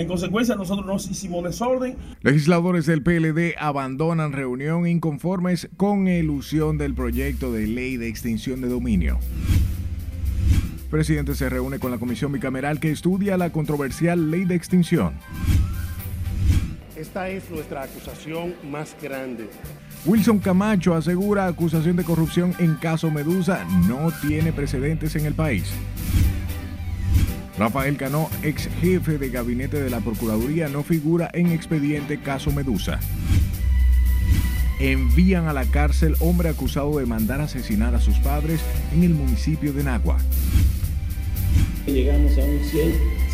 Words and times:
En 0.00 0.08
consecuencia, 0.08 0.54
nosotros 0.54 0.86
nos 0.86 1.10
hicimos 1.10 1.44
desorden. 1.44 1.94
Legisladores 2.22 2.86
del 2.86 3.02
PLD 3.02 3.54
abandonan 3.58 4.32
reunión 4.32 4.86
inconformes 4.86 5.68
con 5.76 6.08
elusión 6.08 6.78
del 6.78 6.94
proyecto 6.94 7.52
de 7.52 7.66
ley 7.66 7.98
de 7.98 8.08
extinción 8.08 8.62
de 8.62 8.70
dominio. 8.70 9.18
El 10.84 10.88
presidente 10.88 11.34
se 11.34 11.50
reúne 11.50 11.78
con 11.78 11.90
la 11.90 11.98
comisión 11.98 12.32
bicameral 12.32 12.80
que 12.80 12.90
estudia 12.90 13.36
la 13.36 13.52
controversial 13.52 14.30
ley 14.30 14.46
de 14.46 14.54
extinción. 14.54 15.12
Esta 16.96 17.28
es 17.28 17.50
nuestra 17.50 17.82
acusación 17.82 18.54
más 18.70 18.96
grande. 19.02 19.50
Wilson 20.06 20.38
Camacho 20.38 20.94
asegura 20.94 21.46
acusación 21.46 21.96
de 21.96 22.04
corrupción 22.04 22.54
en 22.58 22.76
caso 22.76 23.10
Medusa 23.10 23.66
no 23.86 24.10
tiene 24.22 24.50
precedentes 24.54 25.14
en 25.16 25.26
el 25.26 25.34
país. 25.34 25.70
Rafael 27.60 27.98
Cano, 27.98 28.30
ex 28.42 28.70
jefe 28.80 29.18
de 29.18 29.28
gabinete 29.28 29.82
de 29.82 29.90
la 29.90 30.00
Procuraduría, 30.00 30.70
no 30.70 30.82
figura 30.82 31.28
en 31.34 31.48
expediente 31.48 32.18
caso 32.18 32.50
Medusa. 32.52 32.98
Envían 34.80 35.46
a 35.46 35.52
la 35.52 35.66
cárcel 35.66 36.16
hombre 36.20 36.48
acusado 36.48 36.98
de 36.98 37.04
mandar 37.04 37.42
asesinar 37.42 37.94
a 37.94 38.00
sus 38.00 38.16
padres 38.20 38.62
en 38.94 39.02
el 39.02 39.10
municipio 39.10 39.74
de 39.74 39.84
Nagua. 39.84 40.16
Llegamos 41.84 42.32
a 42.38 42.44
un 42.44 42.60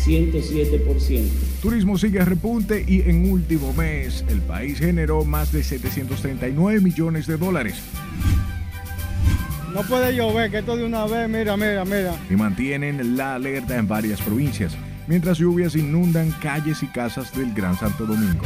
107%. 0.05 1.29
Turismo 1.61 1.97
sigue 1.97 2.19
a 2.19 2.25
repunte 2.25 2.83
y 2.85 3.09
en 3.09 3.31
último 3.31 3.71
mes 3.71 4.25
el 4.27 4.41
país 4.41 4.79
generó 4.79 5.23
más 5.23 5.53
de 5.53 5.63
739 5.63 6.81
millones 6.81 7.27
de 7.27 7.37
dólares. 7.37 7.75
No 9.77 9.83
puede 9.83 10.15
llover, 10.15 10.49
que 10.49 10.57
esto 10.57 10.75
de 10.75 10.83
una 10.83 11.05
vez, 11.05 11.29
mira, 11.29 11.55
mira, 11.55 11.85
mira. 11.85 12.15
Y 12.31 12.35
mantienen 12.35 13.15
la 13.15 13.35
alerta 13.35 13.77
en 13.77 13.87
varias 13.87 14.19
provincias, 14.19 14.75
mientras 15.05 15.37
lluvias 15.37 15.75
inundan 15.75 16.31
calles 16.41 16.81
y 16.81 16.87
casas 16.87 17.31
del 17.37 17.53
Gran 17.53 17.77
Santo 17.77 18.07
Domingo. 18.07 18.43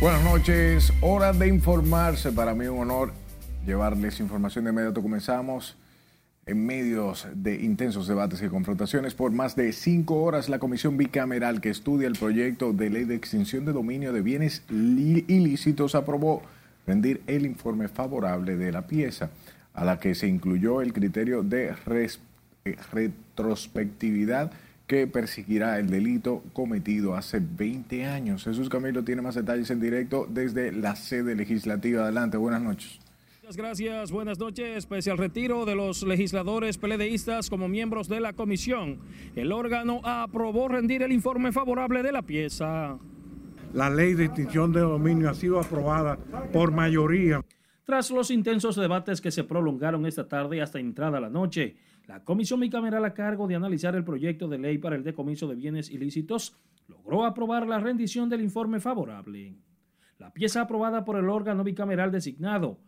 Buenas 0.00 0.24
noches, 0.24 0.94
hora 1.02 1.34
de 1.34 1.46
informarse. 1.46 2.32
Para 2.32 2.54
mí 2.54 2.68
un 2.68 2.78
honor 2.78 3.12
llevarles 3.66 4.18
información 4.18 4.64
de 4.64 4.70
inmediato. 4.70 5.02
Comenzamos 5.02 5.76
en 6.46 6.66
medios 6.66 7.26
de 7.34 7.54
intensos 7.62 8.06
debates 8.06 8.42
y 8.42 8.48
confrontaciones 8.48 9.14
por 9.14 9.32
más 9.32 9.56
de 9.56 9.72
cinco 9.72 10.22
horas. 10.22 10.48
La 10.48 10.58
comisión 10.58 10.96
bicameral 10.96 11.60
que 11.60 11.70
estudia 11.70 12.06
el 12.06 12.18
proyecto 12.18 12.72
de 12.72 12.90
ley 12.90 13.04
de 13.04 13.14
extinción 13.14 13.64
de 13.64 13.72
dominio 13.72 14.12
de 14.12 14.20
bienes 14.20 14.62
ilícitos 14.68 15.94
aprobó 15.94 16.42
rendir 16.86 17.22
el 17.26 17.46
informe 17.46 17.88
favorable 17.88 18.56
de 18.56 18.72
la 18.72 18.86
pieza, 18.86 19.30
a 19.72 19.84
la 19.84 19.98
que 19.98 20.14
se 20.14 20.28
incluyó 20.28 20.82
el 20.82 20.92
criterio 20.92 21.42
de 21.42 21.74
retrospectividad 22.92 24.52
que 24.86 25.06
perseguirá 25.06 25.78
el 25.78 25.88
delito 25.88 26.42
cometido 26.52 27.16
hace 27.16 27.40
20 27.40 28.04
años. 28.04 28.44
Jesús 28.44 28.68
Camilo 28.68 29.02
tiene 29.02 29.22
más 29.22 29.34
detalles 29.34 29.70
en 29.70 29.80
directo 29.80 30.26
desde 30.28 30.72
la 30.72 30.94
sede 30.94 31.34
legislativa. 31.34 32.02
Adelante, 32.02 32.36
buenas 32.36 32.60
noches. 32.60 33.00
Muchas 33.44 33.58
gracias, 33.58 34.10
buenas 34.10 34.38
noches. 34.38 34.86
Pese 34.86 35.10
al 35.10 35.18
retiro 35.18 35.66
de 35.66 35.74
los 35.74 36.02
legisladores 36.02 36.78
peledeístas 36.78 37.50
como 37.50 37.68
miembros 37.68 38.08
de 38.08 38.18
la 38.18 38.32
comisión, 38.32 39.00
el 39.36 39.52
órgano 39.52 40.00
aprobó 40.02 40.66
rendir 40.66 41.02
el 41.02 41.12
informe 41.12 41.52
favorable 41.52 42.02
de 42.02 42.10
la 42.10 42.22
pieza. 42.22 42.98
La 43.74 43.90
ley 43.90 44.14
de 44.14 44.24
extinción 44.24 44.72
de 44.72 44.80
dominio 44.80 45.28
ha 45.28 45.34
sido 45.34 45.60
aprobada 45.60 46.16
por 46.54 46.72
mayoría. 46.72 47.44
Tras 47.84 48.10
los 48.10 48.30
intensos 48.30 48.76
debates 48.76 49.20
que 49.20 49.30
se 49.30 49.44
prolongaron 49.44 50.06
esta 50.06 50.26
tarde 50.26 50.62
hasta 50.62 50.78
entrada 50.78 51.20
la 51.20 51.28
noche, 51.28 51.76
la 52.06 52.24
comisión 52.24 52.60
bicameral 52.60 53.04
a 53.04 53.12
cargo 53.12 53.46
de 53.46 53.56
analizar 53.56 53.94
el 53.94 54.04
proyecto 54.04 54.48
de 54.48 54.56
ley 54.56 54.78
para 54.78 54.96
el 54.96 55.04
decomiso 55.04 55.46
de 55.48 55.56
bienes 55.56 55.90
ilícitos 55.90 56.56
logró 56.88 57.26
aprobar 57.26 57.66
la 57.66 57.78
rendición 57.78 58.30
del 58.30 58.40
informe 58.40 58.80
favorable. 58.80 59.54
La 60.18 60.32
pieza 60.32 60.62
aprobada 60.62 61.04
por 61.04 61.16
el 61.16 61.28
órgano 61.28 61.62
bicameral 61.62 62.10
designado 62.10 62.78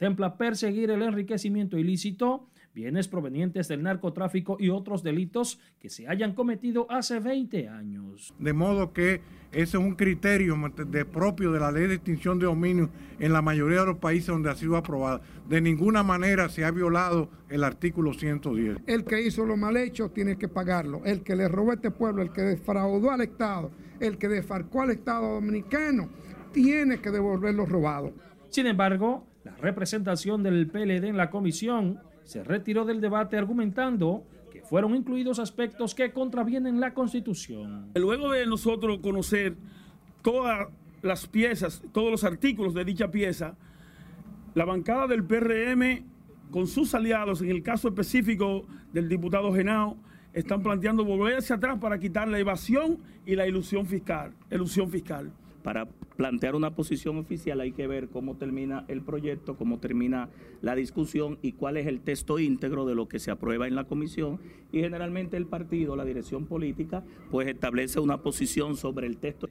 contempla 0.00 0.38
perseguir 0.38 0.90
el 0.90 1.02
enriquecimiento 1.02 1.76
ilícito, 1.76 2.48
bienes 2.74 3.06
provenientes 3.06 3.68
del 3.68 3.82
narcotráfico 3.82 4.56
y 4.58 4.70
otros 4.70 5.02
delitos 5.02 5.60
que 5.78 5.90
se 5.90 6.08
hayan 6.08 6.32
cometido 6.32 6.86
hace 6.90 7.20
20 7.20 7.68
años. 7.68 8.32
De 8.38 8.54
modo 8.54 8.94
que 8.94 9.20
ese 9.52 9.62
es 9.62 9.74
un 9.74 9.96
criterio 9.96 10.56
de 10.86 11.04
propio 11.04 11.52
de 11.52 11.60
la 11.60 11.70
ley 11.70 11.86
de 11.86 11.96
extinción 11.96 12.38
de 12.38 12.46
dominio 12.46 12.88
en 13.18 13.34
la 13.34 13.42
mayoría 13.42 13.80
de 13.80 13.86
los 13.88 13.98
países 13.98 14.28
donde 14.28 14.48
ha 14.48 14.54
sido 14.54 14.78
aprobada. 14.78 15.20
De 15.46 15.60
ninguna 15.60 16.02
manera 16.02 16.48
se 16.48 16.64
ha 16.64 16.70
violado 16.70 17.28
el 17.50 17.62
artículo 17.62 18.14
110. 18.14 18.78
El 18.86 19.04
que 19.04 19.20
hizo 19.20 19.44
lo 19.44 19.58
mal 19.58 19.76
hecho 19.76 20.08
tiene 20.12 20.38
que 20.38 20.48
pagarlo. 20.48 21.02
El 21.04 21.22
que 21.22 21.36
le 21.36 21.46
robó 21.46 21.72
a 21.72 21.74
este 21.74 21.90
pueblo, 21.90 22.22
el 22.22 22.32
que 22.32 22.40
defraudó 22.40 23.10
al 23.10 23.20
Estado, 23.20 23.70
el 24.00 24.16
que 24.16 24.28
desfarcó 24.28 24.80
al 24.80 24.92
Estado 24.92 25.34
dominicano, 25.34 26.08
tiene 26.52 27.02
que 27.02 27.10
devolver 27.10 27.54
lo 27.54 27.66
robado. 27.66 28.14
Sin 28.48 28.66
embargo, 28.66 29.29
la 29.56 29.62
representación 29.62 30.42
del 30.42 30.66
PLD 30.66 31.04
en 31.04 31.16
la 31.16 31.30
comisión 31.30 32.00
se 32.24 32.44
retiró 32.44 32.84
del 32.84 33.00
debate 33.00 33.36
argumentando 33.36 34.24
que 34.50 34.62
fueron 34.62 34.94
incluidos 34.94 35.38
aspectos 35.38 35.94
que 35.94 36.12
contravienen 36.12 36.80
la 36.80 36.94
Constitución. 36.94 37.90
Luego 37.94 38.30
de 38.30 38.46
nosotros 38.46 38.98
conocer 38.98 39.56
todas 40.22 40.68
las 41.02 41.26
piezas, 41.26 41.82
todos 41.92 42.10
los 42.10 42.24
artículos 42.24 42.74
de 42.74 42.84
dicha 42.84 43.10
pieza, 43.10 43.56
la 44.54 44.64
bancada 44.64 45.06
del 45.06 45.24
PRM 45.24 46.04
con 46.50 46.66
sus 46.66 46.94
aliados, 46.94 47.40
en 47.42 47.50
el 47.50 47.62
caso 47.62 47.88
específico 47.88 48.66
del 48.92 49.08
diputado 49.08 49.52
Genao, 49.52 49.96
están 50.32 50.62
planteando 50.62 51.04
volver 51.04 51.38
hacia 51.38 51.56
atrás 51.56 51.78
para 51.80 51.98
quitar 51.98 52.28
la 52.28 52.38
evasión 52.38 52.98
y 53.26 53.36
la 53.36 53.46
ilusión 53.46 53.86
fiscal, 53.86 54.32
ilusión 54.50 54.90
fiscal 54.90 55.32
para 55.62 55.86
plantear 56.16 56.54
una 56.54 56.74
posición 56.74 57.18
oficial 57.18 57.60
hay 57.60 57.72
que 57.72 57.86
ver 57.86 58.08
cómo 58.08 58.36
termina 58.36 58.84
el 58.88 59.02
proyecto, 59.02 59.56
cómo 59.56 59.78
termina 59.78 60.28
la 60.62 60.74
discusión 60.74 61.38
y 61.42 61.52
cuál 61.52 61.76
es 61.76 61.86
el 61.86 62.00
texto 62.00 62.38
íntegro 62.38 62.86
de 62.86 62.94
lo 62.94 63.08
que 63.08 63.18
se 63.18 63.30
aprueba 63.30 63.66
en 63.66 63.74
la 63.74 63.84
comisión. 63.84 64.40
Y 64.72 64.80
generalmente 64.80 65.36
el 65.36 65.46
partido, 65.46 65.96
la 65.96 66.04
dirección 66.04 66.46
política, 66.46 67.04
pues 67.30 67.48
establece 67.48 68.00
una 68.00 68.22
posición 68.22 68.76
sobre 68.76 69.06
el 69.06 69.18
texto. 69.18 69.48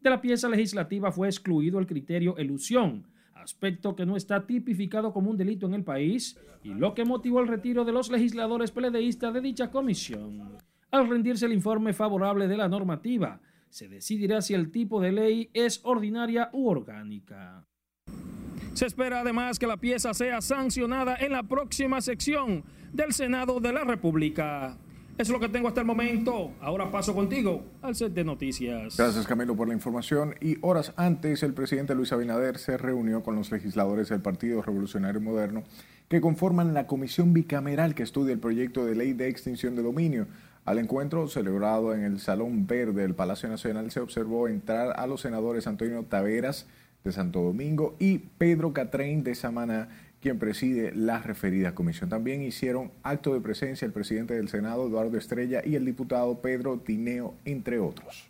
De 0.00 0.10
la 0.10 0.20
pieza 0.20 0.48
legislativa 0.48 1.12
fue 1.12 1.28
excluido 1.28 1.78
el 1.78 1.86
criterio 1.86 2.36
elusión, 2.38 3.06
aspecto 3.34 3.94
que 3.94 4.06
no 4.06 4.16
está 4.16 4.46
tipificado 4.46 5.12
como 5.12 5.30
un 5.30 5.36
delito 5.36 5.66
en 5.66 5.74
el 5.74 5.84
país 5.84 6.38
y 6.62 6.74
lo 6.74 6.94
que 6.94 7.04
motivó 7.04 7.40
el 7.40 7.48
retiro 7.48 7.84
de 7.84 7.92
los 7.92 8.10
legisladores 8.10 8.70
peledeístas 8.70 9.32
de 9.34 9.40
dicha 9.40 9.70
comisión. 9.70 10.58
Al 10.90 11.08
rendirse 11.08 11.46
el 11.46 11.52
informe 11.52 11.92
favorable 11.92 12.48
de 12.48 12.56
la 12.56 12.68
normativa, 12.68 13.40
se 13.70 13.88
decidirá 13.88 14.42
si 14.42 14.54
el 14.54 14.70
tipo 14.70 15.00
de 15.00 15.12
ley 15.12 15.50
es 15.54 15.80
ordinaria 15.84 16.50
u 16.52 16.68
orgánica. 16.68 17.66
Se 18.74 18.86
espera 18.86 19.20
además 19.20 19.58
que 19.58 19.66
la 19.66 19.76
pieza 19.76 20.14
sea 20.14 20.40
sancionada 20.40 21.16
en 21.16 21.32
la 21.32 21.42
próxima 21.42 22.00
sección 22.00 22.64
del 22.92 23.12
Senado 23.12 23.60
de 23.60 23.72
la 23.72 23.84
República. 23.84 24.76
Es 25.18 25.28
lo 25.28 25.38
que 25.38 25.48
tengo 25.48 25.68
hasta 25.68 25.80
el 25.80 25.86
momento. 25.86 26.52
Ahora 26.60 26.90
paso 26.90 27.14
contigo 27.14 27.62
al 27.82 27.94
set 27.94 28.12
de 28.14 28.24
noticias. 28.24 28.96
Gracias 28.96 29.26
Camilo 29.26 29.54
por 29.54 29.68
la 29.68 29.74
información. 29.74 30.34
Y 30.40 30.56
horas 30.62 30.94
antes, 30.96 31.42
el 31.42 31.52
presidente 31.52 31.94
Luis 31.94 32.12
Abinader 32.12 32.58
se 32.58 32.78
reunió 32.78 33.22
con 33.22 33.36
los 33.36 33.52
legisladores 33.52 34.08
del 34.08 34.22
Partido 34.22 34.62
Revolucionario 34.62 35.20
Moderno 35.20 35.62
que 36.08 36.20
conforman 36.20 36.74
la 36.74 36.86
comisión 36.86 37.32
bicameral 37.32 37.94
que 37.94 38.02
estudia 38.02 38.32
el 38.32 38.40
proyecto 38.40 38.84
de 38.84 38.96
ley 38.96 39.12
de 39.12 39.28
extinción 39.28 39.76
de 39.76 39.82
dominio. 39.82 40.26
Al 40.64 40.78
encuentro 40.78 41.26
celebrado 41.26 41.94
en 41.94 42.02
el 42.02 42.20
Salón 42.20 42.66
Verde 42.66 43.02
del 43.02 43.14
Palacio 43.14 43.48
Nacional 43.48 43.90
se 43.90 44.00
observó 44.00 44.46
entrar 44.46 44.92
a 44.98 45.06
los 45.06 45.22
senadores 45.22 45.66
Antonio 45.66 46.04
Taveras 46.04 46.66
de 47.02 47.12
Santo 47.12 47.40
Domingo 47.40 47.96
y 47.98 48.18
Pedro 48.18 48.72
Catrén 48.72 49.24
de 49.24 49.34
Samaná, 49.34 49.88
quien 50.20 50.38
preside 50.38 50.92
la 50.94 51.22
referida 51.22 51.74
comisión. 51.74 52.10
También 52.10 52.42
hicieron 52.42 52.92
acto 53.02 53.32
de 53.32 53.40
presencia 53.40 53.86
el 53.86 53.92
presidente 53.92 54.34
del 54.34 54.48
Senado, 54.48 54.86
Eduardo 54.86 55.16
Estrella, 55.16 55.62
y 55.64 55.76
el 55.76 55.86
diputado 55.86 56.42
Pedro 56.42 56.78
Tineo, 56.78 57.34
entre 57.46 57.78
otros. 57.78 58.28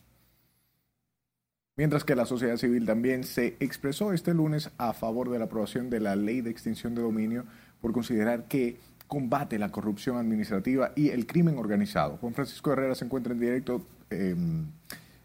Mientras 1.76 2.04
que 2.04 2.14
la 2.14 2.26
sociedad 2.26 2.58
civil 2.58 2.86
también 2.86 3.24
se 3.24 3.56
expresó 3.58 4.12
este 4.12 4.34
lunes 4.34 4.70
a 4.78 4.92
favor 4.92 5.30
de 5.30 5.38
la 5.38 5.46
aprobación 5.46 5.90
de 5.90 5.98
la 5.98 6.14
ley 6.14 6.42
de 6.42 6.50
extinción 6.50 6.94
de 6.94 7.02
dominio 7.02 7.44
por 7.80 7.92
considerar 7.92 8.48
que 8.48 8.78
combate 9.10 9.58
la 9.58 9.72
corrupción 9.72 10.18
administrativa 10.18 10.92
y 10.94 11.08
el 11.08 11.26
crimen 11.26 11.58
organizado. 11.58 12.16
Juan 12.18 12.32
Francisco 12.32 12.72
Herrera 12.72 12.94
se 12.94 13.04
encuentra 13.04 13.32
en 13.32 13.40
directo 13.40 13.84
em, 14.08 14.66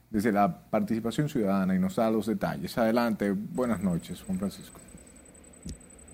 desde 0.09 0.31
la 0.31 0.59
participación 0.71 1.29
ciudadana 1.29 1.75
y 1.75 1.79
nos 1.79 1.95
da 1.95 2.09
los 2.09 2.25
detalles. 2.25 2.75
Adelante, 2.79 3.31
buenas 3.31 3.83
noches, 3.83 4.23
Juan 4.23 4.39
Francisco. 4.39 4.79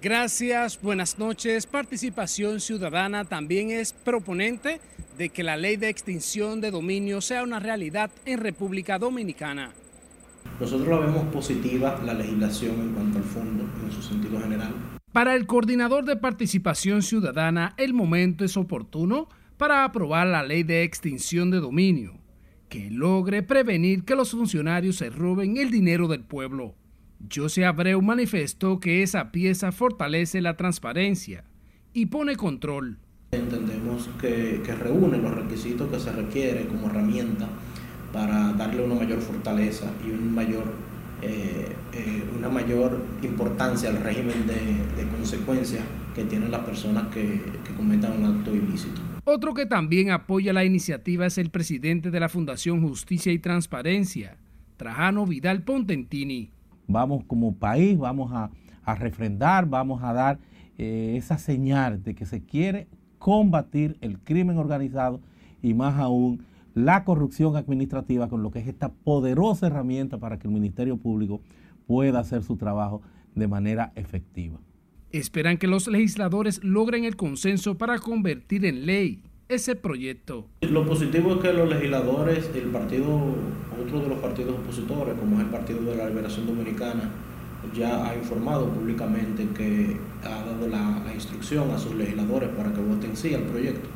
Gracias, 0.02 0.82
buenas 0.82 1.18
noches. 1.18 1.66
Participación 1.66 2.60
Ciudadana 2.60 3.24
también 3.24 3.72
es 3.72 3.94
proponente 3.94 4.82
de 5.18 5.30
que 5.30 5.42
la 5.42 5.56
ley 5.56 5.78
de 5.78 5.88
extinción 5.88 6.60
de 6.60 6.72
dominio 6.72 7.22
sea 7.22 7.42
una 7.42 7.60
realidad 7.62 8.12
en 8.26 8.40
República 8.40 9.00
Dominicana. 9.00 9.72
Nosotros 10.60 10.90
la 10.90 11.06
vemos 11.06 11.24
positiva, 11.34 12.02
la 12.04 12.16
legislación 12.16 12.82
en 12.82 12.94
cuanto 12.94 13.20
al 13.20 13.24
fondo, 13.24 13.64
en 13.82 13.92
su 13.94 14.02
sentido 14.02 14.42
general 14.42 14.74
Para 15.14 15.36
el 15.36 15.46
coordinador 15.46 16.06
de 16.06 16.16
participación 16.16 17.02
ciudadana, 17.02 17.74
el 17.76 17.94
momento 17.94 18.46
es 18.46 18.56
oportuno 18.56 19.28
para 19.58 19.84
aprobar 19.84 20.26
la 20.28 20.42
ley 20.42 20.64
de 20.64 20.84
extinción 20.84 21.52
de 21.52 21.60
dominio, 21.60 22.14
que 22.70 22.90
logre 22.90 23.44
prevenir 23.44 24.06
que 24.06 24.16
los 24.16 24.32
funcionarios 24.32 24.96
se 24.96 25.10
roben 25.10 25.58
el 25.58 25.70
dinero 25.70 26.08
del 26.08 26.24
pueblo. 26.24 26.76
José 27.30 27.66
Abreu 27.66 28.02
manifestó 28.02 28.80
que 28.80 29.04
esa 29.04 29.34
pieza 29.34 29.74
fortalece 29.74 30.40
la 30.40 30.56
transparencia 30.56 31.44
y 31.94 32.06
pone 32.06 32.38
control. 32.38 32.98
Entendemos 33.32 34.10
que, 34.20 34.62
reúne 34.80 35.18
los 35.18 35.36
requisitos 35.36 35.90
que 35.92 36.00
se 36.00 36.14
requiere 36.14 36.68
como 36.68 36.88
herramienta 36.88 37.50
para 38.14 38.54
darle 38.54 38.86
una 38.86 38.96
mayor 38.96 39.20
fortaleza 39.20 39.92
y 40.06 40.12
un 40.12 40.34
mayor, 40.34 40.64
eh, 41.22 41.76
eh, 41.94 42.24
una 42.38 42.50
mayor 42.50 43.04
importancia 43.22 43.90
al 43.90 43.98
régimen 43.98 44.48
de, 44.48 45.08
consecuencias 45.18 45.84
que 46.16 46.24
tienen 46.26 46.52
las 46.52 46.62
personas 46.62 47.08
que, 47.14 47.42
que 47.64 47.74
cometan 47.76 48.22
un 48.22 48.38
acto 48.38 48.56
ilícito. 48.56 49.02
Otro 49.24 49.54
que 49.54 49.66
también 49.66 50.10
apoya 50.10 50.52
la 50.52 50.66
iniciativa 50.66 51.26
es 51.26 51.38
el 51.38 51.52
presidente 51.52 52.12
de 52.12 52.20
la 52.20 52.28
Fundación 52.28 52.82
Justicia 52.82 53.32
y 53.32 53.40
Transparencia, 53.40 54.38
Trajano 54.78 55.26
Vidal 55.26 55.64
Pontentini 55.64 56.52
vamos 56.92 57.24
como 57.26 57.56
país, 57.56 57.98
vamos 57.98 58.32
a, 58.34 58.52
refrendar, 58.96 59.68
vamos 59.68 60.04
a 60.04 60.12
dar 60.12 60.40
eh, 60.78 61.14
esa 61.16 61.38
señal 61.38 62.04
de 62.04 62.14
que 62.14 62.26
se 62.26 62.44
quiere 62.44 62.88
combatir 63.20 63.98
el 64.02 64.20
crimen 64.20 64.58
organizado 64.58 65.22
y 65.62 65.74
más 65.74 65.98
aún 65.98 66.44
la 66.74 67.04
corrupción 67.04 67.56
administrativa 67.56 68.30
con 68.30 68.44
lo 68.44 68.52
que 68.52 68.60
es 68.60 68.68
esta 68.68 68.90
poderosa 68.90 69.68
herramienta 69.68 70.18
para 70.18 70.40
que 70.40 70.48
el 70.48 70.54
Ministerio 70.54 70.98
Público 70.98 71.42
pueda 71.88 72.20
hacer 72.20 72.44
su 72.44 72.58
trabajo 72.58 73.02
de 73.36 73.48
manera 73.48 73.92
efectiva. 73.96 74.60
Esperan 75.12 75.58
que 75.58 75.68
los 75.68 75.88
legisladores 75.88 76.64
logren 76.64 77.04
el 77.04 77.16
consenso 77.16 77.78
para 77.78 78.00
convertir 78.00 78.66
en 78.66 78.86
ley 78.86 79.24
ese 79.50 79.76
proyecto. 79.76 80.48
Lo 80.62 80.86
positivo 80.86 81.34
es 81.34 81.42
que 81.42 81.52
los 81.52 81.70
legisladores, 81.70 82.50
el 82.56 82.70
partido, 82.70 83.36
otro 83.82 84.00
de 84.00 84.08
los 84.08 84.20
partidos 84.20 84.58
opositores, 84.60 85.16
como 85.16 85.38
es 85.38 85.44
el 85.44 85.50
Partido 85.50 85.82
de 85.82 85.98
la 85.98 86.08
Liberación 86.08 86.48
Dominicana, 86.48 87.12
ya 87.76 88.10
ha 88.10 88.16
informado 88.16 88.70
públicamente 88.70 89.48
que 89.56 89.98
ha 90.24 90.44
dado 90.46 90.68
la, 90.68 91.14
instrucción 91.14 91.70
a 91.72 91.78
sus 91.78 91.94
legisladores 91.96 92.50
para 92.50 92.72
que 92.74 92.82
voten 92.82 93.16
sí 93.16 93.34
al 93.34 93.44
proyecto. 93.44 93.88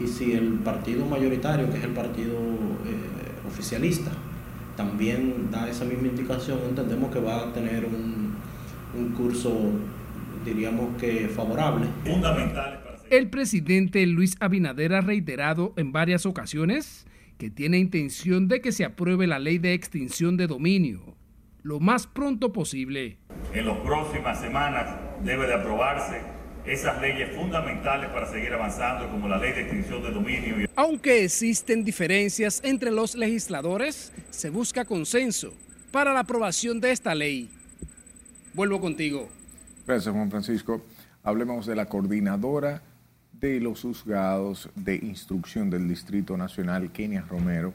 Y 0.00 0.06
si 0.06 0.32
el 0.32 0.54
partido 0.60 1.04
mayoritario, 1.06 1.70
que 1.70 1.78
es 1.78 1.84
el 1.84 1.92
partido 1.92 2.34
eh, 2.34 3.46
oficialista, 3.46 4.12
también 4.76 5.50
da 5.50 5.68
esa 5.68 5.84
misma 5.84 6.08
indicación, 6.08 6.58
entendemos 6.68 7.12
que 7.12 7.20
va 7.20 7.48
a 7.48 7.52
tener 7.52 7.84
un, 7.84 8.34
un 8.96 9.08
curso, 9.10 9.72
diríamos 10.44 10.96
que 10.98 11.28
favorable. 11.28 11.86
Fundamental 12.04 12.84
el 13.10 13.30
presidente 13.30 14.04
Luis 14.04 14.36
Abinader 14.38 14.92
ha 14.92 15.00
reiterado 15.00 15.72
en 15.78 15.92
varias 15.92 16.26
ocasiones 16.26 17.06
que 17.38 17.48
tiene 17.48 17.78
intención 17.78 18.48
de 18.48 18.60
que 18.60 18.70
se 18.70 18.84
apruebe 18.84 19.26
la 19.26 19.38
ley 19.38 19.56
de 19.56 19.72
extinción 19.72 20.36
de 20.36 20.46
dominio 20.46 21.16
lo 21.62 21.80
más 21.80 22.06
pronto 22.06 22.52
posible. 22.52 23.18
En 23.52 23.66
las 23.66 23.78
próximas 23.78 24.40
semanas 24.40 24.86
debe 25.22 25.46
de 25.46 25.54
aprobarse 25.54 26.22
esas 26.68 27.00
leyes 27.00 27.34
fundamentales 27.34 28.10
para 28.10 28.30
seguir 28.30 28.52
avanzando 28.52 29.08
como 29.10 29.28
la 29.28 29.38
ley 29.38 29.52
de 29.52 29.62
extinción 29.62 30.02
de 30.02 30.10
dominio. 30.10 30.68
Aunque 30.76 31.24
existen 31.24 31.84
diferencias 31.84 32.60
entre 32.62 32.90
los 32.90 33.14
legisladores, 33.14 34.12
se 34.30 34.50
busca 34.50 34.84
consenso 34.84 35.52
para 35.90 36.12
la 36.12 36.20
aprobación 36.20 36.80
de 36.80 36.92
esta 36.92 37.14
ley. 37.14 37.50
Vuelvo 38.52 38.80
contigo. 38.80 39.28
Gracias, 39.86 40.14
Juan 40.14 40.30
Francisco. 40.30 40.84
Hablemos 41.22 41.66
de 41.66 41.74
la 41.74 41.86
coordinadora 41.86 42.82
de 43.32 43.60
los 43.60 43.82
juzgados 43.82 44.68
de 44.74 44.96
instrucción 44.96 45.70
del 45.70 45.88
Distrito 45.88 46.36
Nacional, 46.36 46.90
Kenia 46.92 47.22
Romero, 47.22 47.72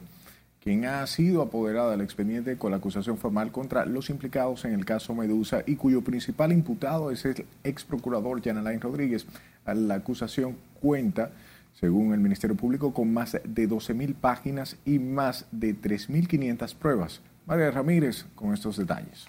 quien 0.64 0.86
ha 0.86 1.06
sido 1.06 1.42
apoderada 1.42 1.90
del 1.90 2.00
expediente 2.00 2.56
con 2.56 2.70
la 2.70 2.78
acusación 2.78 3.18
formal 3.18 3.52
contra 3.52 3.84
los 3.84 4.08
implicados 4.08 4.64
en 4.64 4.72
el 4.72 4.86
caso 4.86 5.14
Medusa 5.14 5.62
y 5.66 5.76
cuyo 5.76 6.00
principal 6.00 6.52
imputado 6.52 7.10
es 7.10 7.26
el 7.26 7.44
ex 7.64 7.84
procurador 7.84 8.42
Jan 8.42 8.56
Alain 8.56 8.80
Rodríguez. 8.80 9.26
La 9.66 9.96
acusación 9.96 10.56
cuenta, 10.80 11.32
según 11.78 12.14
el 12.14 12.20
Ministerio 12.20 12.56
Público, 12.56 12.94
con 12.94 13.12
más 13.12 13.32
de 13.32 13.68
12.000 13.68 14.14
páginas 14.14 14.78
y 14.86 14.98
más 14.98 15.44
de 15.52 15.76
3.500 15.76 16.74
pruebas. 16.76 17.20
María 17.44 17.70
Ramírez 17.70 18.24
con 18.34 18.54
estos 18.54 18.78
detalles. 18.78 19.26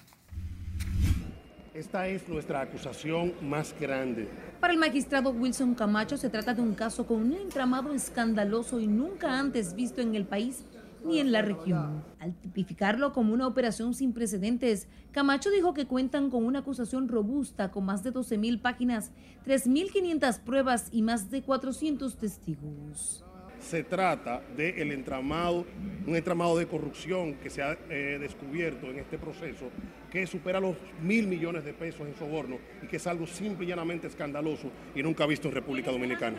Esta 1.74 2.08
es 2.08 2.26
nuestra 2.30 2.62
acusación 2.62 3.34
más 3.42 3.74
grande. 3.78 4.26
Para 4.58 4.72
el 4.72 4.78
magistrado 4.78 5.28
Wilson 5.32 5.74
Camacho 5.74 6.16
se 6.16 6.30
trata 6.30 6.54
de 6.54 6.62
un 6.62 6.74
caso 6.74 7.06
con 7.06 7.18
un 7.18 7.34
entramado 7.34 7.92
escandaloso 7.92 8.80
y 8.80 8.86
nunca 8.86 9.38
antes 9.38 9.74
visto 9.74 10.00
en 10.00 10.14
el 10.14 10.24
país 10.24 10.64
ni 11.04 11.20
en 11.20 11.32
la 11.32 11.42
región. 11.42 12.04
Al 12.18 12.34
tipificarlo 12.34 13.12
como 13.12 13.34
una 13.34 13.46
operación 13.46 13.94
sin 13.94 14.12
precedentes, 14.12 14.88
Camacho 15.12 15.50
dijo 15.50 15.74
que 15.74 15.86
cuentan 15.86 16.30
con 16.30 16.44
una 16.44 16.60
acusación 16.60 17.08
robusta 17.08 17.70
con 17.70 17.84
más 17.84 18.02
de 18.02 18.12
12.000 18.12 18.60
páginas, 18.60 19.10
3.500 19.46 20.40
pruebas 20.40 20.88
y 20.92 21.02
más 21.02 21.30
de 21.30 21.42
400 21.42 22.16
testigos 22.16 23.25
se 23.66 23.82
trata 23.82 24.42
del 24.56 24.92
entramado, 24.92 25.66
un 26.06 26.14
entramado 26.14 26.56
de 26.56 26.66
corrupción 26.66 27.34
que 27.34 27.50
se 27.50 27.62
ha 27.62 27.76
eh, 27.90 28.16
descubierto 28.20 28.86
en 28.86 29.00
este 29.00 29.18
proceso, 29.18 29.70
que 30.10 30.24
supera 30.26 30.60
los 30.60 30.76
mil 31.02 31.26
millones 31.26 31.64
de 31.64 31.72
pesos 31.72 32.06
en 32.06 32.14
soborno 32.14 32.58
y 32.82 32.86
que 32.86 32.96
es 32.96 33.06
algo 33.08 33.26
simple 33.26 33.66
y 33.66 33.68
llanamente 33.68 34.06
escandaloso 34.06 34.70
y 34.94 35.02
nunca 35.02 35.26
visto 35.26 35.48
en 35.48 35.54
República 35.54 35.90
Dominicana. 35.90 36.38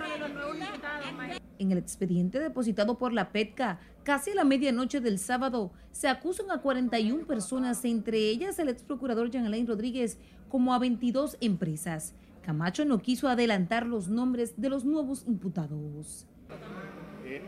En 1.59 1.71
el 1.71 1.77
expediente 1.77 2.39
depositado 2.39 2.97
por 2.97 3.12
la 3.12 3.30
PETCA, 3.31 3.80
casi 4.03 4.31
a 4.31 4.35
la 4.35 4.45
medianoche 4.45 5.01
del 5.01 5.19
sábado, 5.19 5.73
se 5.91 6.07
acusan 6.07 6.50
a 6.50 6.62
41 6.62 7.25
personas, 7.25 7.83
entre 7.83 8.19
ellas 8.19 8.57
el 8.59 8.69
ex 8.69 8.83
procurador 8.83 9.30
Jean 9.30 9.45
Alain 9.45 9.68
Rodríguez, 9.68 10.18
como 10.47 10.73
a 10.73 10.80
22 10.80 11.38
empresas. 11.41 12.13
Camacho 12.41 12.85
no 12.85 13.00
quiso 13.00 13.27
adelantar 13.27 13.85
los 13.85 14.07
nombres 14.07 14.53
de 14.56 14.69
los 14.69 14.85
nuevos 14.85 15.25
imputados. 15.27 16.25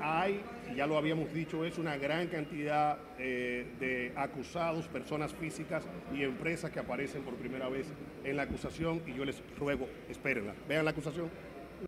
Hay, 0.01 0.41
ya 0.75 0.87
lo 0.87 0.97
habíamos 0.97 1.33
dicho, 1.33 1.65
es 1.65 1.77
una 1.77 1.97
gran 1.97 2.27
cantidad 2.27 2.97
eh, 3.17 3.67
de 3.79 4.13
acusados, 4.15 4.87
personas 4.87 5.33
físicas 5.33 5.83
y 6.13 6.23
empresas 6.23 6.71
que 6.71 6.79
aparecen 6.79 7.23
por 7.23 7.35
primera 7.35 7.69
vez 7.69 7.87
en 8.23 8.37
la 8.37 8.43
acusación 8.43 9.01
y 9.07 9.13
yo 9.13 9.25
les 9.25 9.41
ruego, 9.57 9.87
espérenla, 10.09 10.53
vean 10.67 10.85
la 10.85 10.91
acusación. 10.91 11.29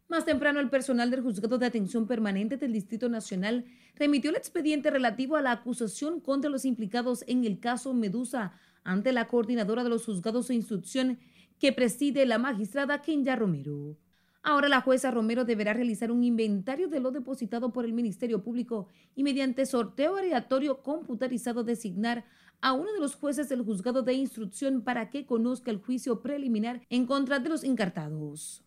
Más 0.07 0.25
temprano, 0.25 0.59
el 0.59 0.69
personal 0.69 1.09
del 1.09 1.21
Juzgado 1.21 1.57
de 1.57 1.65
Atención 1.65 2.07
Permanente 2.07 2.57
del 2.57 2.73
Distrito 2.73 3.09
Nacional 3.09 3.65
remitió 3.95 4.29
el 4.29 4.35
expediente 4.35 4.89
relativo 4.89 5.35
a 5.35 5.41
la 5.41 5.51
acusación 5.51 6.19
contra 6.19 6.49
los 6.49 6.65
implicados 6.65 7.23
en 7.27 7.45
el 7.45 7.59
caso 7.59 7.93
Medusa 7.93 8.53
ante 8.83 9.11
la 9.11 9.27
coordinadora 9.27 9.83
de 9.83 9.89
los 9.89 10.05
juzgados 10.05 10.47
de 10.47 10.55
instrucción 10.55 11.19
que 11.59 11.71
preside 11.71 12.25
la 12.25 12.39
magistrada 12.39 13.01
Kenya 13.01 13.35
Romero. 13.35 13.95
Ahora 14.43 14.69
la 14.69 14.81
jueza 14.81 15.11
Romero 15.11 15.45
deberá 15.45 15.73
realizar 15.73 16.11
un 16.11 16.23
inventario 16.23 16.87
de 16.87 16.99
lo 16.99 17.11
depositado 17.11 17.71
por 17.71 17.85
el 17.85 17.93
Ministerio 17.93 18.43
Público 18.43 18.87
y 19.15 19.23
mediante 19.23 19.67
sorteo 19.67 20.15
aleatorio 20.15 20.81
computarizado 20.81 21.63
designar 21.63 22.25
a 22.59 22.73
uno 22.73 22.91
de 22.91 22.99
los 22.99 23.15
jueces 23.15 23.49
del 23.49 23.61
juzgado 23.61 24.01
de 24.01 24.13
instrucción 24.13 24.81
para 24.81 25.11
que 25.11 25.27
conozca 25.27 25.69
el 25.69 25.77
juicio 25.77 26.21
preliminar 26.21 26.81
en 26.89 27.05
contra 27.05 27.37
de 27.39 27.49
los 27.49 27.63
encartados. 27.63 28.63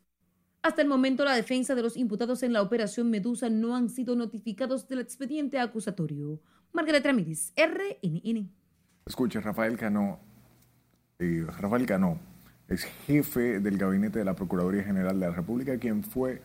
Hasta 0.62 0.80
el 0.80 0.88
momento, 0.88 1.24
la 1.24 1.34
defensa 1.34 1.74
de 1.74 1.82
los 1.82 1.96
imputados 1.96 2.42
en 2.42 2.52
la 2.52 2.62
operación 2.62 3.10
Medusa 3.10 3.50
no 3.50 3.74
han 3.74 3.90
sido 3.90 4.14
notificados 4.14 4.88
del 4.88 5.00
expediente 5.00 5.58
acusatorio. 5.58 6.40
Margarita 6.72 7.08
Ramírez, 7.08 7.52
RNN. 7.56 8.50
Escuche, 9.06 9.40
Rafael 9.40 9.76
Cano. 9.76 10.20
Eh, 11.18 11.44
Rafael 11.46 11.84
Cano 11.84 12.33
es 12.68 12.84
jefe 13.06 13.60
del 13.60 13.78
gabinete 13.78 14.18
de 14.18 14.24
la 14.24 14.34
Procuraduría 14.34 14.84
General 14.84 15.18
de 15.18 15.26
la 15.26 15.34
República, 15.34 15.78
quien 15.78 16.02
fue 16.02 16.40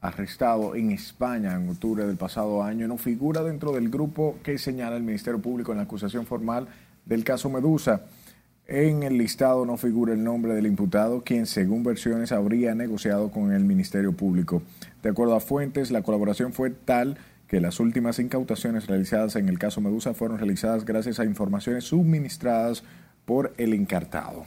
arrestado 0.00 0.74
en 0.74 0.92
España 0.92 1.54
en 1.54 1.68
octubre 1.68 2.06
del 2.06 2.16
pasado 2.16 2.62
año, 2.62 2.88
no 2.88 2.96
figura 2.96 3.42
dentro 3.42 3.72
del 3.72 3.90
grupo 3.90 4.38
que 4.42 4.58
señala 4.58 4.96
el 4.96 5.02
Ministerio 5.02 5.40
Público 5.40 5.72
en 5.72 5.78
la 5.78 5.84
acusación 5.84 6.24
formal 6.24 6.68
del 7.04 7.22
caso 7.24 7.50
Medusa. 7.50 8.06
En 8.66 9.02
el 9.02 9.18
listado 9.18 9.66
no 9.66 9.76
figura 9.76 10.12
el 10.12 10.22
nombre 10.22 10.54
del 10.54 10.66
imputado, 10.66 11.22
quien 11.22 11.46
según 11.46 11.82
versiones 11.82 12.32
habría 12.32 12.74
negociado 12.74 13.30
con 13.30 13.52
el 13.52 13.64
Ministerio 13.64 14.12
Público. 14.12 14.62
De 15.02 15.10
acuerdo 15.10 15.34
a 15.34 15.40
fuentes, 15.40 15.90
la 15.90 16.02
colaboración 16.02 16.52
fue 16.52 16.70
tal 16.70 17.18
que 17.48 17.60
las 17.60 17.80
últimas 17.80 18.20
incautaciones 18.20 18.86
realizadas 18.86 19.34
en 19.34 19.48
el 19.48 19.58
caso 19.58 19.80
Medusa 19.80 20.14
fueron 20.14 20.38
realizadas 20.38 20.84
gracias 20.84 21.18
a 21.18 21.24
informaciones 21.24 21.84
suministradas 21.84 22.84
por 23.24 23.52
el 23.58 23.74
encartado. 23.74 24.44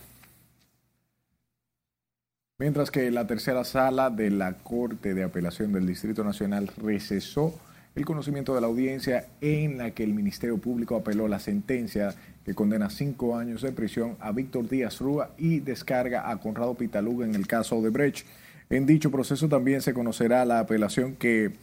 Mientras 2.60 2.92
que 2.92 3.10
la 3.10 3.26
tercera 3.26 3.64
sala 3.64 4.12
de 4.12 4.30
la 4.30 4.54
Corte 4.60 5.16
de 5.16 5.24
Apelación 5.24 5.74
del 5.74 5.88
Distrito 5.88 6.24
Nacional 6.24 6.70
recesó 6.78 7.60
el 7.96 8.06
conocimiento 8.06 8.54
de 8.54 8.62
la 8.62 8.68
audiencia 8.68 9.26
en 9.42 9.80
la 9.80 9.90
que 9.90 10.04
el 10.04 10.14
Ministerio 10.14 10.60
Público 10.60 10.96
apeló 10.96 11.28
la 11.28 11.40
sentencia 11.40 12.14
que 12.46 12.54
condena 12.54 12.92
cinco 12.92 13.36
años 13.38 13.64
de 13.64 13.72
prisión 13.72 14.18
a 14.20 14.32
Víctor 14.32 14.70
Díaz 14.70 15.00
Rúa 15.00 15.32
y 15.36 15.62
descarga 15.62 16.30
a 16.30 16.38
Conrado 16.38 16.76
Pitaluga 16.76 17.26
en 17.26 17.34
el 17.34 17.48
caso 17.48 17.82
de 17.82 17.90
Brecht. 17.90 18.28
En 18.70 18.86
dicho 18.86 19.10
proceso 19.10 19.50
también 19.50 19.82
se 19.82 19.96
conocerá 19.96 20.46
la 20.46 20.60
apelación 20.60 21.16
que 21.16 21.54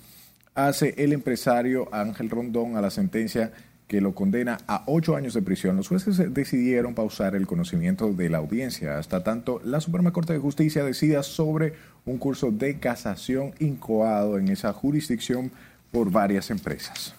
hace 0.57 0.97
el 0.99 1.13
empresario 1.13 1.89
Ángel 1.93 2.31
Rondón 2.31 2.77
a 2.77 2.81
la 2.81 2.91
sentencia 2.91 3.53
que 3.91 4.01
lo 4.01 4.15
condena 4.15 4.59
a 4.69 4.85
ocho 4.87 5.17
años 5.17 5.35
de 5.35 5.43
prisión. 5.43 5.75
Los 5.75 5.89
jueces 5.89 6.33
decidieron 6.33 6.95
pausar 6.95 7.35
el 7.35 7.49
conocimiento 7.49 8.13
de 8.13 8.31
la 8.31 8.39
audiencia 8.39 8.97
hasta 8.99 9.25
tanto 9.25 9.61
la 9.65 9.81
Suprema 9.81 10.13
Corte 10.13 10.33
de 10.33 10.39
Justicia 10.39 10.85
decida 10.85 11.25
sobre 11.25 11.75
un 12.07 12.17
curso 12.17 12.53
de 12.53 12.79
casación 12.79 13.53
incoado 13.59 14.39
en 14.39 14.47
esa 14.47 14.73
jurisdicción 14.73 15.51
por 15.91 16.13
varias 16.13 16.53
empresas. 16.53 17.17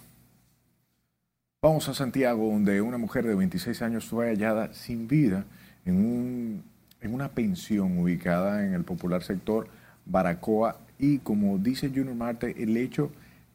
Vamos 1.62 1.90
a 1.90 1.94
Santiago, 1.94 2.50
donde 2.50 2.80
una 2.80 2.98
mujer 2.98 3.28
de 3.28 3.36
26 3.36 3.82
años 3.82 4.06
fue 4.06 4.30
hallada 4.30 4.74
sin 4.74 5.10
vida 5.10 5.44
en, 5.86 5.96
un, 5.98 6.63
en 7.01 7.13
una 7.13 7.28
pensión 7.28 7.98
ubicada 7.98 8.66
en 8.66 8.74
el 8.74 8.86
popular 8.86 9.24
sector 9.24 9.68
Baracoa 10.06 10.78
y 10.98 11.18
como 11.18 11.58
dice 11.58 11.90
Junior 11.90 12.16
Marte, 12.16 12.56
el 12.63 12.78
hecho 12.78 13.12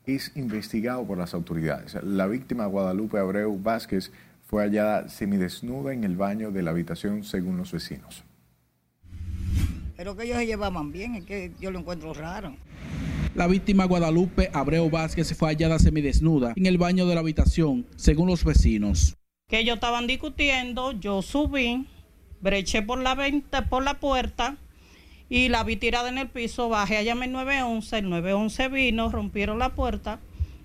es 0.07 0.33
investigado 0.37 1.05
por 1.05 1.19
las 1.19 1.35
autoridades. 1.35 1.97
La 2.03 2.27
víctima 2.27 2.67
Guadalupe 2.67 3.19
Abreu 3.19 3.59
Vázquez 3.61 4.13
fue 4.47 4.63
hallada 4.63 5.09
semidesnuda 5.09 5.93
en 5.93 6.05
el 6.05 6.17
baño 6.17 6.53
de 6.53 6.63
la 6.63 6.71
habitación 6.71 7.25
según 7.25 7.57
los 7.57 7.73
vecinos. 7.73 8.23
Pero 9.97 10.17
que 10.17 10.25
ellos 10.25 10.39
se 10.39 10.47
llevaban 10.47 10.93
bien, 10.93 11.17
es 11.17 11.25
que 11.25 11.53
yo 11.61 11.71
lo 11.71 11.81
encuentro 11.81 12.15
raro. 12.15 12.55
La 13.35 13.47
víctima 13.49 13.85
Guadalupe 13.85 14.51
Abreu 14.53 14.89
Vázquez 14.89 15.37
fue 15.37 15.51
hallada 15.51 15.79
semidesnuda 15.79 16.53
en 16.55 16.67
el 16.67 16.79
baño 16.79 17.07
de 17.07 17.15
la 17.15 17.21
habitación, 17.21 17.87
según 17.97 18.29
los 18.29 18.45
vecinos. 18.45 19.17
Que 19.49 19.61
ellos 19.61 19.75
estaban 19.75 20.07
discutiendo, 20.07 20.93
yo 20.93 21.23
subí, 21.23 21.87
breché 22.41 22.83
por 22.83 23.01
la, 23.01 23.15
venta, 23.15 23.69
por 23.69 23.83
la 23.83 23.99
puerta 24.01 24.57
y 25.29 25.49
la 25.49 25.65
vi 25.65 25.77
tirada 25.77 26.09
en 26.09 26.19
el 26.19 26.29
piso, 26.29 26.69
bajé 26.69 26.99
a 26.99 27.03
llamar 27.03 27.29
el 27.29 27.33
911, 27.33 27.99
el 27.99 28.11
911 28.11 28.69
vino, 28.69 29.11
rompieron 29.11 29.59
la 29.59 29.75
puerta 29.75 30.21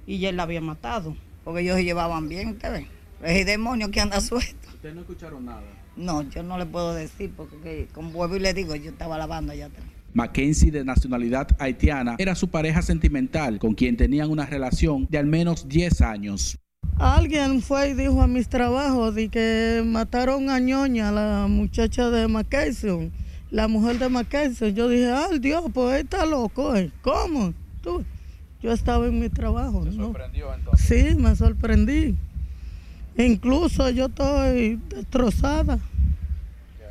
y 0.06 0.26
él 0.26 0.38
la 0.38 0.44
había 0.44 0.62
matado. 0.62 1.16
Porque 1.44 1.62
ellos 1.62 1.78
se 1.78 1.84
llevaban 1.84 2.30
bien, 2.30 2.50
usted 2.50 2.72
ve. 2.72 2.88
Es 3.24 3.40
el 3.40 3.46
demonio 3.46 3.90
que 3.92 4.02
anda 4.02 4.22
suelto. 4.22 4.70
¿Ustedes 4.74 4.96
no 4.96 5.02
escucharon 5.02 5.46
nada? 5.46 5.62
No, 5.96 6.22
yo 6.24 6.44
no 6.44 6.58
le 6.58 6.66
puedo 6.66 6.94
decir 6.94 7.32
porque 7.36 7.88
como 7.94 8.12
vuelvo 8.12 8.36
y 8.38 8.40
le 8.40 8.54
digo, 8.54 8.76
yo 8.76 8.92
estaba 8.92 9.18
lavando 9.18 9.52
allá 9.52 9.68
atrás. 9.68 9.86
Mackenzie, 10.14 10.72
de 10.72 10.84
nacionalidad 10.84 11.48
haitiana, 11.58 12.16
era 12.18 12.36
su 12.36 12.50
pareja 12.50 12.82
sentimental, 12.82 13.60
con 13.60 13.74
quien 13.74 13.96
tenían 13.96 14.30
una 14.30 14.46
relación 14.46 15.08
de 15.10 15.18
al 15.18 15.26
menos 15.26 15.68
10 15.68 16.02
años. 16.02 16.58
Alguien 16.98 17.62
fue 17.62 17.90
y 17.90 17.94
dijo 17.94 18.22
a 18.22 18.28
mis 18.28 18.48
trabajos 18.50 19.16
de 19.16 19.30
que 19.30 19.84
mataron 19.86 20.50
a 20.50 20.60
ñoña, 20.60 21.12
la 21.12 21.48
muchacha 21.50 22.10
de 22.10 22.28
Mackenzie, 22.28 23.12
la 23.52 23.68
mujer 23.68 24.00
de 24.00 24.10
Mackenzie. 24.10 24.74
Yo 24.74 24.88
dije, 24.88 25.12
ay 25.12 25.38
Dios, 25.40 25.66
pues 25.74 26.00
él 26.00 26.02
está 26.06 26.26
loco. 26.26 26.76
¿eh? 26.76 26.92
¿Cómo? 27.02 27.54
¿Tú? 27.82 28.04
Yo 28.62 28.72
estaba 28.72 29.08
en 29.08 29.20
mi 29.20 29.30
trabajo. 29.30 29.84
¿Te 29.84 29.92
sorprendió 29.92 30.54
entonces? 30.54 30.88
Sí, 30.88 31.16
me 31.16 31.36
sorprendí. 31.36 32.16
Incluso 33.18 33.90
yo 33.90 34.06
estoy 34.06 34.80
destrozada 34.90 35.78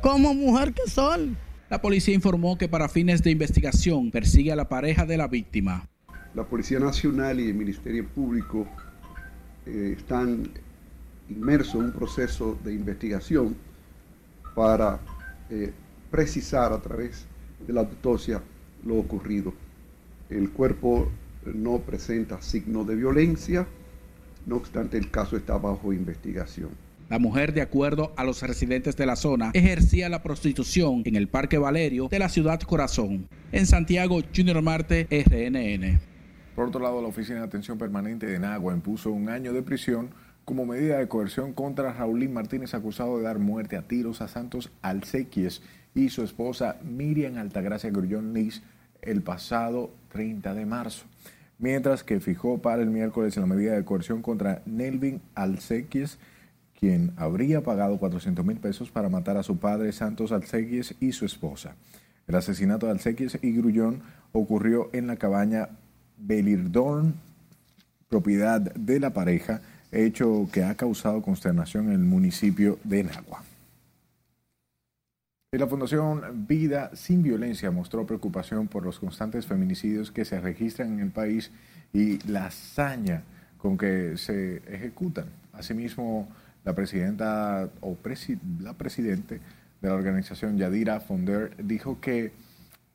como 0.01 0.33
mujer 0.33 0.73
que 0.73 0.89
soy. 0.89 1.35
La 1.69 1.81
policía 1.81 2.13
informó 2.13 2.57
que 2.57 2.67
para 2.67 2.87
fines 2.89 3.23
de 3.23 3.31
investigación 3.31 4.11
persigue 4.11 4.51
a 4.51 4.55
la 4.55 4.69
pareja 4.69 5.05
de 5.05 5.17
la 5.17 5.27
víctima. 5.27 5.87
La 6.35 6.43
Policía 6.43 6.79
Nacional 6.79 7.39
y 7.39 7.47
el 7.47 7.53
Ministerio 7.53 8.07
Público 8.07 8.67
eh, 9.65 9.95
están 9.97 10.49
inmersos 11.29 11.75
en 11.75 11.81
un 11.85 11.91
proceso 11.91 12.57
de 12.63 12.73
investigación 12.73 13.55
para 14.53 14.99
eh, 15.49 15.73
precisar 16.11 16.73
a 16.73 16.81
través 16.81 17.25
de 17.65 17.73
la 17.73 17.81
autopsia 17.81 18.41
lo 18.85 18.97
ocurrido. 18.97 19.53
El 20.29 20.51
cuerpo 20.51 21.09
no 21.45 21.79
presenta 21.79 22.41
signos 22.41 22.85
de 22.85 22.95
violencia, 22.95 23.65
no 24.45 24.57
obstante 24.57 24.97
el 24.97 25.09
caso 25.09 25.37
está 25.37 25.57
bajo 25.57 25.93
investigación. 25.93 26.69
La 27.09 27.19
mujer, 27.19 27.53
de 27.53 27.61
acuerdo 27.61 28.13
a 28.15 28.23
los 28.23 28.41
residentes 28.41 28.95
de 28.95 29.05
la 29.05 29.17
zona, 29.17 29.51
ejercía 29.53 30.07
la 30.07 30.23
prostitución 30.23 31.01
en 31.05 31.15
el 31.17 31.27
Parque 31.27 31.57
Valerio 31.57 32.07
de 32.07 32.19
la 32.19 32.29
ciudad 32.29 32.61
Corazón. 32.61 33.27
En 33.51 33.65
Santiago, 33.65 34.21
Junior 34.33 34.61
Marte, 34.61 35.07
RNN. 35.09 35.99
Por 36.55 36.69
otro 36.69 36.79
lado, 36.79 37.01
la 37.01 37.09
Oficina 37.09 37.39
de 37.39 37.45
Atención 37.45 37.77
Permanente 37.77 38.27
de 38.27 38.39
Nagua 38.39 38.73
impuso 38.73 39.11
un 39.11 39.27
año 39.27 39.51
de 39.51 39.61
prisión 39.61 40.11
como 40.45 40.65
medida 40.65 40.97
de 40.99 41.07
coerción 41.07 41.53
contra 41.53 41.93
Raulín 41.93 42.33
Martínez, 42.33 42.73
acusado 42.73 43.17
de 43.17 43.23
dar 43.23 43.39
muerte 43.39 43.75
a 43.75 43.81
tiros 43.81 44.21
a 44.21 44.27
Santos 44.27 44.71
Alcequies 44.81 45.61
y 45.93 46.09
su 46.09 46.23
esposa 46.23 46.77
Miriam 46.83 47.37
Altagracia 47.37 47.89
Grullón 47.89 48.33
Liz 48.33 48.61
el 49.01 49.21
pasado 49.21 49.91
30 50.11 50.53
de 50.53 50.65
marzo. 50.65 51.05
Mientras 51.57 52.03
que 52.03 52.19
fijó 52.19 52.59
para 52.59 52.81
el 52.81 52.89
miércoles 52.89 53.37
la 53.37 53.45
medida 53.45 53.73
de 53.73 53.85
coerción 53.85 54.21
contra 54.21 54.61
Nelvin 54.65 55.21
Alcequies, 55.35 56.17
quien 56.79 57.13
habría 57.17 57.61
pagado 57.61 57.99
400 57.99 58.43
mil 58.43 58.57
pesos 58.57 58.89
para 58.89 59.09
matar 59.09 59.37
a 59.37 59.43
su 59.43 59.57
padre 59.57 59.91
Santos 59.91 60.31
Alcequies 60.31 60.95
y 60.99 61.11
su 61.11 61.25
esposa. 61.25 61.75
El 62.27 62.35
asesinato 62.35 62.87
de 62.87 62.93
Alcequies 62.93 63.37
y 63.41 63.51
Grullón 63.51 64.01
ocurrió 64.31 64.89
en 64.93 65.07
la 65.07 65.17
cabaña 65.17 65.69
Belirdorn, 66.17 67.13
propiedad 68.09 68.61
de 68.61 68.99
la 68.99 69.11
pareja, 69.11 69.61
hecho 69.91 70.47
que 70.51 70.63
ha 70.63 70.75
causado 70.75 71.21
consternación 71.21 71.87
en 71.87 71.93
el 71.93 71.99
municipio 71.99 72.79
de 72.83 73.03
Nagua. 73.03 73.43
La 75.53 75.67
Fundación 75.67 76.47
Vida 76.47 76.91
sin 76.93 77.23
Violencia 77.23 77.71
mostró 77.71 78.05
preocupación 78.05 78.69
por 78.69 78.85
los 78.85 78.99
constantes 78.99 79.45
feminicidios 79.45 80.09
que 80.09 80.23
se 80.23 80.39
registran 80.39 80.93
en 80.93 80.99
el 81.01 81.11
país 81.11 81.51
y 81.91 82.25
la 82.25 82.45
hazaña 82.45 83.23
con 83.57 83.77
que 83.77 84.15
se 84.15 84.61
ejecutan. 84.73 85.25
Asimismo, 85.51 86.29
la 86.63 86.73
presidenta 86.73 87.69
o 87.81 87.97
la 88.61 88.75
presidente 88.75 89.41
de 89.81 89.89
la 89.89 89.93
organización 89.93 90.57
Yadira 90.57 91.01
Fonder 91.01 91.53
dijo 91.61 91.99
que 91.99 92.31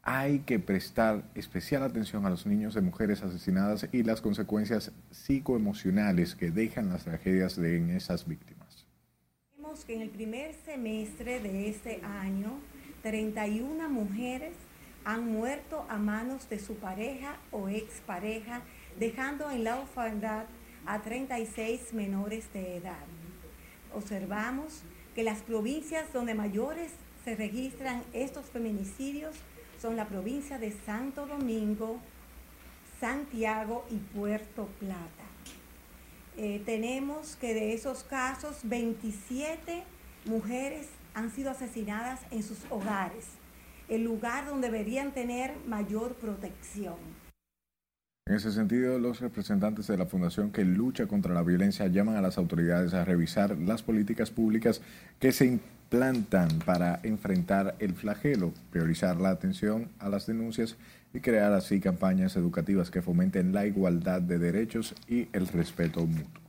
hay 0.02 0.38
que 0.38 0.58
prestar 0.58 1.24
especial 1.34 1.82
atención 1.82 2.24
a 2.24 2.30
los 2.30 2.46
niños 2.46 2.72
de 2.72 2.80
mujeres 2.80 3.22
asesinadas 3.22 3.86
y 3.92 4.02
las 4.02 4.22
consecuencias 4.22 4.92
psicoemocionales 5.10 6.34
que 6.34 6.50
dejan 6.50 6.88
las 6.88 7.04
tragedias 7.04 7.56
de 7.56 7.76
en 7.76 7.90
esas 7.90 8.26
víctimas 8.26 8.55
que 9.84 9.94
en 9.94 10.00
el 10.00 10.10
primer 10.10 10.54
semestre 10.64 11.40
de 11.40 11.68
este 11.68 12.00
año, 12.02 12.58
31 13.02 13.88
mujeres 13.88 14.54
han 15.04 15.30
muerto 15.30 15.86
a 15.88 15.98
manos 15.98 16.48
de 16.48 16.58
su 16.58 16.76
pareja 16.76 17.36
o 17.52 17.68
expareja, 17.68 18.62
dejando 18.98 19.50
en 19.50 19.64
la 19.64 19.78
orfandad 19.78 20.46
a 20.86 21.02
36 21.02 21.92
menores 21.92 22.52
de 22.52 22.76
edad. 22.76 23.04
Observamos 23.94 24.82
que 25.14 25.22
las 25.22 25.42
provincias 25.42 26.12
donde 26.12 26.34
mayores 26.34 26.92
se 27.24 27.34
registran 27.36 28.02
estos 28.12 28.46
feminicidios 28.46 29.36
son 29.80 29.96
la 29.96 30.06
provincia 30.06 30.58
de 30.58 30.72
Santo 30.72 31.26
Domingo, 31.26 31.98
Santiago 33.00 33.84
y 33.90 33.96
Puerto 33.96 34.66
Plata. 34.80 35.35
Eh, 36.38 36.62
tenemos 36.66 37.34
que 37.36 37.54
de 37.54 37.72
esos 37.72 38.04
casos 38.04 38.58
27 38.64 39.84
mujeres 40.26 40.88
han 41.14 41.30
sido 41.30 41.50
asesinadas 41.50 42.20
en 42.30 42.42
sus 42.42 42.58
hogares, 42.68 43.24
el 43.88 44.04
lugar 44.04 44.44
donde 44.44 44.70
deberían 44.70 45.12
tener 45.12 45.54
mayor 45.66 46.14
protección. 46.16 46.96
En 48.28 48.34
ese 48.34 48.52
sentido, 48.52 48.98
los 48.98 49.20
representantes 49.20 49.86
de 49.86 49.96
la 49.96 50.04
Fundación 50.04 50.50
que 50.50 50.64
lucha 50.64 51.06
contra 51.06 51.32
la 51.32 51.42
violencia 51.42 51.86
llaman 51.86 52.16
a 52.16 52.20
las 52.20 52.36
autoridades 52.36 52.92
a 52.92 53.04
revisar 53.04 53.56
las 53.56 53.82
políticas 53.82 54.30
públicas 54.30 54.82
que 55.18 55.32
se 55.32 55.46
implantan 55.46 56.48
para 56.66 57.00
enfrentar 57.02 57.76
el 57.78 57.94
flagelo, 57.94 58.52
priorizar 58.72 59.18
la 59.20 59.30
atención 59.30 59.88
a 60.00 60.10
las 60.10 60.26
denuncias 60.26 60.76
y 61.16 61.20
crear 61.20 61.52
así 61.54 61.80
campañas 61.80 62.36
educativas 62.36 62.90
que 62.90 63.00
fomenten 63.00 63.52
la 63.52 63.64
igualdad 63.66 64.20
de 64.20 64.38
derechos 64.38 64.94
y 65.08 65.28
el 65.32 65.48
respeto 65.48 66.06
mutuo. 66.06 66.42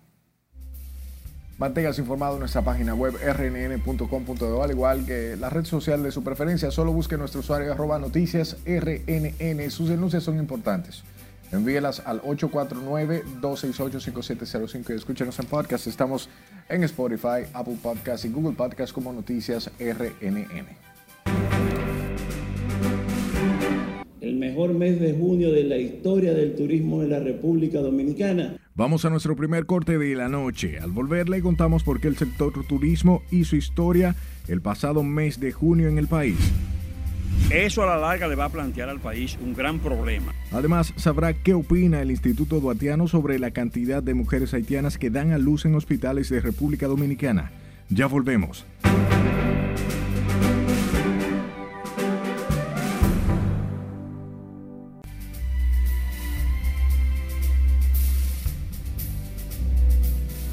Manténgase 1.58 2.02
informado 2.02 2.34
en 2.34 2.42
nuestra 2.42 2.62
página 2.62 2.94
web 2.94 3.16
rnn.com.do, 3.16 4.62
al 4.62 4.72
igual 4.72 5.06
que 5.06 5.38
la 5.38 5.50
red 5.50 5.64
social 5.66 6.04
de 6.04 6.12
su 6.12 6.22
preferencia. 6.24 6.70
Solo 6.70 6.92
busque 6.92 7.18
nuestro 7.18 7.40
usuario 7.40 7.72
arroba 7.72 7.98
noticias 7.98 8.58
rnn. 8.66 9.72
Sus 9.72 9.90
denuncias 9.90 10.22
son 10.24 10.38
importantes. 10.38 11.02
Envíelas 11.52 12.04
al 12.06 12.22
849-268-5705 12.22 14.90
y 14.90 14.94
escúchenos 14.94 15.40
en 15.40 15.46
podcast. 15.46 15.88
Estamos 15.88 16.30
en 16.70 16.84
Spotify, 16.84 17.48
Apple 17.54 17.78
Podcast 17.82 18.26
y 18.26 18.30
Google 18.30 18.56
Podcast 18.56 18.94
como 18.94 19.12
Noticias 19.14 19.72
RNN 19.80 20.87
mejor 24.40 24.74
mes 24.74 25.00
de 25.00 25.14
junio 25.14 25.52
de 25.52 25.64
la 25.64 25.78
historia 25.78 26.34
del 26.34 26.56
turismo 26.56 27.04
en 27.04 27.10
la 27.10 27.20
República 27.20 27.80
Dominicana. 27.80 28.58
Vamos 28.76 29.06
a 29.06 29.10
nuestro 29.10 29.36
primer 29.36 29.66
corte 29.66 29.98
de 29.98 30.16
la 30.16 30.30
noche. 30.30 30.80
Al 30.80 30.92
volver 30.92 31.30
le 31.30 31.42
contamos 31.42 31.84
por 31.84 32.00
qué 32.00 32.08
el 32.08 32.16
sector 32.16 32.54
turismo 32.68 33.24
hizo 33.32 33.56
historia 33.56 34.16
el 34.48 34.62
pasado 34.62 35.04
mes 35.04 35.40
de 35.40 35.52
junio 35.52 35.88
en 35.88 35.98
el 35.98 36.08
país. 36.08 36.38
Eso 37.50 37.82
a 37.82 37.86
la 37.86 37.98
larga 37.98 38.28
le 38.28 38.36
va 38.36 38.46
a 38.46 38.50
plantear 38.50 38.90
al 38.90 39.00
país 39.00 39.38
un 39.42 39.54
gran 39.54 39.80
problema. 39.80 40.34
Además, 40.52 40.94
sabrá 40.98 41.34
qué 41.34 41.54
opina 41.54 42.02
el 42.02 42.12
Instituto 42.12 42.60
Duatiano 42.60 43.08
sobre 43.08 43.40
la 43.40 43.52
cantidad 43.52 44.04
de 44.04 44.14
mujeres 44.14 44.54
haitianas 44.54 44.98
que 44.98 45.10
dan 45.10 45.32
a 45.32 45.38
luz 45.38 45.66
en 45.66 45.76
hospitales 45.76 46.30
de 46.30 46.42
República 46.42 46.88
Dominicana. 46.88 47.52
Ya 47.90 48.08
volvemos. 48.08 48.66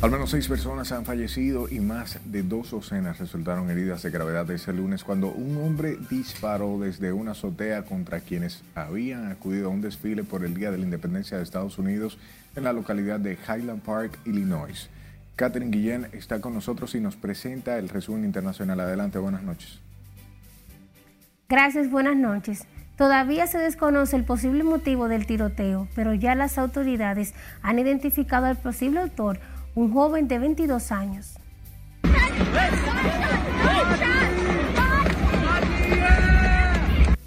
Al 0.04 0.11
menos 0.11 0.32
seis 0.32 0.49
personas 0.49 0.92
han 0.92 1.06
fallecido 1.06 1.66
y 1.66 1.80
más 1.80 2.20
de 2.26 2.42
dos 2.42 2.73
docenas 2.73 3.18
resultaron 3.18 3.70
heridas 3.70 4.02
de 4.02 4.11
gravedad 4.11 4.50
ese 4.50 4.70
lunes 4.75 5.02
cuando 5.02 5.28
un 5.28 5.56
hombre 5.56 5.96
disparó 6.11 6.78
desde 6.78 7.14
una 7.14 7.30
azotea 7.30 7.84
contra 7.84 8.20
quienes 8.20 8.62
habían 8.75 9.32
acudido 9.32 9.68
a 9.68 9.70
un 9.70 9.80
desfile 9.80 10.23
por 10.23 10.44
el 10.44 10.52
Día 10.52 10.70
de 10.70 10.76
la 10.76 10.84
Independencia 10.84 11.38
de 11.38 11.42
Estados 11.42 11.78
Unidos 11.78 12.18
en 12.54 12.64
la 12.64 12.75
localidad 12.75 13.18
de 13.18 13.38
Highland 13.49 13.80
Park, 13.80 14.18
Illinois. 14.26 14.90
Catherine 15.37 15.70
Guillén 15.70 16.08
está 16.12 16.38
con 16.42 16.52
nosotros 16.52 16.94
y 16.94 17.00
nos 17.00 17.16
presenta 17.16 17.78
el 17.78 17.88
resumen 17.88 18.26
internacional. 18.26 18.80
Adelante, 18.80 19.18
buenas 19.18 19.42
noches. 19.42 19.80
Gracias, 21.49 21.90
buenas 21.90 22.16
noches. 22.16 22.66
Todavía 22.99 23.46
se 23.46 23.56
desconoce 23.56 24.16
el 24.16 24.25
posible 24.25 24.64
motivo 24.64 25.08
del 25.08 25.25
tiroteo, 25.25 25.88
pero 25.96 26.12
ya 26.12 26.34
las 26.34 26.58
autoridades 26.58 27.32
han 27.62 27.78
identificado 27.78 28.44
al 28.44 28.56
posible 28.56 29.00
autor 29.00 29.40
un 29.75 29.93
joven 29.93 30.28
de 30.28 30.38
22 30.38 30.93
años. 30.93 31.35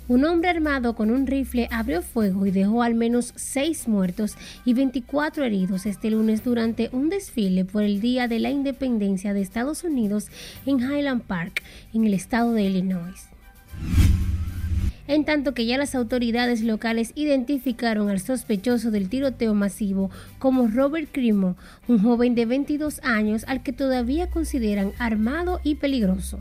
Un 0.09 0.23
hombre 0.23 0.49
armado 0.49 0.95
con 0.95 1.11
un 1.11 1.27
rifle 1.27 1.67
abrió 1.69 2.01
fuego 2.01 2.45
y 2.45 2.51
dejó 2.51 2.81
al 2.81 2.95
menos 2.95 3.33
seis 3.35 3.89
muertos 3.89 4.37
y 4.63 4.73
24 4.73 5.43
heridos 5.43 5.85
este 5.85 6.09
lunes 6.11 6.45
durante 6.45 6.89
un 6.93 7.09
desfile 7.09 7.65
por 7.65 7.83
el 7.83 7.99
Día 7.99 8.29
de 8.29 8.39
la 8.39 8.49
Independencia 8.49 9.33
de 9.33 9.41
Estados 9.41 9.83
Unidos 9.83 10.27
en 10.65 10.79
Highland 10.79 11.23
Park, 11.23 11.61
en 11.93 12.05
el 12.05 12.13
estado 12.13 12.53
de 12.53 12.63
Illinois 12.63 13.27
en 15.07 15.25
tanto 15.25 15.53
que 15.53 15.65
ya 15.65 15.77
las 15.77 15.95
autoridades 15.95 16.61
locales 16.61 17.11
identificaron 17.15 18.09
al 18.09 18.19
sospechoso 18.19 18.91
del 18.91 19.09
tiroteo 19.09 19.53
masivo 19.53 20.11
como 20.39 20.67
Robert 20.67 21.09
Crimo, 21.11 21.55
un 21.87 22.01
joven 22.01 22.35
de 22.35 22.45
22 22.45 22.99
años 23.03 23.43
al 23.47 23.63
que 23.63 23.73
todavía 23.73 24.29
consideran 24.29 24.91
armado 24.99 25.59
y 25.63 25.75
peligroso. 25.75 26.39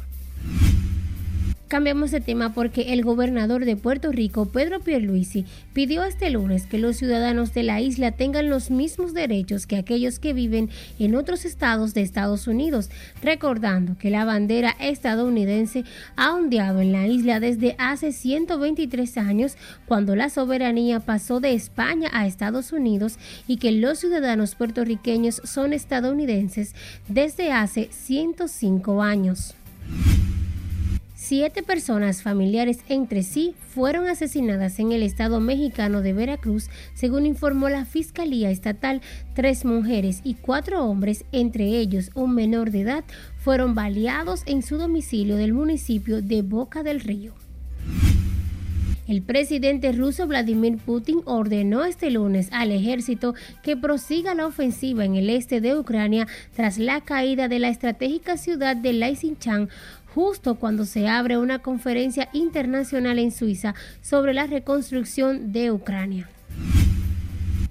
Cambiamos 1.68 2.12
de 2.12 2.20
tema 2.20 2.54
porque 2.54 2.92
el 2.92 3.02
gobernador 3.02 3.64
de 3.64 3.74
Puerto 3.74 4.12
Rico, 4.12 4.46
Pedro 4.46 4.78
Pierluisi, 4.78 5.46
pidió 5.72 6.04
este 6.04 6.30
lunes 6.30 6.64
que 6.64 6.78
los 6.78 6.96
ciudadanos 6.96 7.54
de 7.54 7.64
la 7.64 7.80
isla 7.80 8.12
tengan 8.12 8.48
los 8.48 8.70
mismos 8.70 9.14
derechos 9.14 9.66
que 9.66 9.76
aquellos 9.76 10.20
que 10.20 10.32
viven 10.32 10.70
en 11.00 11.16
otros 11.16 11.44
estados 11.44 11.92
de 11.92 12.02
Estados 12.02 12.46
Unidos, 12.46 12.88
recordando 13.20 13.98
que 13.98 14.10
la 14.10 14.24
bandera 14.24 14.76
estadounidense 14.78 15.82
ha 16.14 16.34
ondeado 16.34 16.80
en 16.80 16.92
la 16.92 17.08
isla 17.08 17.40
desde 17.40 17.74
hace 17.78 18.12
123 18.12 19.18
años, 19.18 19.56
cuando 19.86 20.14
la 20.14 20.30
soberanía 20.30 21.00
pasó 21.00 21.40
de 21.40 21.52
España 21.52 22.10
a 22.12 22.28
Estados 22.28 22.70
Unidos 22.70 23.18
y 23.48 23.56
que 23.56 23.72
los 23.72 23.98
ciudadanos 23.98 24.54
puertorriqueños 24.54 25.42
son 25.42 25.72
estadounidenses 25.72 26.76
desde 27.08 27.50
hace 27.50 27.88
105 27.90 29.02
años. 29.02 29.56
Siete 31.28 31.64
personas 31.64 32.22
familiares 32.22 32.78
entre 32.88 33.24
sí 33.24 33.56
fueron 33.70 34.06
asesinadas 34.06 34.78
en 34.78 34.92
el 34.92 35.02
estado 35.02 35.40
mexicano 35.40 36.00
de 36.00 36.12
Veracruz, 36.12 36.70
según 36.94 37.26
informó 37.26 37.68
la 37.68 37.84
Fiscalía 37.84 38.48
Estatal. 38.48 39.00
Tres 39.34 39.64
mujeres 39.64 40.20
y 40.22 40.34
cuatro 40.34 40.84
hombres, 40.84 41.24
entre 41.32 41.64
ellos 41.64 42.12
un 42.14 42.36
menor 42.36 42.70
de 42.70 42.82
edad, 42.82 43.04
fueron 43.38 43.74
baleados 43.74 44.44
en 44.46 44.62
su 44.62 44.76
domicilio 44.78 45.34
del 45.34 45.52
municipio 45.52 46.22
de 46.22 46.42
Boca 46.42 46.84
del 46.84 47.00
Río. 47.00 47.34
El 49.08 49.22
presidente 49.22 49.90
ruso 49.90 50.26
Vladimir 50.28 50.78
Putin 50.78 51.22
ordenó 51.24 51.84
este 51.84 52.10
lunes 52.10 52.48
al 52.52 52.70
ejército 52.70 53.34
que 53.64 53.76
prosiga 53.76 54.34
la 54.34 54.46
ofensiva 54.46 55.04
en 55.04 55.14
el 55.14 55.30
este 55.30 55.60
de 55.60 55.76
Ucrania 55.76 56.26
tras 56.54 56.78
la 56.78 57.00
caída 57.00 57.46
de 57.46 57.60
la 57.60 57.68
estratégica 57.68 58.36
ciudad 58.36 58.76
de 58.76 58.92
Lysychansk 58.92 59.72
justo 60.16 60.54
cuando 60.54 60.86
se 60.86 61.08
abre 61.08 61.36
una 61.36 61.58
conferencia 61.58 62.30
internacional 62.32 63.18
en 63.18 63.30
Suiza 63.30 63.74
sobre 64.00 64.32
la 64.32 64.46
reconstrucción 64.46 65.52
de 65.52 65.70
Ucrania. 65.70 66.26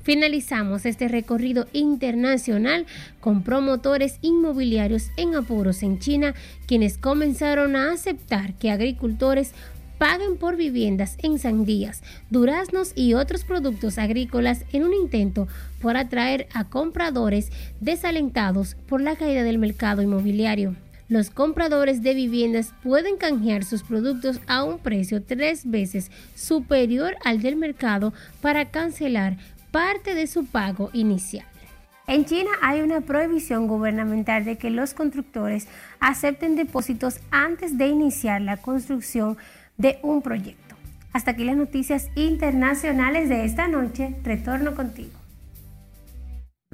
Finalizamos 0.04 0.86
este 0.86 1.08
recorrido 1.08 1.66
internacional 1.74 2.86
con 3.20 3.42
promotores 3.42 4.20
inmobiliarios 4.22 5.10
en 5.18 5.34
apuros 5.34 5.82
en 5.82 5.98
China, 5.98 6.36
quienes 6.68 7.00
comenzaron 7.00 7.76
a 7.76 7.92
aceptar 7.92 8.54
que 8.54 8.70
agricultores 8.70 9.54
paguen 9.98 10.38
por 10.38 10.56
viviendas 10.56 11.18
en 11.24 11.40
sandías, 11.40 12.04
duraznos 12.30 12.92
y 12.96 13.16
otros 13.16 13.44
productos 13.44 13.98
agrícolas 13.98 14.66
en 14.72 14.84
un 14.84 14.94
intento 14.94 15.48
por 15.82 15.98
atraer 15.98 16.48
a 16.54 16.66
compradores 16.66 17.50
desalentados 17.82 18.76
por 18.88 19.02
la 19.02 19.16
caída 19.16 19.42
del 19.42 19.58
mercado 19.58 20.04
inmobiliario 20.04 20.76
los 21.08 21.30
compradores 21.30 22.02
de 22.02 22.14
viviendas 22.14 22.74
pueden 22.84 23.18
canjear 23.18 23.64
sus 23.64 23.84
productos 23.84 24.40
a 24.48 24.64
un 24.64 24.80
precio 24.80 25.24
tres 25.24 25.70
veces 25.70 26.12
superior 26.36 27.16
al 27.24 27.42
del 27.42 27.56
mercado 27.56 28.14
para 28.42 28.72
cancelar 28.72 29.38
parte 29.72 30.16
de 30.16 30.28
su 30.28 30.46
pago 30.46 30.90
inicial. 30.94 31.46
En 32.08 32.26
China 32.26 32.52
hay 32.62 32.82
una 32.82 33.02
prohibición 33.02 33.68
gubernamental 33.68 34.46
de 34.46 34.58
que 34.58 34.70
los 34.70 34.94
constructores 34.94 35.68
acepten 36.00 36.56
depósitos 36.56 37.20
antes 37.32 37.78
de 37.78 37.88
iniciar 37.88 38.42
la 38.42 38.58
construcción 38.58 39.38
de 39.78 40.00
un 40.04 40.22
proyecto. 40.22 40.76
Hasta 41.14 41.32
aquí 41.32 41.44
las 41.44 41.58
noticias 41.58 42.10
internacionales 42.16 43.30
de 43.30 43.46
esta 43.46 43.68
noche. 43.68 44.16
Retorno 44.24 44.76
contigo. 44.76 45.25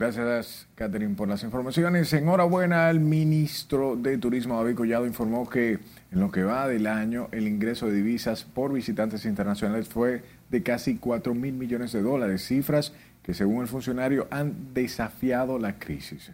Gracias, 0.02 0.68
Catherine, 0.74 1.14
por 1.14 1.28
las 1.28 1.44
informaciones. 1.44 2.12
Enhorabuena 2.12 2.90
al 2.90 3.00
ministro 3.00 3.96
de 3.96 4.18
Turismo, 4.18 4.58
David 4.58 4.74
Collado, 4.74 5.06
informó 5.06 5.48
que 5.48 5.74
en 6.12 6.20
lo 6.20 6.32
que 6.32 6.42
va 6.42 6.68
del 6.68 6.88
año, 6.88 7.30
el 7.32 7.48
ingreso 7.48 7.86
de 7.86 7.98
divisas 7.98 8.44
por 8.44 8.74
visitantes 8.74 9.26
internacionales 9.26 9.88
fue 9.88 10.24
de 10.50 10.64
casi 10.64 10.96
4 10.96 11.36
mil 11.36 11.54
millones 11.54 11.92
de 11.92 12.02
dólares, 12.02 12.44
cifras 12.44 12.94
que 13.22 13.36
según 13.36 13.62
el 13.62 13.68
funcionario 13.68 14.26
han 14.32 14.74
desafiado 14.74 15.60
la 15.60 15.78
crisis. 15.78 16.32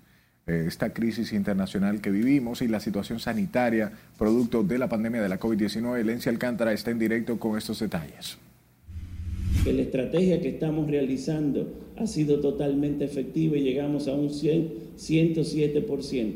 Eh, 0.47 0.63
esta 0.65 0.93
crisis 0.93 1.33
internacional 1.33 1.99
que 1.99 2.09
vivimos 2.09 2.61
y 2.61 2.69
la 2.69 2.79
situación 2.79 3.19
sanitaria 3.19 3.91
producto 4.17 4.63
de 4.63 4.77
la 4.77 4.87
pandemia 4.87 5.21
de 5.21 5.27
la 5.27 5.41
COVID-19, 5.41 5.99
Elencia 5.99 6.31
Alcántara 6.31 6.71
está 6.71 6.91
en 6.91 6.99
directo 6.99 7.37
con 7.37 7.57
estos 7.57 7.79
detalles 7.81 8.37
la 9.73 9.81
estrategia 9.81 10.41
que 10.41 10.49
estamos 10.49 10.89
realizando 10.89 11.67
ha 11.97 12.07
sido 12.07 12.39
totalmente 12.39 13.05
efectiva 13.05 13.57
y 13.57 13.63
llegamos 13.63 14.07
a 14.07 14.13
un 14.13 14.29
107%. 14.29 16.33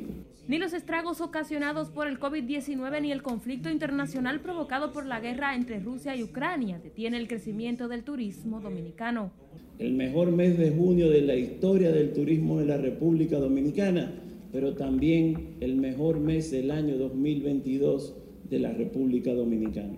Ni 0.47 0.57
los 0.57 0.73
estragos 0.73 1.21
ocasionados 1.21 1.89
por 1.89 2.07
el 2.07 2.19
COVID-19 2.19 3.01
ni 3.01 3.11
el 3.11 3.21
conflicto 3.21 3.69
internacional 3.69 4.41
provocado 4.41 4.91
por 4.91 5.05
la 5.05 5.19
guerra 5.19 5.55
entre 5.55 5.79
Rusia 5.79 6.15
y 6.15 6.23
Ucrania 6.23 6.79
detiene 6.83 7.17
el 7.17 7.27
crecimiento 7.27 7.87
del 7.87 8.03
turismo 8.03 8.59
dominicano. 8.59 9.31
El 9.79 9.93
mejor 9.93 10.31
mes 10.31 10.57
de 10.57 10.71
junio 10.71 11.09
de 11.09 11.21
la 11.21 11.35
historia 11.35 11.91
del 11.91 12.13
turismo 12.13 12.59
de 12.59 12.65
la 12.65 12.77
República 12.77 13.37
Dominicana, 13.37 14.11
pero 14.51 14.73
también 14.73 15.55
el 15.61 15.75
mejor 15.75 16.19
mes 16.19 16.51
del 16.51 16.71
año 16.71 16.97
2022 16.97 18.15
de 18.49 18.59
la 18.59 18.73
República 18.73 19.33
Dominicana. 19.33 19.95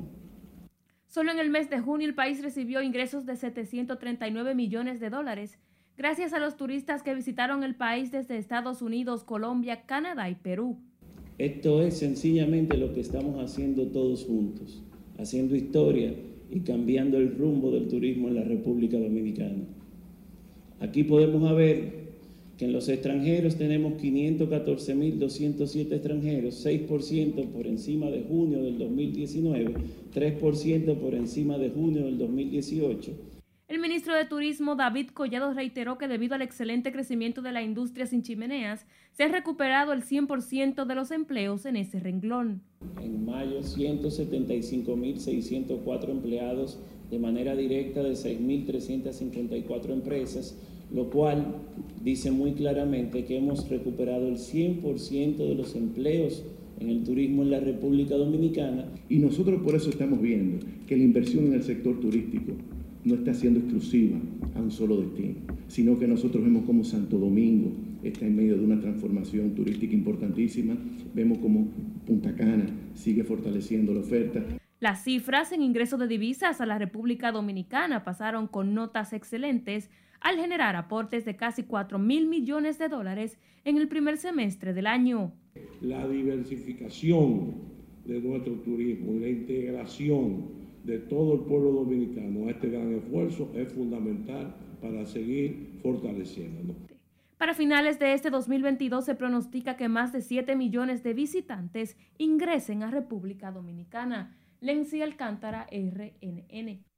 Solo 1.14 1.32
en 1.32 1.38
el 1.38 1.52
mes 1.52 1.70
de 1.70 1.80
junio 1.80 2.08
el 2.08 2.16
país 2.16 2.42
recibió 2.42 2.82
ingresos 2.82 3.28
de 3.28 3.36
739 3.36 4.56
millones 4.56 5.00
de 5.00 5.12
dólares, 5.12 5.60
gracias 5.96 6.34
a 6.34 6.40
los 6.40 6.58
turistas 6.58 7.04
que 7.04 7.14
visitaron 7.14 7.64
el 7.64 7.76
país 7.76 8.12
desde 8.12 8.40
Estados 8.40 8.82
Unidos, 8.82 9.24
Colombia, 9.24 9.84
Canadá 9.86 10.28
y 10.32 10.34
Perú. 10.34 10.80
Esto 11.38 11.84
es 11.84 12.00
sencillamente 12.00 12.78
lo 12.78 12.94
que 12.96 13.02
estamos 13.02 13.40
haciendo 13.44 13.86
todos 13.90 14.26
juntos, 14.26 14.82
haciendo 15.20 15.56
historia 15.56 16.16
y 16.50 16.62
cambiando 16.62 17.20
el 17.20 17.38
rumbo 17.38 17.70
del 17.70 17.90
turismo 17.90 18.30
en 18.30 18.34
la 18.34 18.44
República 18.44 18.98
Dominicana. 18.98 19.66
Aquí 20.80 21.04
podemos 21.04 21.56
ver 21.56 22.03
que 22.64 22.68
en 22.68 22.74
los 22.74 22.88
extranjeros 22.88 23.58
tenemos 23.58 24.02
514.207 24.02 25.92
extranjeros, 25.92 26.66
6% 26.66 27.50
por 27.50 27.68
encima 27.68 28.10
de 28.10 28.24
junio 28.24 28.64
del 28.64 28.78
2019, 28.78 29.74
3% 30.14 30.98
por 30.98 31.14
encima 31.14 31.58
de 31.58 31.72
junio 31.72 32.06
del 32.06 32.18
2018. 32.18 33.12
El 33.68 33.80
ministro 33.80 34.16
de 34.16 34.24
Turismo 34.26 34.76
David 34.76 35.10
Collado 35.14 35.54
reiteró 35.54 35.98
que 35.98 36.08
debido 36.08 36.36
al 36.36 36.42
excelente 36.42 36.94
crecimiento 36.94 37.42
de 37.42 37.52
la 37.52 37.64
industria 37.64 38.06
sin 38.06 38.24
chimeneas, 38.24 38.86
se 39.12 39.24
ha 39.24 39.28
recuperado 39.28 39.92
el 39.92 40.04
100% 40.04 40.86
de 40.86 40.96
los 40.96 41.12
empleos 41.12 41.66
en 41.66 41.76
ese 41.76 42.00
renglón. 42.00 42.62
En 43.02 43.26
mayo, 43.26 43.60
175.604 43.60 46.10
empleados 46.10 46.80
de 47.10 47.20
manera 47.20 47.54
directa 47.56 48.02
de 48.04 48.14
6.354 48.14 49.92
empresas, 49.92 50.58
lo 50.94 51.10
cual 51.10 51.56
dice 52.04 52.32
muy 52.32 52.54
claramente 52.54 53.26
que 53.26 53.38
hemos 53.38 53.68
recuperado 53.70 54.28
el 54.28 54.36
100% 54.36 55.38
de 55.38 55.56
los 55.56 55.76
empleos 55.76 56.44
en 56.80 56.90
el 56.90 57.04
turismo 57.04 57.44
en 57.44 57.52
la 57.52 57.60
República 57.60 58.16
Dominicana. 58.16 58.86
Y 59.10 59.18
nosotros 59.18 59.62
por 59.62 59.76
eso 59.76 59.90
estamos 59.90 60.22
viendo 60.22 60.66
que 60.88 60.98
la 60.98 61.04
inversión 61.04 61.48
en 61.48 61.54
el 61.54 61.64
sector 61.64 62.00
turístico 62.00 62.54
no 63.04 63.16
está 63.16 63.34
siendo 63.34 63.60
exclusiva 63.60 64.18
a 64.56 64.62
un 64.62 64.72
solo 64.72 64.98
destino, 64.98 65.36
sino 65.68 65.98
que 65.98 66.08
nosotros 66.08 66.44
vemos 66.44 66.64
como 66.66 66.84
Santo 66.84 67.18
Domingo 67.18 67.72
está 68.04 68.26
en 68.26 68.36
medio 68.36 68.58
de 68.58 68.64
una 68.64 68.80
transformación 68.80 69.56
turística 69.56 69.94
importantísima, 69.94 70.78
vemos 71.14 71.38
como 71.40 71.68
Punta 72.06 72.36
Cana 72.36 72.66
sigue 72.94 73.24
fortaleciendo 73.24 73.94
la 73.94 74.02
oferta. 74.02 74.44
Las 74.80 75.04
cifras 75.04 75.54
en 75.54 75.62
ingresos 75.62 76.00
de 76.00 76.08
divisas 76.08 76.60
a 76.60 76.66
la 76.66 76.78
República 76.78 77.32
Dominicana 77.32 78.04
pasaron 78.04 78.48
con 78.48 78.74
notas 78.74 79.14
excelentes 79.14 79.90
al 80.24 80.38
generar 80.38 80.76
aportes 80.76 81.26
de 81.26 81.36
casi 81.36 81.64
4 81.64 82.00
mil 82.00 82.28
millones 82.28 82.80
de 82.80 82.88
dólares 82.88 83.38
en 83.66 83.78
el 83.78 83.88
primer 83.88 84.18
semestre 84.18 84.74
del 84.74 84.88
año. 84.88 85.34
La 85.82 86.08
diversificación 86.08 87.56
de 88.06 88.20
nuestro 88.22 88.54
turismo 88.62 89.14
y 89.14 89.20
la 89.20 89.30
integración 89.30 90.64
de 90.84 91.00
todo 91.00 91.36
el 91.36 91.42
pueblo 91.42 91.72
dominicano 91.72 92.48
a 92.48 92.52
este 92.52 92.70
gran 92.70 92.94
esfuerzo 92.96 93.52
es 93.54 93.72
fundamental 93.74 94.56
para 94.82 95.06
seguir 95.06 95.80
fortaleciéndonos. 95.82 96.76
Para 97.38 97.54
finales 97.54 98.00
de 98.00 98.14
este 98.14 98.30
2022 98.30 99.04
se 99.04 99.16
pronostica 99.16 99.76
que 99.76 99.90
más 99.90 100.14
de 100.14 100.22
7 100.22 100.56
millones 100.56 101.04
de 101.04 101.14
visitantes 101.14 101.98
ingresen 102.18 102.84
a 102.84 102.92
República 102.92 103.52
Dominicana. 103.52 104.38
Lenzi 104.62 105.02
Alcántara, 105.02 105.68
RNN. 105.70 106.93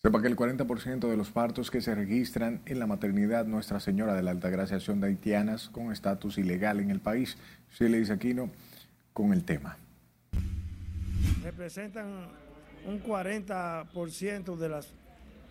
Sepa 0.00 0.22
que 0.22 0.28
el 0.28 0.36
40% 0.36 1.08
de 1.08 1.16
los 1.16 1.32
partos 1.32 1.72
que 1.72 1.80
se 1.80 1.92
registran 1.92 2.62
en 2.66 2.78
la 2.78 2.86
maternidad 2.86 3.46
Nuestra 3.46 3.80
Señora 3.80 4.14
de 4.14 4.22
la 4.22 4.30
Altagracia 4.30 4.78
son 4.78 5.00
de 5.00 5.08
haitianas 5.08 5.68
con 5.70 5.90
estatus 5.90 6.38
ilegal 6.38 6.78
en 6.78 6.92
el 6.92 7.00
país. 7.00 7.36
dice 7.80 8.12
Aquino 8.12 8.48
con 9.12 9.32
el 9.32 9.42
tema. 9.42 9.76
Representan 11.42 12.28
un 12.86 13.02
40% 13.02 14.56
de 14.56 14.68
las 14.68 14.94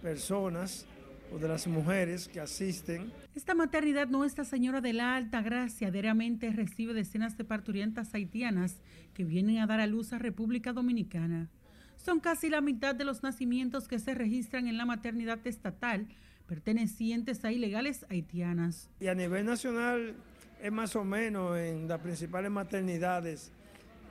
personas 0.01 0.85
o 1.33 1.39
de 1.39 1.49
las 1.49 1.67
mujeres 1.67 2.29
que 2.29 2.39
asisten. 2.39 3.11
Esta 3.35 3.53
maternidad 3.53 4.07
Nuestra 4.07 4.45
Señora 4.45 4.79
de 4.79 4.93
la 4.93 5.17
Alta 5.17 5.41
Gracia 5.41 5.91
diariamente 5.91 6.49
recibe 6.51 6.93
decenas 6.93 7.35
de 7.35 7.43
parturientas 7.43 8.13
haitianas 8.13 8.77
que 9.13 9.25
vienen 9.25 9.57
a 9.57 9.67
dar 9.67 9.81
a 9.81 9.87
luz 9.87 10.13
a 10.13 10.19
República 10.19 10.71
Dominicana. 10.71 11.49
Son 11.97 12.19
casi 12.19 12.49
la 12.49 12.61
mitad 12.61 12.95
de 12.95 13.03
los 13.03 13.23
nacimientos 13.23 13.87
que 13.87 13.99
se 13.99 14.13
registran 14.13 14.67
en 14.67 14.77
la 14.77 14.85
maternidad 14.85 15.45
estatal 15.45 16.07
pertenecientes 16.47 17.43
a 17.43 17.51
ilegales 17.51 18.05
haitianas. 18.09 18.89
Y 18.99 19.07
a 19.07 19.15
nivel 19.15 19.45
nacional 19.45 20.15
es 20.61 20.71
más 20.71 20.95
o 20.95 21.03
menos 21.03 21.57
en 21.57 21.87
las 21.87 21.99
principales 21.99 22.49
maternidades 22.49 23.51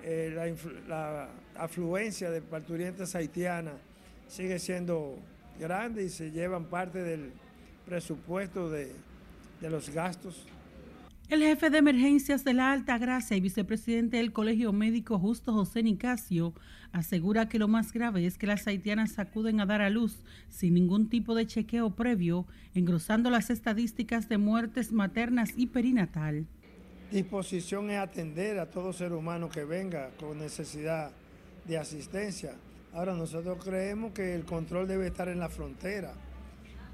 eh, 0.03 0.61
la, 0.87 1.29
afluencia 1.57 2.31
de 2.31 2.43
parturientas 2.43 3.15
haitianas 3.15 3.75
sigue 4.29 4.59
siendo 4.59 5.19
grande 5.59 6.05
y 6.05 6.11
se 6.11 6.31
llevan 6.31 6.67
parte 6.67 7.03
del 7.03 7.33
presupuesto 7.87 8.69
de 8.69 8.93
los 9.63 9.89
gastos. 9.91 10.47
El 11.29 11.41
jefe 11.41 11.71
de 11.71 11.79
emergencias 11.79 12.45
de 12.45 12.55
la 12.55 12.73
Alta 12.73 12.99
Gracia 12.99 13.37
y 13.37 13.41
vicepresidente 13.41 14.19
del 14.19 14.33
Colegio 14.33 14.73
Médico 14.73 15.19
Justo 15.19 15.53
José 15.53 15.83
Nicasio 15.83 16.55
asegura 16.93 17.49
que 17.49 17.59
lo 17.59 17.67
más 17.67 17.93
grave 17.93 18.27
es 18.27 18.39
que 18.39 18.47
las 18.47 18.67
haitianas 18.67 19.19
acuden 19.19 19.61
a 19.61 19.67
dar 19.67 19.83
a 19.83 19.91
luz 19.91 20.23
sin 20.49 20.75
ningún 20.75 21.09
tipo 21.09 21.35
de 21.35 21.47
chequeo 21.47 21.91
previo, 21.91 22.47
engrosando 22.75 23.29
las 23.29 23.51
estadísticas 23.51 24.29
de 24.29 24.39
muertes 24.39 24.93
maternas 24.93 25.53
y 25.57 25.67
perinatal 25.67 26.47
disposición 27.11 27.91
es 27.91 27.99
atender 27.99 28.59
a 28.59 28.67
todo 28.67 28.93
ser 28.93 29.13
humano 29.13 29.49
que 29.49 29.65
venga 29.65 30.11
con 30.19 30.39
necesidad 30.39 31.11
de 31.65 31.79
asistencia. 31.79 32.55
Ahora 32.93 33.15
nosotros 33.15 33.63
creemos 33.63 34.13
que 34.13 34.35
el 34.35 34.45
control 34.45 34.89
debe 34.89 35.07
estar 35.07 35.29
en 35.29 35.39
la 35.39 35.49
frontera, 35.49 36.15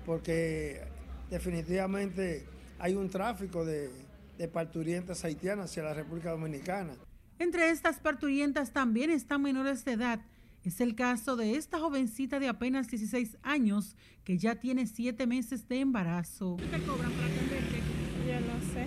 porque 0.04 0.80
definitivamente 1.30 2.44
hay 2.78 2.94
un 2.94 3.08
tráfico 3.08 3.64
de, 3.64 3.90
de 4.38 4.48
parturientas 4.48 5.24
haitianas 5.24 5.70
hacia 5.70 5.82
la 5.82 5.94
República 5.94 6.30
Dominicana. 6.30 6.94
Entre 7.38 7.70
estas 7.70 7.98
parturientas 7.98 8.72
también 8.72 9.10
están 9.10 9.42
menores 9.42 9.84
de 9.84 9.92
edad. 9.92 10.20
Es 10.64 10.80
el 10.80 10.94
caso 10.94 11.34
de 11.34 11.56
esta 11.56 11.78
jovencita 11.80 12.38
de 12.38 12.48
apenas 12.48 12.86
16 12.88 13.38
años 13.42 13.96
que 14.22 14.38
ya 14.38 14.54
tiene 14.54 14.86
7 14.86 15.26
meses 15.26 15.66
de 15.66 15.80
embarazo. 15.80 16.56
¿Qué 16.56 16.66
te 16.66 16.80
cobran 16.84 17.10
para 17.12 17.26
atenderte? 17.26 17.80
Yo 18.26 18.40
no 18.40 18.72
sé. 18.72 18.86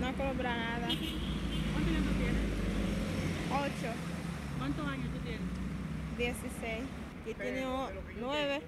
No 0.00 0.12
cobra 0.16 0.56
nada. 0.56 0.86
¿Cuántos 1.72 1.94
años 1.94 2.04
tú 2.04 2.12
tienes? 2.16 2.42
Ocho. 3.50 3.92
¿Cuántos 4.58 4.86
años 4.86 5.08
tú 5.12 5.18
tienes? 5.24 5.40
Dieciséis. 6.16 6.84
Y 7.28 7.34
tiene 7.34 7.66
nueve. 8.20 8.62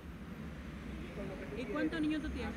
¿Y 1.57 1.65
cuántos 1.65 2.01
niños 2.01 2.23
tú 2.23 2.29
tienes? 2.31 2.55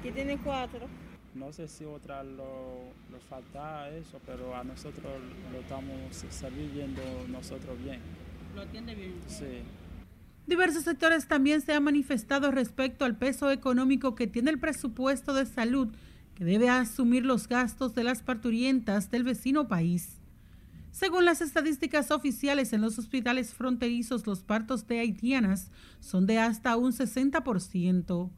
Aquí 0.00 0.10
tiene 0.12 0.38
cuatro. 0.38 0.86
No 1.34 1.52
sé 1.52 1.68
si 1.68 1.84
otra 1.84 2.22
lo, 2.22 2.90
lo 3.10 3.20
falta 3.28 3.88
eso, 3.90 4.20
pero 4.26 4.56
a 4.56 4.64
nosotros 4.64 5.12
lo 5.52 5.60
estamos 5.60 5.94
viviendo 6.50 7.02
nosotros 7.28 7.78
bien. 7.82 8.00
¿Lo 8.54 8.62
atiende 8.62 8.94
bien? 8.94 9.14
Sí. 9.26 9.62
Diversos 10.46 10.84
sectores 10.84 11.28
también 11.28 11.60
se 11.60 11.74
han 11.74 11.84
manifestado 11.84 12.50
respecto 12.50 13.04
al 13.04 13.16
peso 13.16 13.50
económico 13.50 14.14
que 14.14 14.26
tiene 14.26 14.50
el 14.50 14.58
presupuesto 14.58 15.34
de 15.34 15.44
salud 15.44 15.88
que 16.34 16.44
debe 16.44 16.70
asumir 16.70 17.26
los 17.26 17.48
gastos 17.48 17.94
de 17.94 18.04
las 18.04 18.22
parturientas 18.22 19.10
del 19.10 19.24
vecino 19.24 19.68
país. 19.68 20.18
Según 20.90 21.24
las 21.24 21.40
estadísticas 21.40 22.10
oficiales 22.10 22.72
en 22.72 22.80
los 22.80 22.98
hospitales 22.98 23.54
fronterizos, 23.54 24.26
los 24.26 24.42
partos 24.42 24.86
de 24.86 25.00
haitianas 25.00 25.70
son 26.00 26.26
de 26.26 26.38
hasta 26.38 26.76
un 26.76 26.92
60%. 26.92 28.30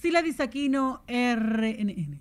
Sila 0.00 0.20
Disaquino, 0.20 1.00
RNN. 1.08 2.20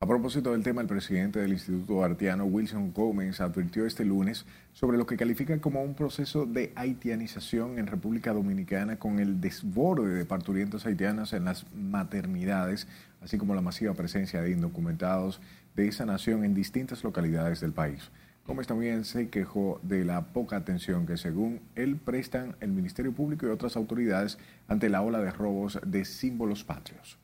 A 0.00 0.06
propósito 0.06 0.52
del 0.52 0.62
tema, 0.62 0.80
el 0.80 0.86
presidente 0.86 1.38
del 1.40 1.52
Instituto 1.52 2.02
Artiano, 2.02 2.46
Wilson 2.46 2.94
Gómez, 2.94 3.42
advirtió 3.42 3.84
este 3.84 4.02
lunes 4.02 4.46
sobre 4.72 4.96
lo 4.96 5.04
que 5.04 5.18
califica 5.18 5.60
como 5.60 5.82
un 5.82 5.94
proceso 5.94 6.46
de 6.46 6.72
haitianización 6.74 7.78
en 7.78 7.86
República 7.86 8.32
Dominicana 8.32 8.98
con 8.98 9.18
el 9.18 9.42
desborde 9.42 10.14
de 10.14 10.24
parturientas 10.24 10.86
haitianas 10.86 11.34
en 11.34 11.44
las 11.44 11.66
maternidades, 11.74 12.88
así 13.20 13.36
como 13.36 13.54
la 13.54 13.60
masiva 13.60 13.92
presencia 13.92 14.40
de 14.40 14.52
indocumentados 14.52 15.42
de 15.74 15.88
esa 15.88 16.06
nación 16.06 16.44
en 16.44 16.54
distintas 16.54 17.04
localidades 17.04 17.60
del 17.60 17.72
país. 17.72 18.10
Gómez 18.46 18.66
también 18.66 19.04
se 19.04 19.28
quejó 19.28 19.80
de 19.82 20.04
la 20.04 20.26
poca 20.26 20.56
atención 20.56 21.06
que 21.06 21.16
según 21.16 21.60
él 21.74 21.96
prestan 21.96 22.56
el 22.60 22.70
Ministerio 22.70 23.12
Público 23.12 23.46
y 23.46 23.50
otras 23.50 23.76
autoridades 23.76 24.38
ante 24.68 24.88
la 24.88 25.02
ola 25.02 25.20
de 25.20 25.32
robos 25.32 25.80
de 25.84 26.04
símbolos 26.04 26.62
patrios. 26.62 27.18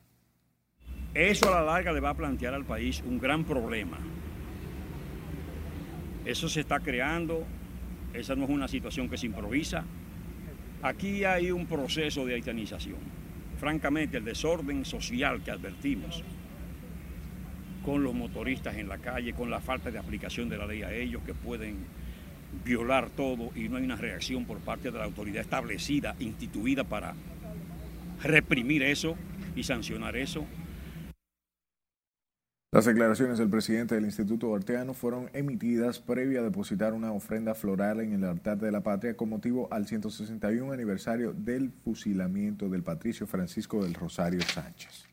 Eso 1.13 1.47
a 1.47 1.61
la 1.61 1.65
larga 1.65 1.93
le 1.93 1.99
va 1.99 2.09
a 2.09 2.17
plantear 2.17 2.53
al 2.53 2.65
país 2.65 3.01
un 3.05 3.19
gran 3.19 3.45
problema. 3.45 3.97
Eso 6.25 6.49
se 6.49 6.61
está 6.61 6.79
creando, 6.79 7.45
esa 8.13 8.35
no 8.35 8.43
es 8.43 8.49
una 8.49 8.67
situación 8.67 9.09
que 9.09 9.17
se 9.17 9.27
improvisa. 9.27 9.85
Aquí 10.81 11.23
hay 11.23 11.51
un 11.51 11.65
proceso 11.67 12.25
de 12.25 12.33
haitianización 12.33 13.23
francamente 13.63 14.17
el 14.17 14.25
desorden 14.25 14.83
social 14.83 15.41
que 15.41 15.49
advertimos 15.49 16.21
con 17.83 18.03
los 18.03 18.13
motoristas 18.13 18.75
en 18.77 18.87
la 18.87 18.97
calle, 18.97 19.33
con 19.33 19.49
la 19.49 19.59
falta 19.59 19.91
de 19.91 19.99
aplicación 19.99 20.49
de 20.49 20.57
la 20.57 20.65
ley 20.65 20.83
a 20.83 20.93
ellos 20.93 21.21
que 21.25 21.33
pueden 21.33 21.77
violar 22.63 23.09
todo 23.09 23.51
y 23.55 23.67
no 23.69 23.77
hay 23.77 23.83
una 23.83 23.95
reacción 23.95 24.45
por 24.45 24.59
parte 24.59 24.91
de 24.91 24.97
la 24.97 25.05
autoridad 25.05 25.41
establecida, 25.41 26.15
instituida 26.19 26.83
para 26.83 27.13
reprimir 28.21 28.83
eso 28.83 29.15
y 29.55 29.63
sancionar 29.63 30.15
eso. 30.15 30.45
Las 32.71 32.85
declaraciones 32.85 33.37
del 33.37 33.51
presidente 33.51 33.93
del 33.93 34.05
Instituto 34.05 34.55
Arteano 34.55 34.95
fueron 34.95 35.29
emitidas 35.33 35.99
previa 35.99 36.39
a 36.39 36.43
depositar 36.43 36.93
una 36.93 37.11
ofrenda 37.11 37.53
floral 37.53 37.99
en 37.99 38.13
el 38.13 38.23
altar 38.23 38.57
de 38.57 38.71
la 38.71 38.81
patria 38.81 39.15
con 39.15 39.29
motivo 39.29 39.67
al 39.71 39.85
161 39.85 40.71
aniversario 40.71 41.33
del 41.33 41.69
fusilamiento 41.69 42.69
del 42.69 42.81
patricio 42.81 43.27
Francisco 43.27 43.83
del 43.83 43.93
Rosario 43.93 44.41
Sánchez. 44.41 45.12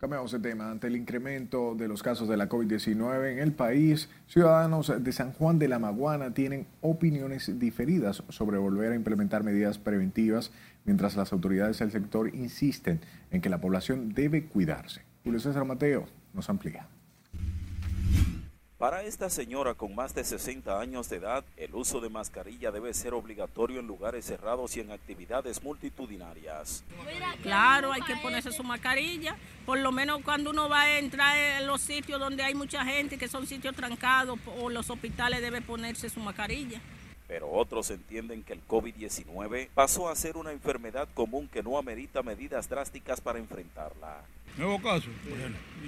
Cambiamos 0.00 0.32
de 0.32 0.38
tema. 0.38 0.70
Ante 0.70 0.86
el 0.86 0.96
incremento 0.96 1.74
de 1.74 1.86
los 1.86 2.02
casos 2.02 2.26
de 2.26 2.38
la 2.38 2.48
COVID-19 2.48 3.32
en 3.32 3.38
el 3.38 3.52
país, 3.52 4.08
ciudadanos 4.28 4.90
de 4.98 5.12
San 5.12 5.34
Juan 5.34 5.58
de 5.58 5.68
la 5.68 5.78
Maguana 5.78 6.32
tienen 6.32 6.66
opiniones 6.80 7.58
diferidas 7.58 8.22
sobre 8.30 8.56
volver 8.56 8.92
a 8.92 8.94
implementar 8.94 9.44
medidas 9.44 9.76
preventivas, 9.76 10.52
mientras 10.86 11.16
las 11.16 11.34
autoridades 11.34 11.80
del 11.80 11.90
sector 11.90 12.34
insisten 12.34 13.00
en 13.30 13.42
que 13.42 13.50
la 13.50 13.60
población 13.60 14.14
debe 14.14 14.46
cuidarse. 14.46 15.02
Julio 15.22 15.38
César 15.38 15.66
Mateo 15.66 16.06
nos 16.32 16.48
amplía. 16.48 16.88
Para 18.80 19.02
esta 19.02 19.28
señora 19.28 19.74
con 19.74 19.94
más 19.94 20.14
de 20.14 20.24
60 20.24 20.80
años 20.80 21.10
de 21.10 21.16
edad, 21.16 21.44
el 21.58 21.74
uso 21.74 22.00
de 22.00 22.08
mascarilla 22.08 22.70
debe 22.70 22.94
ser 22.94 23.12
obligatorio 23.12 23.78
en 23.78 23.86
lugares 23.86 24.24
cerrados 24.24 24.74
y 24.74 24.80
en 24.80 24.90
actividades 24.90 25.62
multitudinarias. 25.62 26.82
Claro, 27.42 27.92
hay 27.92 28.00
que 28.00 28.16
ponerse 28.16 28.50
su 28.52 28.64
mascarilla, 28.64 29.36
por 29.66 29.78
lo 29.80 29.92
menos 29.92 30.22
cuando 30.22 30.48
uno 30.48 30.70
va 30.70 30.80
a 30.80 30.98
entrar 30.98 31.36
en 31.36 31.66
los 31.66 31.82
sitios 31.82 32.18
donde 32.18 32.42
hay 32.42 32.54
mucha 32.54 32.82
gente, 32.82 33.18
que 33.18 33.28
son 33.28 33.46
sitios 33.46 33.76
trancados 33.76 34.38
o 34.58 34.70
los 34.70 34.88
hospitales, 34.88 35.42
debe 35.42 35.60
ponerse 35.60 36.08
su 36.08 36.20
mascarilla 36.20 36.80
pero 37.30 37.48
otros 37.48 37.88
entienden 37.92 38.42
que 38.42 38.54
el 38.54 38.66
COVID-19 38.66 39.68
pasó 39.72 40.08
a 40.08 40.16
ser 40.16 40.36
una 40.36 40.50
enfermedad 40.50 41.08
común 41.14 41.46
que 41.46 41.62
no 41.62 41.78
amerita 41.78 42.24
medidas 42.24 42.68
drásticas 42.68 43.20
para 43.20 43.38
enfrentarla. 43.38 44.24
Nuevo 44.58 44.82
caso. 44.82 45.06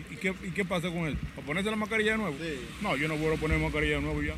¿Y, 0.09 0.16
qué, 0.18 0.33
¿Y, 0.44 0.52
qué, 0.52 0.64
pasa 0.64 0.88
con 0.88 0.98
él? 0.98 1.18
¿Para 1.35 1.44
ponerse 1.44 1.68
la 1.68 1.74
mascarilla 1.74 2.12
de 2.12 2.18
nuevo? 2.18 2.37
No, 2.81 2.94
yo 2.94 3.09
no 3.09 3.16
vuelvo 3.16 3.35
a 3.35 3.40
poner 3.40 3.59
mascarilla 3.59 3.96
de 3.96 4.02
nuevo 4.02 4.22
ya. 4.22 4.37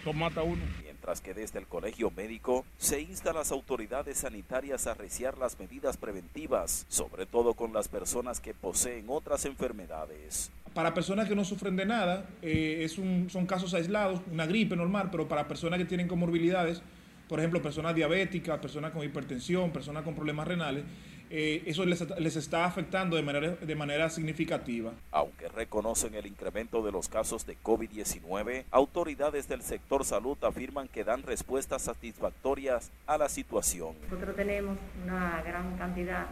Eso 0.00 0.12
mata 0.12 0.40
a 0.40 0.42
uno. 0.42 0.60
Mientras 0.82 1.20
que 1.20 1.34
desde 1.34 1.60
el 1.60 1.68
colegio 1.68 2.10
médico 2.10 2.64
se 2.78 3.00
insta 3.00 3.30
a 3.30 3.34
las 3.34 3.52
autoridades 3.52 4.18
sanitarias 4.18 4.88
a 4.88 4.94
reciar 4.94 5.38
las 5.38 5.56
medidas 5.60 5.96
preventivas, 5.98 6.84
sobre 6.88 7.26
todo 7.26 7.54
con 7.54 7.72
las 7.72 7.86
personas 7.86 8.40
que 8.40 8.54
poseen 8.54 9.04
otras 9.06 9.44
enfermedades. 9.44 10.50
Para 10.76 10.92
personas 10.92 11.26
que 11.26 11.34
no 11.34 11.42
sufren 11.42 11.74
de 11.74 11.86
nada, 11.86 12.26
eh, 12.42 12.80
es 12.82 12.98
un, 12.98 13.30
son 13.30 13.46
casos 13.46 13.72
aislados, 13.72 14.20
una 14.30 14.44
gripe 14.44 14.76
normal, 14.76 15.08
pero 15.10 15.26
para 15.26 15.48
personas 15.48 15.78
que 15.78 15.86
tienen 15.86 16.06
comorbilidades, 16.06 16.82
por 17.30 17.38
ejemplo, 17.38 17.62
personas 17.62 17.94
diabéticas, 17.94 18.58
personas 18.58 18.90
con 18.90 19.02
hipertensión, 19.02 19.70
personas 19.70 20.02
con 20.02 20.14
problemas 20.14 20.46
renales, 20.46 20.84
eh, 21.30 21.62
eso 21.64 21.86
les, 21.86 22.36
está 22.36 22.66
afectando 22.66 23.16
de 23.16 23.22
manera, 23.22 23.52
de 23.52 23.74
manera 23.74 24.10
significativa. 24.10 24.92
Aunque 25.12 25.48
reconocen 25.48 26.14
el 26.14 26.26
incremento 26.26 26.82
de 26.82 26.92
los 26.92 27.08
casos 27.08 27.46
de 27.46 27.56
COVID-19, 27.56 28.64
autoridades 28.70 29.48
del 29.48 29.62
sector 29.62 30.04
salud 30.04 30.36
afirman 30.44 30.88
que 30.88 31.04
dan 31.04 31.22
respuestas 31.22 31.80
satisfactorias 31.80 32.92
a 33.06 33.16
la 33.16 33.30
situación. 33.30 33.94
Nosotros 34.10 34.36
tenemos 34.36 34.76
una 35.02 35.40
gran 35.40 35.78
cantidad 35.78 36.26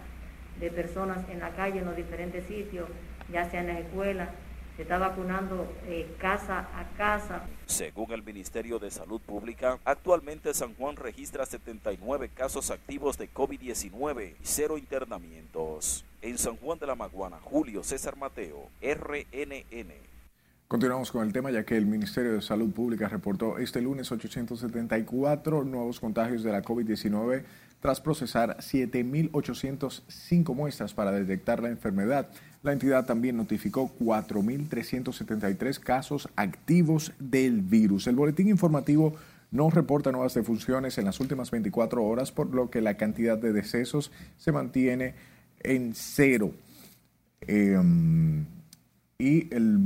de 0.61 0.71
personas 0.71 1.27
en 1.31 1.41
la 1.41 1.51
calle, 1.57 1.79
en 1.79 1.87
los 1.87 1.97
diferentes 1.97 2.45
sitios, 2.45 2.91
ya 3.33 3.49
sea 3.51 3.61
en 3.61 3.69
las 3.69 3.79
escuelas, 3.79 4.29
se 4.77 4.83
está 4.83 4.99
vacunando 4.99 5.73
eh, 5.87 6.17
casa 6.19 6.69
a 6.75 6.89
casa. 6.97 7.43
Según 7.67 8.13
el 8.13 8.23
Ministerio 8.25 8.79
de 8.79 8.91
Salud 8.91 9.21
Pública, 9.21 9.79
actualmente 9.85 10.53
San 10.53 10.75
Juan 10.75 10.97
registra 10.97 11.47
79 11.47 12.31
casos 12.35 12.71
activos 12.71 13.17
de 13.17 13.33
COVID-19 13.33 14.33
y 14.33 14.35
cero 14.43 14.77
internamientos. 14.77 16.05
En 16.23 16.39
San 16.39 16.57
Juan 16.57 16.79
de 16.79 16.87
la 16.87 16.97
Maguana, 16.97 17.39
Julio 17.41 17.85
César 17.85 18.17
Mateo, 18.17 18.69
RNN. 18.83 20.15
Continuamos 20.67 21.13
con 21.13 21.25
el 21.25 21.33
tema 21.33 21.53
ya 21.53 21.65
que 21.65 21.77
el 21.77 21.87
Ministerio 21.87 22.33
de 22.33 22.43
Salud 22.43 22.73
Pública 22.73 23.07
reportó 23.09 23.59
este 23.59 23.81
lunes 23.81 24.11
874 24.11 25.63
nuevos 25.63 26.01
contagios 26.01 26.43
de 26.43 26.51
la 26.51 26.63
COVID-19 26.63 27.45
tras 27.79 28.01
procesar 28.01 28.57
7.805 28.57 30.55
muestras 30.55 30.95
para 30.95 31.13
detectar 31.13 31.63
la 31.63 31.69
enfermedad. 31.69 32.31
La 32.65 32.73
entidad 32.73 33.05
también 33.05 33.37
notificó 33.37 33.93
4.373 34.01 35.79
casos 35.79 36.31
activos 36.35 37.13
del 37.19 37.61
virus. 37.61 38.07
El 38.07 38.17
boletín 38.17 38.49
informativo 38.49 39.15
no 39.51 39.69
reporta 39.69 40.11
nuevas 40.11 40.33
defunciones 40.33 40.97
en 40.97 41.05
las 41.05 41.21
últimas 41.21 41.51
24 41.51 42.03
horas, 42.03 42.33
por 42.33 42.55
lo 42.55 42.71
que 42.71 42.81
la 42.81 42.97
cantidad 42.97 43.37
de 43.37 43.53
decesos 43.53 44.11
se 44.39 44.51
mantiene 44.51 45.15
en 45.61 45.93
cero. 45.95 46.53
Em, 47.43 48.47
y 49.19 49.55
el 49.55 49.79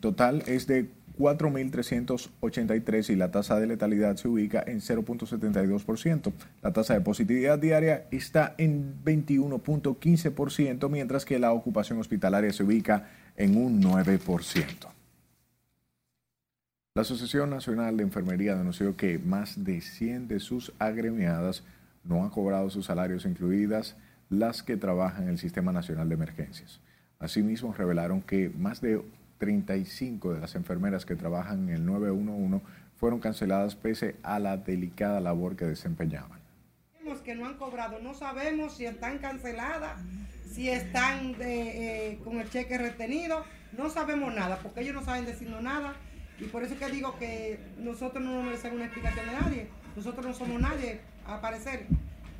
total 0.00 0.42
es 0.48 0.66
de 0.66 0.90
4.383 1.18 3.10
y 3.10 3.16
la 3.16 3.30
tasa 3.30 3.60
de 3.60 3.66
letalidad 3.66 4.16
se 4.16 4.28
ubica 4.28 4.62
en 4.66 4.80
0.72%. 4.80 6.32
La 6.62 6.72
tasa 6.72 6.94
de 6.94 7.00
positividad 7.00 7.58
diaria 7.58 8.06
está 8.10 8.54
en 8.58 9.02
21.15%, 9.04 10.88
mientras 10.88 11.24
que 11.24 11.38
la 11.38 11.52
ocupación 11.52 11.98
hospitalaria 11.98 12.52
se 12.52 12.64
ubica 12.64 13.08
en 13.36 13.56
un 13.56 13.82
9%. 13.82 14.94
La 16.96 17.02
Asociación 17.02 17.50
Nacional 17.50 17.96
de 17.96 18.04
Enfermería 18.04 18.54
denunció 18.54 18.96
que 18.96 19.18
más 19.18 19.64
de 19.64 19.80
100 19.80 20.28
de 20.28 20.38
sus 20.38 20.72
agremiadas 20.78 21.64
no 22.04 22.22
han 22.22 22.30
cobrado 22.30 22.70
sus 22.70 22.86
salarios, 22.86 23.24
incluidas 23.24 23.96
las 24.30 24.62
que 24.62 24.76
trabajan 24.76 25.24
en 25.24 25.30
el 25.30 25.38
Sistema 25.38 25.72
Nacional 25.72 26.08
de 26.08 26.14
Emergencias. 26.14 26.80
Asimismo, 27.18 27.72
revelaron 27.72 28.22
que 28.22 28.48
más 28.48 28.80
de 28.80 29.02
35 29.38 30.34
de 30.34 30.40
las 30.40 30.54
enfermeras 30.54 31.04
que 31.04 31.16
trabajan 31.16 31.68
en 31.68 31.76
el 31.76 31.86
911 31.86 32.64
fueron 32.96 33.20
canceladas 33.20 33.74
pese 33.74 34.16
a 34.22 34.38
la 34.38 34.56
delicada 34.56 35.20
labor 35.20 35.56
que 35.56 35.64
desempeñaban. 35.64 36.40
que 37.24 37.34
no 37.34 37.46
han 37.46 37.54
cobrado, 37.54 38.00
no 38.00 38.12
sabemos 38.12 38.76
si 38.76 38.84
están 38.84 39.18
canceladas, 39.18 39.98
si 40.52 40.68
están 40.68 41.34
eh, 41.40 42.18
con 42.22 42.38
el 42.38 42.50
cheque 42.50 42.76
retenido, 42.76 43.44
no 43.76 43.88
sabemos 43.88 44.34
nada, 44.34 44.58
porque 44.62 44.80
ellos 44.82 44.94
no 44.94 45.04
saben 45.04 45.24
decirnos 45.24 45.62
nada. 45.62 45.94
Y 46.38 46.44
por 46.44 46.62
eso 46.64 46.76
que 46.78 46.88
digo 46.90 47.16
que 47.18 47.58
nosotros 47.78 48.22
no 48.22 48.34
nos 48.34 48.44
merecemos 48.44 48.76
una 48.76 48.86
explicación 48.86 49.26
de 49.26 49.32
nadie. 49.32 49.68
Nosotros 49.96 50.26
no 50.26 50.34
somos 50.34 50.60
nadie 50.60 51.00
a 51.26 51.36
aparecer. 51.36 51.86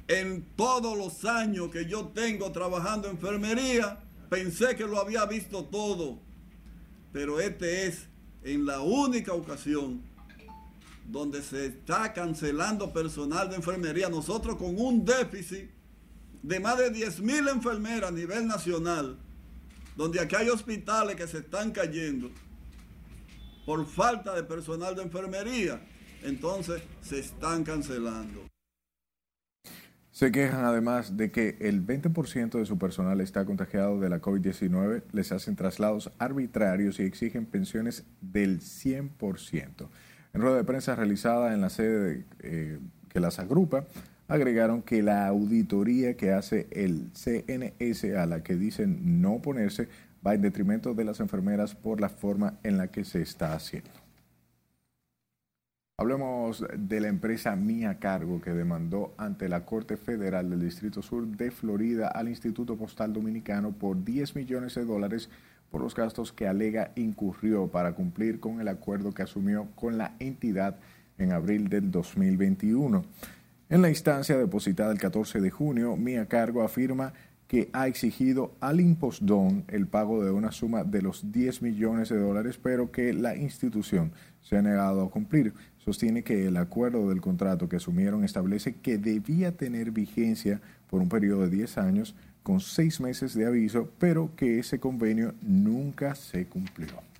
En 0.08 0.44
todos 0.56 0.98
los 0.98 1.24
años 1.24 1.70
que 1.70 1.86
yo 1.86 2.08
tengo 2.08 2.52
trabajando 2.52 3.08
en 3.08 3.14
enfermería, 3.14 4.00
pensé 4.28 4.76
que 4.76 4.84
lo 4.84 5.00
había 5.00 5.24
visto 5.24 5.64
todo 5.64 6.18
pero 7.14 7.38
este 7.38 7.86
es 7.86 8.08
en 8.42 8.66
la 8.66 8.80
única 8.80 9.32
ocasión 9.34 10.02
donde 11.08 11.42
se 11.42 11.66
está 11.66 12.12
cancelando 12.12 12.92
personal 12.92 13.48
de 13.48 13.54
enfermería. 13.54 14.08
Nosotros 14.08 14.56
con 14.56 14.76
un 14.76 15.04
déficit 15.04 15.70
de 16.42 16.58
más 16.58 16.76
de 16.76 16.90
10 16.90 17.20
mil 17.20 17.46
enfermeras 17.46 18.10
a 18.10 18.12
nivel 18.12 18.48
nacional, 18.48 19.16
donde 19.96 20.18
aquí 20.18 20.34
hay 20.34 20.48
hospitales 20.48 21.14
que 21.14 21.28
se 21.28 21.38
están 21.38 21.70
cayendo 21.70 22.32
por 23.64 23.86
falta 23.86 24.34
de 24.34 24.42
personal 24.42 24.96
de 24.96 25.02
enfermería, 25.02 25.80
entonces 26.24 26.82
se 27.00 27.20
están 27.20 27.62
cancelando. 27.62 28.44
Se 30.14 30.30
quejan 30.30 30.64
además 30.64 31.16
de 31.16 31.32
que 31.32 31.56
el 31.58 31.84
20% 31.84 32.60
de 32.60 32.66
su 32.66 32.78
personal 32.78 33.20
está 33.20 33.44
contagiado 33.44 33.98
de 33.98 34.08
la 34.08 34.20
COVID-19, 34.20 35.02
les 35.10 35.32
hacen 35.32 35.56
traslados 35.56 36.12
arbitrarios 36.20 37.00
y 37.00 37.02
exigen 37.02 37.46
pensiones 37.46 38.04
del 38.20 38.60
100%. 38.60 39.88
En 40.32 40.40
rueda 40.40 40.56
de 40.58 40.62
prensa 40.62 40.94
realizada 40.94 41.52
en 41.52 41.60
la 41.60 41.68
sede 41.68 42.26
eh, 42.38 42.78
que 43.08 43.18
las 43.18 43.40
agrupa, 43.40 43.86
agregaron 44.28 44.82
que 44.82 45.02
la 45.02 45.26
auditoría 45.26 46.16
que 46.16 46.30
hace 46.30 46.68
el 46.70 47.10
CNS 47.12 48.04
a 48.16 48.26
la 48.26 48.44
que 48.44 48.54
dicen 48.54 49.20
no 49.20 49.32
oponerse 49.32 49.88
va 50.24 50.34
en 50.34 50.42
detrimento 50.42 50.94
de 50.94 51.06
las 51.06 51.18
enfermeras 51.18 51.74
por 51.74 52.00
la 52.00 52.08
forma 52.08 52.54
en 52.62 52.76
la 52.76 52.86
que 52.86 53.04
se 53.04 53.20
está 53.20 53.52
haciendo. 53.52 54.03
Hablemos 55.96 56.64
de 56.76 56.98
la 57.00 57.06
empresa 57.06 57.54
Mía 57.54 58.00
Cargo 58.00 58.40
que 58.40 58.50
demandó 58.50 59.14
ante 59.16 59.48
la 59.48 59.64
Corte 59.64 59.96
Federal 59.96 60.50
del 60.50 60.58
Distrito 60.58 61.02
Sur 61.02 61.24
de 61.24 61.52
Florida 61.52 62.08
al 62.08 62.28
Instituto 62.28 62.76
Postal 62.76 63.12
Dominicano 63.12 63.70
por 63.70 64.02
10 64.02 64.34
millones 64.34 64.74
de 64.74 64.84
dólares 64.84 65.30
por 65.70 65.80
los 65.80 65.94
gastos 65.94 66.32
que 66.32 66.48
alega 66.48 66.90
incurrió 66.96 67.68
para 67.68 67.92
cumplir 67.92 68.40
con 68.40 68.60
el 68.60 68.66
acuerdo 68.66 69.14
que 69.14 69.22
asumió 69.22 69.68
con 69.76 69.96
la 69.96 70.16
entidad 70.18 70.80
en 71.16 71.30
abril 71.30 71.68
del 71.68 71.92
2021. 71.92 73.04
En 73.68 73.80
la 73.80 73.88
instancia 73.88 74.36
depositada 74.36 74.90
el 74.90 74.98
14 74.98 75.40
de 75.40 75.50
junio, 75.50 75.96
Mía 75.96 76.26
Cargo 76.26 76.64
afirma 76.64 77.12
que 77.46 77.70
ha 77.72 77.86
exigido 77.86 78.56
al 78.58 78.80
Impostón 78.80 79.64
el 79.68 79.86
pago 79.86 80.24
de 80.24 80.32
una 80.32 80.50
suma 80.50 80.82
de 80.82 81.02
los 81.02 81.30
10 81.30 81.62
millones 81.62 82.08
de 82.08 82.18
dólares, 82.18 82.58
pero 82.60 82.90
que 82.90 83.12
la 83.12 83.36
institución 83.36 84.10
se 84.40 84.56
ha 84.56 84.62
negado 84.62 85.04
a 85.04 85.10
cumplir 85.10 85.54
sostiene 85.84 86.22
que 86.22 86.46
el 86.46 86.56
acuerdo 86.56 87.08
del 87.08 87.20
contrato 87.20 87.68
que 87.68 87.76
asumieron 87.76 88.24
establece 88.24 88.76
que 88.76 88.96
debía 88.96 89.52
tener 89.52 89.90
vigencia 89.90 90.60
por 90.88 91.02
un 91.02 91.08
periodo 91.08 91.42
de 91.42 91.50
10 91.50 91.78
años 91.78 92.14
con 92.42 92.60
seis 92.60 93.00
meses 93.00 93.34
de 93.34 93.46
aviso, 93.46 93.90
pero 93.98 94.30
que 94.36 94.58
ese 94.58 94.78
convenio 94.78 95.34
nunca 95.42 96.14
se 96.14 96.46
cumplió. 96.46 97.13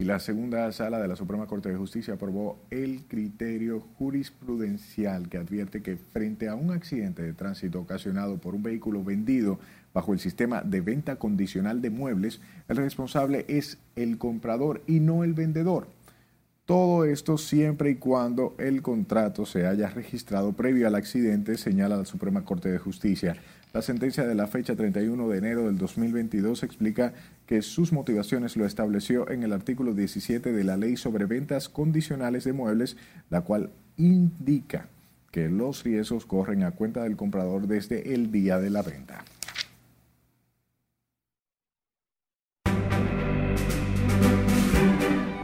Y 0.00 0.04
la 0.04 0.18
segunda 0.18 0.72
sala 0.72 0.98
de 0.98 1.08
la 1.08 1.14
Suprema 1.14 1.46
Corte 1.46 1.68
de 1.68 1.76
Justicia 1.76 2.14
aprobó 2.14 2.58
el 2.70 3.02
criterio 3.06 3.80
jurisprudencial 3.98 5.28
que 5.28 5.36
advierte 5.36 5.82
que 5.82 5.98
frente 5.98 6.48
a 6.48 6.54
un 6.54 6.70
accidente 6.70 7.22
de 7.22 7.34
tránsito 7.34 7.80
ocasionado 7.80 8.38
por 8.38 8.54
un 8.54 8.62
vehículo 8.62 9.04
vendido 9.04 9.58
bajo 9.92 10.14
el 10.14 10.18
sistema 10.18 10.62
de 10.62 10.80
venta 10.80 11.16
condicional 11.16 11.82
de 11.82 11.90
muebles, 11.90 12.40
el 12.68 12.78
responsable 12.78 13.44
es 13.46 13.76
el 13.94 14.16
comprador 14.16 14.82
y 14.86 15.00
no 15.00 15.22
el 15.22 15.34
vendedor. 15.34 15.88
Todo 16.64 17.04
esto 17.04 17.36
siempre 17.36 17.90
y 17.90 17.96
cuando 17.96 18.54
el 18.58 18.80
contrato 18.80 19.44
se 19.44 19.66
haya 19.66 19.90
registrado 19.90 20.54
previo 20.54 20.86
al 20.86 20.94
accidente, 20.94 21.58
señala 21.58 21.98
la 21.98 22.06
Suprema 22.06 22.42
Corte 22.42 22.70
de 22.70 22.78
Justicia. 22.78 23.36
La 23.72 23.82
sentencia 23.82 24.26
de 24.26 24.34
la 24.34 24.48
fecha 24.48 24.74
31 24.74 25.28
de 25.28 25.38
enero 25.38 25.66
del 25.66 25.78
2022 25.78 26.64
explica 26.64 27.12
que 27.50 27.62
sus 27.62 27.92
motivaciones 27.92 28.56
lo 28.56 28.64
estableció 28.64 29.28
en 29.28 29.42
el 29.42 29.52
artículo 29.52 29.92
17 29.92 30.52
de 30.52 30.62
la 30.62 30.76
Ley 30.76 30.96
sobre 30.96 31.24
Ventas 31.24 31.68
Condicionales 31.68 32.44
de 32.44 32.52
Muebles, 32.52 32.96
la 33.28 33.40
cual 33.40 33.70
indica 33.96 34.86
que 35.32 35.48
los 35.48 35.82
riesgos 35.82 36.26
corren 36.26 36.62
a 36.62 36.70
cuenta 36.70 37.02
del 37.02 37.16
comprador 37.16 37.66
desde 37.66 38.14
el 38.14 38.30
día 38.30 38.60
de 38.60 38.70
la 38.70 38.82
venta. 38.82 39.24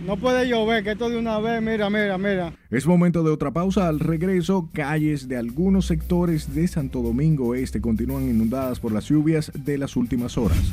No 0.04 0.16
puede 0.16 0.48
llover, 0.48 0.84
que 0.84 0.92
esto 0.92 1.10
de 1.10 1.18
una 1.18 1.40
vez, 1.40 1.60
mira, 1.60 1.90
mira, 1.90 2.16
mira. 2.18 2.52
Es 2.70 2.86
momento 2.86 3.24
de 3.24 3.32
otra 3.32 3.50
pausa. 3.50 3.88
Al 3.88 3.98
regreso, 3.98 4.70
calles 4.72 5.26
de 5.26 5.38
algunos 5.38 5.86
sectores 5.86 6.54
de 6.54 6.68
Santo 6.68 7.02
Domingo 7.02 7.56
Este 7.56 7.80
continúan 7.80 8.28
inundadas 8.28 8.78
por 8.78 8.92
las 8.92 9.08
lluvias 9.08 9.50
de 9.52 9.76
las 9.76 9.96
últimas 9.96 10.38
horas. 10.38 10.72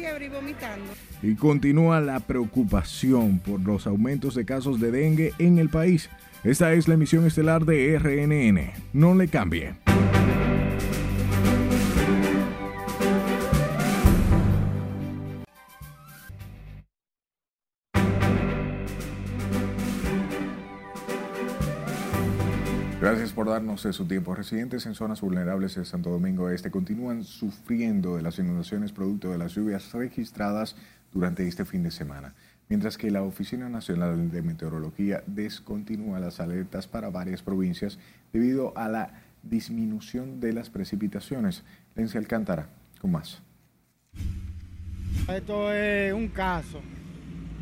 Y. 0.00 0.82
Y 1.22 1.34
continúa 1.34 2.00
la 2.00 2.20
preocupación 2.20 3.38
por 3.38 3.60
los 3.60 3.86
aumentos 3.86 4.34
de 4.34 4.44
casos 4.44 4.80
de 4.80 4.90
dengue 4.90 5.32
en 5.38 5.58
el 5.58 5.68
país. 5.68 6.10
Esta 6.42 6.72
es 6.72 6.88
la 6.88 6.94
emisión 6.94 7.26
estelar 7.26 7.64
de 7.64 7.98
RNN. 7.98 8.72
No 8.92 9.14
le 9.14 9.28
cambie. 9.28 9.74
Por 23.40 23.48
darnos 23.48 23.80
su 23.80 24.04
tiempo. 24.04 24.34
Residentes 24.34 24.84
en 24.84 24.94
zonas 24.94 25.22
vulnerables 25.22 25.74
de 25.74 25.86
Santo 25.86 26.10
Domingo 26.10 26.50
Este 26.50 26.70
continúan 26.70 27.24
sufriendo 27.24 28.16
de 28.16 28.22
las 28.22 28.38
inundaciones 28.38 28.92
producto 28.92 29.30
de 29.30 29.38
las 29.38 29.54
lluvias 29.54 29.94
registradas 29.94 30.76
durante 31.10 31.48
este 31.48 31.64
fin 31.64 31.82
de 31.82 31.90
semana, 31.90 32.34
mientras 32.68 32.98
que 32.98 33.10
la 33.10 33.22
Oficina 33.22 33.70
Nacional 33.70 34.30
de 34.30 34.42
Meteorología 34.42 35.22
descontinúa 35.26 36.20
las 36.20 36.38
alertas 36.38 36.86
para 36.86 37.08
varias 37.08 37.40
provincias 37.40 37.98
debido 38.30 38.76
a 38.76 38.90
la 38.90 39.22
disminución 39.42 40.38
de 40.38 40.52
las 40.52 40.68
precipitaciones. 40.68 41.62
Lencia 41.94 42.20
Alcántara, 42.20 42.68
con 43.00 43.12
más. 43.12 43.40
Esto 45.34 45.72
es 45.72 46.12
un 46.12 46.28
caso. 46.28 46.82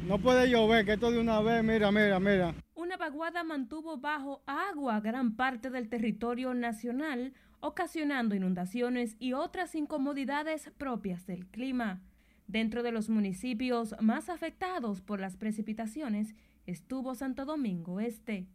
No 0.08 0.18
puede 0.18 0.50
llover, 0.50 0.84
que 0.84 0.94
esto 0.94 1.12
de 1.12 1.20
una 1.20 1.38
vez, 1.40 1.62
mira, 1.62 1.92
mira, 1.92 2.18
mira. 2.18 2.52
Vaguada 2.98 3.44
mantuvo 3.44 3.96
bajo 3.96 4.42
agua 4.46 5.00
gran 5.00 5.36
parte 5.36 5.70
del 5.70 5.88
territorio 5.88 6.52
nacional, 6.52 7.32
ocasionando 7.60 8.34
inundaciones 8.34 9.16
y 9.20 9.32
otras 9.32 9.74
incomodidades 9.74 10.70
propias 10.76 11.24
del 11.26 11.46
clima. 11.46 12.02
Dentro 12.48 12.82
de 12.82 12.90
los 12.92 13.08
municipios 13.08 13.94
más 14.00 14.28
afectados 14.28 15.00
por 15.00 15.20
las 15.20 15.36
precipitaciones 15.36 16.34
estuvo 16.66 17.14
Santo 17.14 17.44
Domingo 17.44 18.00
Este. 18.00 18.46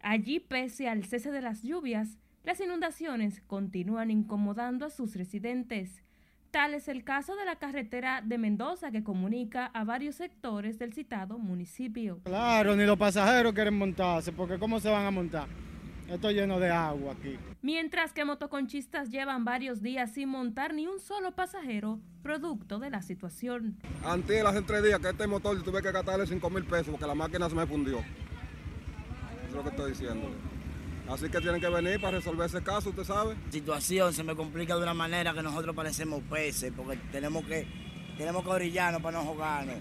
Allí, 0.00 0.38
pese 0.38 0.88
al 0.88 1.04
cese 1.04 1.30
de 1.30 1.42
las 1.42 1.62
lluvias, 1.62 2.18
las 2.44 2.60
inundaciones 2.60 3.40
continúan 3.40 4.10
incomodando 4.10 4.86
a 4.86 4.90
sus 4.90 5.16
residentes. 5.16 6.02
Tal 6.54 6.72
es 6.72 6.86
el 6.86 7.02
caso 7.02 7.34
de 7.34 7.44
la 7.44 7.56
carretera 7.56 8.22
de 8.24 8.38
Mendoza 8.38 8.92
que 8.92 9.02
comunica 9.02 9.66
a 9.74 9.82
varios 9.82 10.14
sectores 10.14 10.78
del 10.78 10.92
citado 10.92 11.36
municipio. 11.36 12.20
Claro, 12.22 12.76
ni 12.76 12.84
los 12.84 12.96
pasajeros 12.96 13.52
quieren 13.52 13.76
montarse, 13.76 14.30
porque 14.30 14.56
¿cómo 14.56 14.78
se 14.78 14.88
van 14.88 15.04
a 15.04 15.10
montar? 15.10 15.48
Esto 16.08 16.30
lleno 16.30 16.60
de 16.60 16.70
agua 16.70 17.14
aquí. 17.14 17.36
Mientras 17.60 18.12
que 18.12 18.24
motoconchistas 18.24 19.10
llevan 19.10 19.44
varios 19.44 19.82
días 19.82 20.12
sin 20.12 20.28
montar 20.28 20.74
ni 20.74 20.86
un 20.86 21.00
solo 21.00 21.32
pasajero, 21.32 21.98
producto 22.22 22.78
de 22.78 22.90
la 22.90 23.02
situación. 23.02 23.76
Antes, 24.04 24.44
hace 24.44 24.62
tres 24.62 24.84
días 24.84 25.00
que 25.00 25.08
este 25.08 25.26
motor 25.26 25.60
tuve 25.64 25.82
que 25.82 25.90
gastarle 25.90 26.24
5 26.24 26.50
mil 26.50 26.64
pesos 26.66 26.90
porque 26.90 27.04
la 27.04 27.16
máquina 27.16 27.50
se 27.50 27.56
me 27.56 27.66
fundió. 27.66 27.98
Eso 27.98 29.48
es 29.48 29.54
lo 29.54 29.62
que 29.64 29.70
estoy 29.70 29.90
diciendo. 29.90 30.28
Así 31.08 31.28
que 31.28 31.40
tienen 31.40 31.60
que 31.60 31.68
venir 31.68 32.00
para 32.00 32.16
resolver 32.18 32.46
ese 32.46 32.62
caso, 32.62 32.90
usted 32.90 33.04
sabe. 33.04 33.34
La 33.34 33.52
situación 33.52 34.12
se 34.12 34.22
me 34.22 34.34
complica 34.34 34.74
de 34.76 34.82
una 34.82 34.94
manera 34.94 35.34
que 35.34 35.42
nosotros 35.42 35.74
parecemos 35.74 36.22
peces, 36.30 36.72
porque 36.74 36.98
tenemos 37.12 37.44
que, 37.44 37.66
tenemos 38.16 38.42
que 38.42 38.50
orillarnos 38.50 39.02
para 39.02 39.18
no 39.18 39.24
jugarnos. 39.24 39.76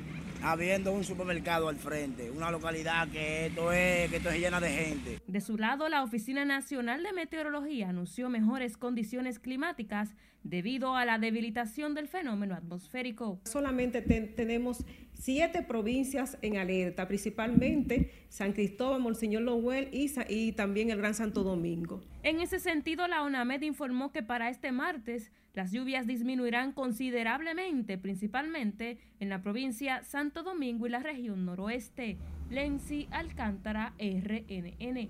Habiendo 0.45 0.91
un 0.91 1.05
supermercado 1.05 1.69
al 1.69 1.77
frente, 1.77 2.29
una 2.29 2.51
localidad 2.51 3.07
que 3.07 3.45
esto 3.45 3.71
es, 3.71 4.09
que 4.09 4.17
esto 4.17 4.29
es 4.29 4.39
llena 4.41 4.59
de 4.59 4.69
gente. 4.71 5.19
De 5.25 5.39
su 5.39 5.57
lado, 5.57 5.87
la 5.87 6.03
Oficina 6.03 6.43
Nacional 6.43 7.01
de 7.01 7.13
Meteorología 7.13 7.87
anunció 7.87 8.29
mejores 8.29 8.75
condiciones 8.75 9.39
climáticas 9.39 10.15
debido 10.43 10.97
a 10.97 11.05
la 11.05 11.17
debilitación 11.17 11.93
del 11.93 12.09
fenómeno 12.09 12.55
atmosférico. 12.55 13.39
Solamente 13.45 14.01
tenemos 14.01 14.85
siete 15.13 15.61
provincias 15.61 16.37
en 16.41 16.57
alerta, 16.57 17.07
principalmente 17.07 18.11
San 18.27 18.51
Cristóbal, 18.51 18.99
Monseñor 18.99 19.43
Lowell 19.43 19.87
y, 19.93 20.11
y 20.27 20.51
también 20.51 20.89
el 20.89 20.97
Gran 20.97 21.13
Santo 21.13 21.43
Domingo. 21.43 22.01
En 22.21 22.41
ese 22.41 22.59
sentido, 22.59 23.07
la 23.07 23.23
ONAMED 23.23 23.61
informó 23.61 24.11
que 24.11 24.23
para 24.23 24.49
este 24.49 24.73
martes 24.73 25.31
las 25.53 25.71
lluvias 25.71 26.07
disminuirán 26.07 26.71
considerablemente, 26.71 27.97
principalmente 27.97 28.97
en 29.19 29.29
la 29.29 29.41
provincia 29.41 30.03
Santo 30.03 30.41
Domingo 30.41 30.87
y 30.87 30.89
la 30.89 30.99
región 30.99 31.45
noroeste. 31.45 32.17
Lenzi 32.49 33.07
Alcántara, 33.11 33.93
RNN. 33.99 35.09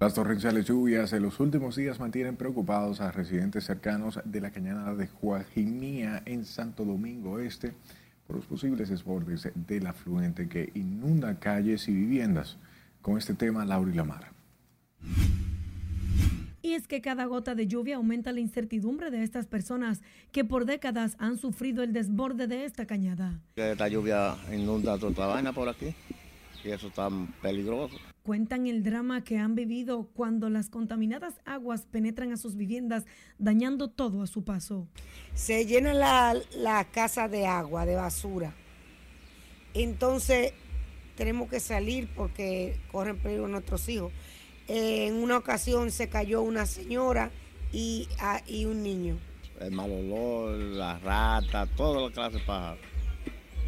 Las 0.00 0.14
torrenciales 0.14 0.66
lluvias 0.66 1.12
de 1.12 1.20
los 1.20 1.38
últimos 1.38 1.76
días 1.76 2.00
mantienen 2.00 2.36
preocupados 2.36 3.00
a 3.00 3.12
residentes 3.12 3.64
cercanos 3.64 4.18
de 4.24 4.40
la 4.40 4.50
cañada 4.50 4.96
de 4.96 5.06
Juajimía 5.06 6.22
en 6.26 6.44
Santo 6.44 6.84
Domingo 6.84 7.38
Este 7.38 7.72
por 8.26 8.36
los 8.36 8.46
posibles 8.46 8.88
desbordes 8.88 9.48
del 9.54 9.86
afluente 9.86 10.48
que 10.48 10.72
inunda 10.74 11.38
calles 11.38 11.86
y 11.88 11.92
viviendas. 11.92 12.58
Con 13.00 13.16
este 13.16 13.34
tema, 13.34 13.64
Laura 13.64 13.92
y. 13.92 14.32
Y 16.62 16.74
es 16.74 16.86
que 16.86 17.00
cada 17.00 17.24
gota 17.26 17.56
de 17.56 17.66
lluvia 17.66 17.96
aumenta 17.96 18.32
la 18.32 18.38
incertidumbre 18.38 19.10
de 19.10 19.24
estas 19.24 19.46
personas 19.46 20.00
que 20.30 20.44
por 20.44 20.64
décadas 20.64 21.16
han 21.18 21.36
sufrido 21.36 21.82
el 21.82 21.92
desborde 21.92 22.46
de 22.46 22.64
esta 22.64 22.86
cañada. 22.86 23.40
Esta 23.56 23.88
lluvia 23.88 24.36
inunda 24.52 24.96
toda 24.96 25.26
la 25.26 25.34
vaina 25.34 25.52
por 25.52 25.68
aquí 25.68 25.92
y 26.64 26.70
eso 26.70 26.88
está 26.88 27.08
peligroso. 27.40 27.96
Cuentan 28.22 28.68
el 28.68 28.84
drama 28.84 29.24
que 29.24 29.38
han 29.38 29.56
vivido 29.56 30.08
cuando 30.14 30.48
las 30.48 30.68
contaminadas 30.68 31.34
aguas 31.44 31.86
penetran 31.90 32.32
a 32.32 32.36
sus 32.36 32.54
viviendas, 32.54 33.04
dañando 33.38 33.90
todo 33.90 34.22
a 34.22 34.28
su 34.28 34.44
paso. 34.44 34.86
Se 35.34 35.66
llena 35.66 35.92
la, 35.92 36.36
la 36.54 36.84
casa 36.84 37.28
de 37.28 37.46
agua, 37.46 37.84
de 37.84 37.96
basura. 37.96 38.54
Entonces 39.74 40.52
tenemos 41.16 41.50
que 41.50 41.58
salir 41.58 42.08
porque 42.14 42.76
corren 42.92 43.18
peligro 43.18 43.48
nuestros 43.48 43.88
hijos. 43.88 44.12
Eh, 44.74 45.08
en 45.08 45.16
una 45.16 45.36
ocasión 45.36 45.90
se 45.90 46.08
cayó 46.08 46.40
una 46.40 46.64
señora 46.64 47.30
y, 47.74 48.08
y 48.46 48.64
un 48.64 48.82
niño. 48.82 49.18
El 49.60 49.72
mal 49.72 49.90
olor, 49.90 50.56
las 50.56 51.02
ratas, 51.02 51.68
toda 51.76 52.08
la 52.08 52.10
clase 52.10 52.38
de 52.38 52.44
pájaros. 52.44 52.80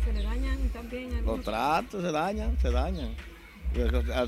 ¿Se 0.02 0.14
le 0.14 0.22
dañan 0.22 0.58
también? 0.70 1.26
Los 1.26 1.42
tratos 1.42 2.02
se 2.02 2.10
dañan, 2.10 2.58
se 2.58 2.70
dañan. 2.70 3.10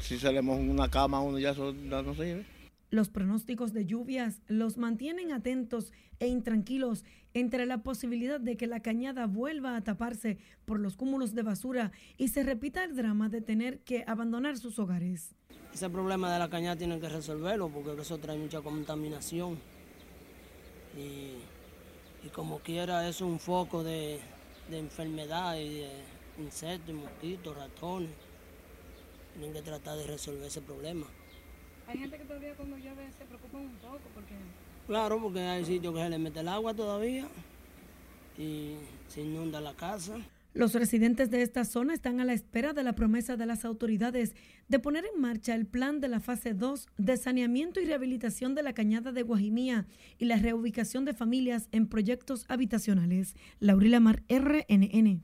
Si 0.03 0.19
se 0.19 0.31
le 0.31 0.43
moja 0.43 0.61
una 0.61 0.91
cama 0.91 1.17
a 1.17 1.21
uno 1.23 1.39
ya 1.39 1.53
eso 1.53 1.73
no 1.73 2.15
sirve. 2.15 2.45
Los 2.91 3.09
pronósticos 3.09 3.73
de 3.73 3.87
lluvias 3.87 4.43
los 4.47 4.77
mantienen 4.77 5.33
atentos 5.33 5.95
e 6.21 6.27
intranquilos 6.27 7.07
entre 7.33 7.65
la 7.65 7.79
posibilidad 7.79 8.39
de 8.39 8.59
que 8.59 8.67
la 8.67 8.81
cañada 8.81 9.27
vuelva 9.27 9.77
a 9.77 9.81
taparse 9.83 10.37
por 10.67 10.79
los 10.79 10.99
cúmulos 10.99 11.35
de 11.35 11.43
basura 11.43 11.93
y 12.19 12.29
se 12.29 12.43
repita 12.43 12.85
el 12.85 12.97
drama 12.97 13.31
de 13.31 13.41
tener 13.41 13.79
que 13.79 14.05
abandonar 14.07 14.59
sus 14.59 14.79
hogares. 14.79 15.35
Ese 15.77 15.91
problema 15.91 16.33
de 16.33 16.39
la 16.39 16.49
cañada 16.49 16.75
tienen 16.75 16.99
que 16.99 17.09
resolverlo 17.11 17.69
porque 17.69 18.01
eso 18.01 18.17
trae 18.17 18.39
mucha 18.39 18.63
contaminación. 18.63 19.59
Y, 20.97 21.35
y 22.27 22.31
como 22.33 22.61
quiera 22.61 23.07
es 23.07 23.21
un 23.21 23.39
foco 23.39 23.85
de, 23.85 24.19
de 24.71 24.79
enfermedad 24.79 25.55
y 25.59 25.81
de 25.81 25.91
insectos, 26.39 26.95
mosquitos, 26.95 27.55
ratones. 27.55 28.09
Tienen 29.35 29.53
que 29.53 29.61
tratar 29.61 29.99
de 29.99 30.07
resolver 30.07 30.45
ese 30.45 30.63
problema. 30.63 31.07
Hay 31.87 31.99
gente 31.99 32.17
que 32.17 32.25
todavía 32.25 32.55
cuando 32.55 32.79
llueve 32.79 33.13
se 33.13 33.27
preocupa 33.27 33.59
un 33.59 33.77
poco 33.77 34.01
porque... 34.15 34.35
Claro, 34.87 35.21
porque 35.21 35.41
hay 35.41 35.67
sitios 35.67 35.93
que 35.93 36.01
se 36.01 36.09
le 36.09 36.19
mete 36.19 36.41
el 36.41 36.49
agua 36.49 36.73
todavía 36.73 37.29
y 38.39 38.77
se 39.09 39.21
inunda 39.21 39.61
la 39.61 39.75
casa. 39.75 40.17
Los 40.57 40.73
residentes 40.73 41.31
de 41.31 41.43
esta 41.43 41.67
zona 41.67 41.93
están 41.93 42.19
a 42.19 42.25
la 42.25 42.33
espera 42.33 42.73
de 42.73 42.83
la 42.83 42.95
promesa 42.95 43.37
de 43.37 43.45
las 43.45 43.67
autoridades 43.67 44.35
de 44.69 44.79
poner 44.79 45.05
en 45.05 45.21
marcha 45.21 45.55
el 45.55 45.67
plan 45.67 46.01
de 46.01 46.09
la 46.09 46.19
fase 46.19 46.55
2 46.55 46.87
de 46.97 47.19
saneamiento 47.19 47.79
y 47.79 47.85
rehabilitación 47.85 48.55
de 48.55 48.63
la 48.63 48.73
cañada 48.73 49.13
de 49.13 49.23
Guajimía 49.23 49.87
y 50.17 50.25
la 50.25 50.39
reubicación 50.39 51.05
de 51.05 51.13
familias 51.13 51.69
en 51.73 51.87
proyectos 51.87 52.47
habitacionales. 52.49 53.37
Laurila 53.61 54.01
Mar, 54.01 54.23
RNN. 54.31 55.23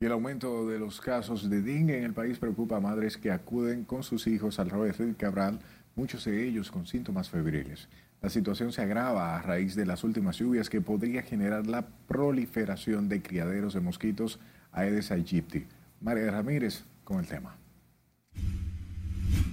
Y 0.00 0.04
el 0.04 0.12
aumento 0.12 0.68
de 0.68 0.78
los 0.78 1.00
casos 1.00 1.48
de 1.48 1.62
dengue 1.62 1.96
en 1.96 2.04
el 2.04 2.12
país 2.12 2.38
preocupa 2.38 2.76
a 2.76 2.80
madres 2.80 3.16
que 3.16 3.30
acuden 3.30 3.86
con 3.86 4.02
sus 4.02 4.26
hijos 4.26 4.58
al 4.58 4.68
Roberto 4.68 5.02
Cabral, 5.16 5.60
muchos 5.94 6.26
de 6.26 6.46
ellos 6.46 6.70
con 6.70 6.86
síntomas 6.86 7.30
febriles. 7.30 7.88
La 8.22 8.30
situación 8.30 8.72
se 8.72 8.80
agrava 8.80 9.36
a 9.36 9.42
raíz 9.42 9.74
de 9.74 9.84
las 9.84 10.04
últimas 10.04 10.38
lluvias 10.38 10.70
que 10.70 10.80
podría 10.80 11.22
generar 11.22 11.66
la 11.66 11.88
proliferación 12.06 13.08
de 13.08 13.20
criaderos 13.20 13.74
de 13.74 13.80
mosquitos 13.80 14.38
Aedes 14.70 15.10
aegypti. 15.10 15.66
María 16.00 16.30
Ramírez 16.30 16.84
con 17.02 17.18
el 17.18 17.26
tema. 17.26 17.56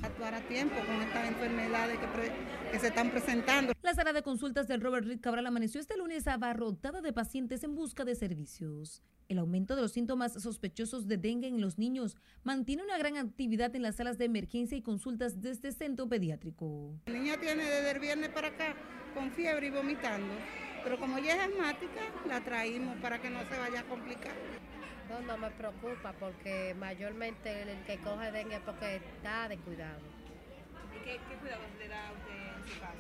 Actuar 0.02 0.34
a 0.34 0.42
tiempo 0.48 0.76
con 0.86 1.02
estas 1.02 1.28
enfermedades 1.28 1.98
que, 2.00 2.72
que 2.72 2.80
se 2.80 2.88
están 2.88 3.12
presentando. 3.12 3.74
La 3.82 3.94
sala 3.94 4.14
de 4.14 4.24
consultas 4.24 4.68
del 4.68 4.82
Robert 4.82 5.06
Reed 5.06 5.20
Cabral 5.20 5.46
amaneció 5.46 5.82
este 5.82 5.98
lunes 5.98 6.28
abarrotada 6.28 7.02
de 7.02 7.12
pacientes 7.12 7.64
en 7.64 7.76
busca 7.76 8.06
de 8.06 8.16
servicios. 8.16 9.04
El 9.28 9.38
aumento 9.40 9.76
de 9.76 9.82
los 9.82 9.92
síntomas 9.92 10.34
sospechosos 10.34 11.08
de 11.08 11.18
dengue 11.18 11.48
en 11.48 11.62
los 11.62 11.78
niños 11.78 12.18
mantiene 12.44 12.84
una 12.84 12.98
gran 12.98 13.18
actividad 13.18 13.76
en 13.76 13.84
las 13.84 13.98
salas 13.98 14.18
de 14.18 14.26
emergencia 14.26 14.78
y 14.78 14.82
consultas 14.82 15.42
de 15.42 15.52
este 15.52 15.72
centro 15.72 16.08
pediátrico. 16.08 17.00
La 17.06 17.14
niña 17.14 17.38
tiene 17.38 17.64
desde 17.64 17.92
el 17.92 18.00
viernes 18.00 18.30
para 18.30 18.48
acá 18.48 18.76
con 19.14 19.32
fiebre 19.32 19.68
y 19.68 19.70
vomitando, 19.70 20.34
pero 20.84 20.98
como 21.00 21.18
ella 21.18 21.36
es 21.36 21.52
asmática, 21.52 22.02
la 22.28 22.44
traímos 22.44 22.98
para 23.02 23.22
que 23.22 23.30
no 23.30 23.40
se 23.50 23.58
vaya 23.58 23.82
a 23.82 23.84
complicar. 23.84 24.34
No, 25.10 25.22
no 25.22 25.38
me 25.38 25.50
preocupa 25.52 26.14
porque 26.20 26.76
mayormente 26.80 27.64
el 27.64 27.84
que 27.86 27.98
coge 27.98 28.32
dengue 28.32 28.56
es 28.56 28.62
porque 28.62 28.98
está 28.98 29.48
de 29.50 29.58
cuidado. 29.58 30.00
¿Y 30.96 31.04
qué, 31.04 31.20
qué 31.28 31.36
cuidados 31.42 31.66
le 31.80 31.88
da 31.88 32.12
usted 32.12 32.62
en 32.62 32.74
su 32.74 32.80
casa? 32.80 32.94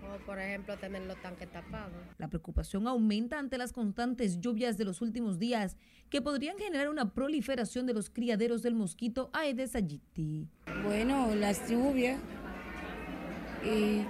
Como 0.00 0.18
por 0.26 0.38
ejemplo 0.38 0.76
tener 0.76 1.02
los 1.02 1.20
tanques 1.22 1.50
tapados. 1.50 1.96
La 2.18 2.28
preocupación 2.28 2.86
aumenta 2.86 3.38
ante 3.38 3.56
las 3.56 3.72
constantes 3.72 4.40
lluvias 4.40 4.76
de 4.76 4.84
los 4.84 5.00
últimos 5.00 5.38
días 5.38 5.78
que 6.10 6.20
podrían 6.20 6.58
generar 6.58 6.90
una 6.90 7.12
proliferación 7.12 7.86
de 7.86 7.94
los 7.94 8.10
criaderos 8.10 8.62
del 8.62 8.74
mosquito 8.74 9.30
Aedes 9.32 9.74
aegypti. 9.74 10.48
Bueno, 10.84 11.34
las 11.34 11.68
lluvias 11.68 12.20
y 13.64 14.02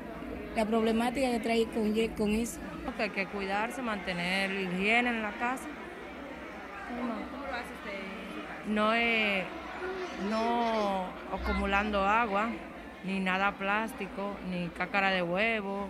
la 0.56 0.66
problemática 0.66 1.30
que 1.30 1.40
trae 1.40 1.66
con, 1.66 1.94
con 2.16 2.30
eso. 2.30 2.58
Que 2.96 3.02
hay 3.04 3.10
que 3.10 3.26
cuidarse, 3.26 3.82
mantener 3.82 4.50
higiene 4.50 5.10
en 5.10 5.22
la 5.22 5.32
casa. 5.38 5.68
¿Cómo, 6.88 7.14
¿Cómo 7.30 7.46
lo 7.46 7.54
hace 7.54 7.72
usted 7.74 7.94
en 7.94 8.34
su 8.34 8.46
casa? 8.46 8.64
No, 8.66 8.92
es, 8.94 9.44
no 10.30 11.06
acumulando 11.32 12.04
agua, 12.04 12.50
ni 13.04 13.20
nada 13.20 13.56
plástico, 13.56 14.36
ni 14.50 14.68
cácara 14.68 15.10
de 15.10 15.22
huevo, 15.22 15.88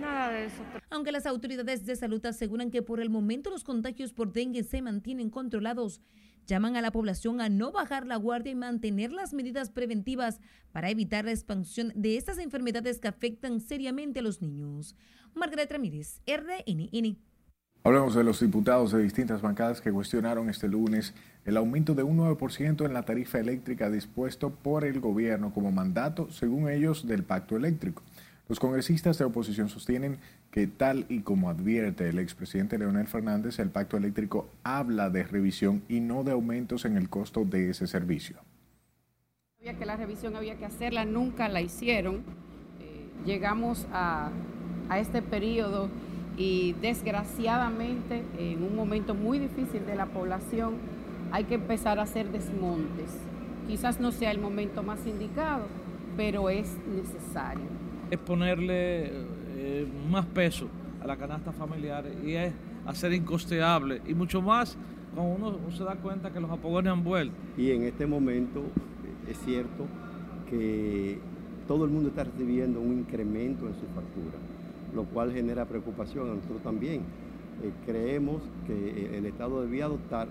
nada 0.00 0.30
de 0.30 0.46
eso. 0.46 0.62
Aunque 0.90 1.12
las 1.12 1.26
autoridades 1.26 1.84
de 1.84 1.96
salud 1.96 2.24
aseguran 2.26 2.70
que 2.70 2.82
por 2.82 3.00
el 3.00 3.10
momento 3.10 3.50
los 3.50 3.64
contagios 3.64 4.12
por 4.12 4.32
dengue 4.32 4.62
se 4.62 4.82
mantienen 4.82 5.30
controlados, 5.30 6.00
llaman 6.46 6.76
a 6.76 6.80
la 6.80 6.92
población 6.92 7.40
a 7.40 7.48
no 7.48 7.72
bajar 7.72 8.06
la 8.06 8.16
guardia 8.16 8.52
y 8.52 8.54
mantener 8.54 9.12
las 9.12 9.34
medidas 9.34 9.70
preventivas 9.70 10.40
para 10.72 10.90
evitar 10.90 11.24
la 11.24 11.32
expansión 11.32 11.92
de 11.94 12.16
estas 12.16 12.38
enfermedades 12.38 13.00
que 13.00 13.08
afectan 13.08 13.60
seriamente 13.60 14.20
a 14.20 14.22
los 14.22 14.40
niños. 14.40 14.94
Margaret 15.34 15.70
Ramírez, 15.70 16.20
RNN. 16.26 17.18
Hablamos 17.86 18.16
de 18.16 18.24
los 18.24 18.40
diputados 18.40 18.90
de 18.90 19.00
distintas 19.00 19.42
bancadas 19.42 19.80
que 19.80 19.92
cuestionaron 19.92 20.50
este 20.50 20.66
lunes 20.66 21.14
el 21.44 21.56
aumento 21.56 21.94
de 21.94 22.02
un 22.02 22.18
9% 22.18 22.84
en 22.84 22.92
la 22.92 23.04
tarifa 23.04 23.38
eléctrica 23.38 23.88
dispuesto 23.90 24.50
por 24.50 24.84
el 24.84 24.98
gobierno 24.98 25.54
como 25.54 25.70
mandato, 25.70 26.28
según 26.32 26.68
ellos, 26.68 27.06
del 27.06 27.22
pacto 27.22 27.56
eléctrico. 27.56 28.02
Los 28.48 28.58
congresistas 28.58 29.18
de 29.18 29.24
oposición 29.24 29.68
sostienen 29.68 30.18
que 30.50 30.66
tal 30.66 31.06
y 31.08 31.20
como 31.20 31.48
advierte 31.48 32.08
el 32.08 32.18
expresidente 32.18 32.76
Leonel 32.76 33.06
Fernández, 33.06 33.60
el 33.60 33.70
pacto 33.70 33.96
eléctrico 33.96 34.48
habla 34.64 35.08
de 35.08 35.22
revisión 35.22 35.84
y 35.88 36.00
no 36.00 36.24
de 36.24 36.32
aumentos 36.32 36.86
en 36.86 36.96
el 36.96 37.08
costo 37.08 37.44
de 37.44 37.70
ese 37.70 37.86
servicio. 37.86 38.38
Había 39.60 39.78
que 39.78 39.86
la 39.86 39.94
revisión 39.94 40.34
había 40.34 40.56
que 40.56 40.64
hacerla, 40.64 41.04
nunca 41.04 41.48
la 41.48 41.60
hicieron. 41.60 42.24
Eh, 42.80 43.06
llegamos 43.24 43.86
a, 43.92 44.32
a 44.88 44.98
este 44.98 45.22
periodo 45.22 45.88
y 46.36 46.74
desgraciadamente 46.82 48.22
en 48.38 48.62
un 48.62 48.76
momento 48.76 49.14
muy 49.14 49.38
difícil 49.38 49.86
de 49.86 49.94
la 49.96 50.06
población 50.06 50.74
hay 51.32 51.44
que 51.44 51.54
empezar 51.54 51.98
a 51.98 52.02
hacer 52.02 52.30
desmontes. 52.30 53.10
Quizás 53.66 53.98
no 53.98 54.12
sea 54.12 54.30
el 54.30 54.38
momento 54.38 54.82
más 54.82 55.06
indicado, 55.06 55.66
pero 56.16 56.50
es 56.50 56.76
necesario. 56.86 57.64
Es 58.10 58.18
ponerle 58.18 59.10
eh, 59.56 59.86
más 60.10 60.26
peso 60.26 60.68
a 61.02 61.06
la 61.06 61.16
canasta 61.16 61.52
familiar 61.52 62.04
y 62.24 62.34
es 62.34 62.52
hacer 62.86 63.12
incosteable 63.12 64.02
y 64.06 64.14
mucho 64.14 64.40
más 64.40 64.76
cuando 65.14 65.34
uno, 65.34 65.58
uno 65.66 65.76
se 65.76 65.82
da 65.82 65.96
cuenta 65.96 66.30
que 66.30 66.40
los 66.40 66.50
apagones 66.50 66.92
han 66.92 67.02
vuelto. 67.02 67.34
Y 67.56 67.70
en 67.70 67.82
este 67.84 68.06
momento 68.06 68.62
es 69.28 69.38
cierto 69.38 69.86
que 70.48 71.18
todo 71.66 71.84
el 71.84 71.90
mundo 71.90 72.10
está 72.10 72.24
recibiendo 72.24 72.80
un 72.80 72.98
incremento 72.98 73.66
en 73.66 73.74
su 73.74 73.86
factura 73.86 74.38
lo 74.94 75.04
cual 75.04 75.32
genera 75.32 75.66
preocupación 75.66 76.30
a 76.30 76.34
nosotros 76.34 76.62
también. 76.62 77.02
Eh, 77.62 77.72
creemos 77.84 78.42
que 78.66 79.16
el 79.16 79.26
Estado 79.26 79.62
debía 79.62 79.86
adoptar 79.86 80.28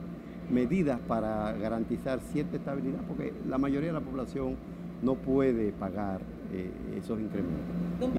medidas 0.51 0.99
para 1.07 1.53
garantizar 1.53 2.19
cierta 2.31 2.57
estabilidad, 2.57 3.01
porque 3.07 3.33
la 3.47 3.57
mayoría 3.57 3.87
de 3.89 3.99
la 3.99 4.05
población 4.05 4.55
no 5.01 5.15
puede 5.15 5.71
pagar 5.71 6.21
eh, 6.51 6.69
esos 6.97 7.19
incrementos. 7.19 8.11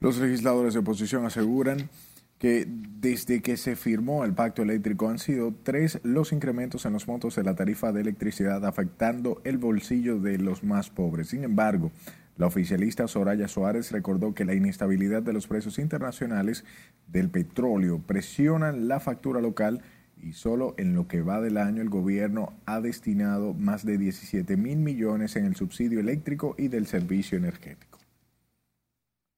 Los 0.00 0.18
legisladores 0.18 0.74
de 0.74 0.80
oposición 0.80 1.24
aseguran 1.24 1.90
que 2.38 2.66
desde 2.68 3.42
que 3.42 3.56
se 3.56 3.74
firmó 3.74 4.24
el 4.24 4.32
pacto 4.32 4.62
eléctrico 4.62 5.08
han 5.08 5.18
sido 5.18 5.52
tres 5.64 6.00
los 6.04 6.32
incrementos 6.32 6.86
en 6.86 6.92
los 6.92 7.08
montos 7.08 7.34
de 7.34 7.42
la 7.42 7.56
tarifa 7.56 7.90
de 7.90 8.02
electricidad 8.02 8.64
afectando 8.64 9.40
el 9.44 9.58
bolsillo 9.58 10.20
de 10.20 10.38
los 10.38 10.62
más 10.62 10.88
pobres. 10.88 11.28
Sin 11.28 11.42
embargo, 11.42 11.90
la 12.38 12.46
oficialista 12.46 13.08
Soraya 13.08 13.48
Suárez 13.48 13.90
recordó 13.90 14.32
que 14.32 14.44
la 14.44 14.54
inestabilidad 14.54 15.22
de 15.22 15.32
los 15.32 15.48
precios 15.48 15.78
internacionales 15.80 16.64
del 17.08 17.28
petróleo 17.28 17.98
presionan 17.98 18.86
la 18.86 19.00
factura 19.00 19.40
local 19.40 19.82
y 20.22 20.32
solo 20.32 20.74
en 20.78 20.94
lo 20.94 21.08
que 21.08 21.20
va 21.20 21.40
del 21.40 21.56
año 21.56 21.82
el 21.82 21.90
gobierno 21.90 22.52
ha 22.64 22.80
destinado 22.80 23.54
más 23.54 23.84
de 23.84 23.98
17 23.98 24.56
mil 24.56 24.78
millones 24.78 25.34
en 25.34 25.46
el 25.46 25.56
subsidio 25.56 25.98
eléctrico 25.98 26.54
y 26.56 26.68
del 26.68 26.86
servicio 26.86 27.36
energético. 27.36 27.98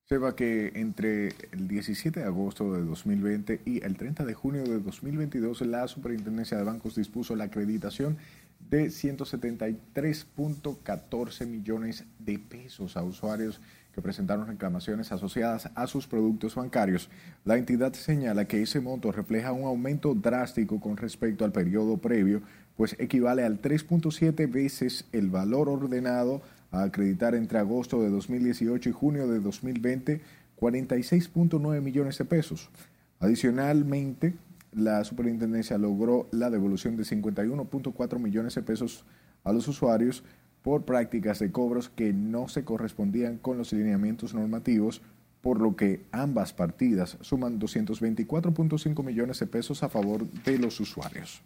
Sepa 0.05 0.35
que 0.35 0.73
entre 0.75 1.29
el 1.53 1.69
17 1.69 2.21
de 2.21 2.27
agosto 2.27 2.73
de 2.75 2.83
2020 2.83 3.61
y 3.65 3.83
el 3.85 3.97
30 3.97 4.25
de 4.25 4.35
junio 4.35 4.65
de 4.65 4.81
2022 4.81 5.61
la 5.63 5.87
Superintendencia 5.89 6.59
de 6.59 6.65
Bancos 6.65 6.97
dispuso 6.97 7.35
la 7.37 7.45
acreditación 7.45 8.19
de 8.69 8.87
173.14 8.87 11.47
millones 11.47 12.05
de 12.19 12.39
pesos 12.39 12.97
a 12.97 13.03
usuarios 13.03 13.61
que 13.93 14.03
presentaron 14.03 14.47
reclamaciones 14.47 15.13
asociadas 15.13 15.71
a 15.75 15.87
sus 15.87 16.07
productos 16.07 16.55
bancarios. 16.55 17.11
La 17.45 17.57
entidad 17.57 17.93
señala 17.93 18.47
que 18.47 18.63
ese 18.63 18.81
monto 18.81 19.13
refleja 19.13 19.53
un 19.53 19.65
aumento 19.65 20.15
drástico 20.15 20.81
con 20.81 20.97
respecto 20.97 21.45
al 21.45 21.53
periodo 21.53 21.99
previo, 21.99 22.43
pues 22.77 22.97
equivale 22.99 23.45
al 23.45 23.61
3.7 23.61 24.51
veces 24.51 25.05
el 25.13 25.29
valor 25.29 25.69
ordenado 25.69 26.43
a 26.71 26.85
acreditar 26.85 27.35
entre 27.35 27.59
agosto 27.59 28.01
de 28.01 28.11
2018 28.11 28.89
y 28.89 28.93
junio 28.93 29.27
de 29.27 29.41
2020, 29.41 30.21
46.9 30.59 31.81
millones 31.81 32.19
de 32.19 32.25
pesos. 32.25 32.71
Adicionalmente, 33.19 34.35
la 34.73 35.05
superintendencia 35.05 35.79
logró 35.79 36.29
la 36.31 36.51
devolución 36.51 36.97
de 36.97 37.05
51.4 37.05 38.19
millones 38.19 38.55
de 38.55 38.63
pesos 38.63 39.05
a 39.45 39.53
los 39.53 39.67
usuarios 39.69 40.23
por 40.63 40.85
prácticas 40.85 41.39
de 41.39 41.51
cobros 41.51 41.89
que 41.89 42.13
no 42.13 42.49
se 42.49 42.65
correspondían 42.65 43.39
con 43.39 43.59
los 43.59 43.73
lineamientos 43.73 44.35
normativos, 44.35 45.03
por 45.41 45.61
lo 45.61 45.75
que 45.75 46.05
ambas 46.13 46.53
partidas 46.53 47.17
suman 47.23 47.59
224.5 47.59 49.05
millones 49.05 49.41
de 49.41 49.47
pesos 49.47 49.83
a 49.83 49.89
favor 49.89 50.31
de 50.31 50.59
los 50.59 50.79
usuarios. 50.81 51.43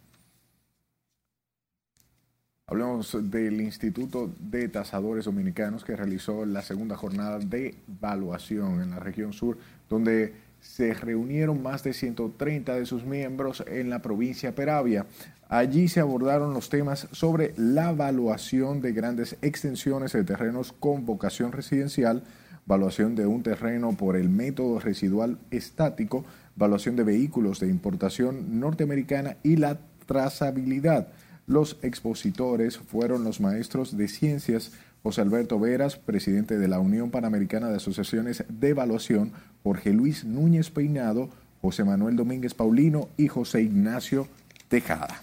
Hablemos 2.67 3.15
del 3.29 3.61
Instituto 3.61 4.33
de 4.39 4.67
Tasadores 4.69 5.25
Dominicanos 5.25 5.85
que 5.85 5.95
realizó 5.95 6.45
la 6.47 6.63
segunda 6.63 6.97
jornada 6.97 7.37
de 7.37 7.75
evaluación 7.87 8.81
en 8.81 8.89
la 8.89 8.99
región 8.99 9.33
sur, 9.33 9.59
donde 9.87 10.33
se 10.65 10.93
reunieron 10.93 11.61
más 11.63 11.83
de 11.83 11.93
130 11.93 12.75
de 12.75 12.85
sus 12.85 13.05
miembros 13.05 13.63
en 13.67 13.89
la 13.89 14.01
provincia 14.01 14.55
Peravia. 14.55 15.05
Allí 15.47 15.87
se 15.87 15.99
abordaron 15.99 16.53
los 16.53 16.69
temas 16.69 17.07
sobre 17.11 17.53
la 17.55 17.91
evaluación 17.91 18.81
de 18.81 18.91
grandes 18.91 19.37
extensiones 19.41 20.11
de 20.13 20.23
terrenos 20.23 20.73
con 20.73 21.05
vocación 21.05 21.51
residencial, 21.51 22.23
evaluación 22.65 23.15
de 23.15 23.25
un 23.25 23.43
terreno 23.43 23.95
por 23.95 24.17
el 24.17 24.27
método 24.27 24.79
residual 24.79 25.37
estático, 25.51 26.25
evaluación 26.57 26.95
de 26.95 27.03
vehículos 27.03 27.59
de 27.59 27.69
importación 27.69 28.59
norteamericana 28.59 29.37
y 29.43 29.57
la 29.57 29.77
trazabilidad. 30.07 31.07
Los 31.47 31.77
expositores 31.83 32.79
fueron 32.79 33.23
los 33.23 33.39
maestros 33.39 33.95
de 33.95 34.07
ciencias 34.07 34.71
José 35.05 35.21
Alberto 35.21 35.59
Veras, 35.59 35.97
presidente 35.97 36.57
de 36.57 36.67
la 36.67 36.79
Unión 36.79 37.11
Panamericana 37.11 37.69
de 37.69 37.75
Asociaciones 37.75 38.43
de 38.49 38.69
Evaluación, 38.69 39.33
Jorge 39.61 39.93
Luis 39.93 40.25
Núñez 40.25 40.71
Peinado, 40.71 41.29
José 41.61 41.83
Manuel 41.83 42.15
Domínguez 42.15 42.55
Paulino 42.55 43.07
y 43.15 43.27
José 43.27 43.61
Ignacio 43.61 44.27
Tejada. 44.67 45.21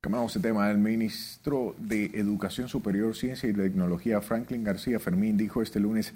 Cambiamos 0.00 0.34
de 0.34 0.40
tema. 0.40 0.68
El 0.72 0.78
ministro 0.78 1.76
de 1.78 2.06
Educación 2.14 2.66
Superior, 2.66 3.14
Ciencia 3.14 3.48
y 3.48 3.52
Tecnología, 3.52 4.20
Franklin 4.20 4.64
García 4.64 4.98
Fermín, 4.98 5.36
dijo 5.36 5.62
este 5.62 5.78
lunes 5.78 6.14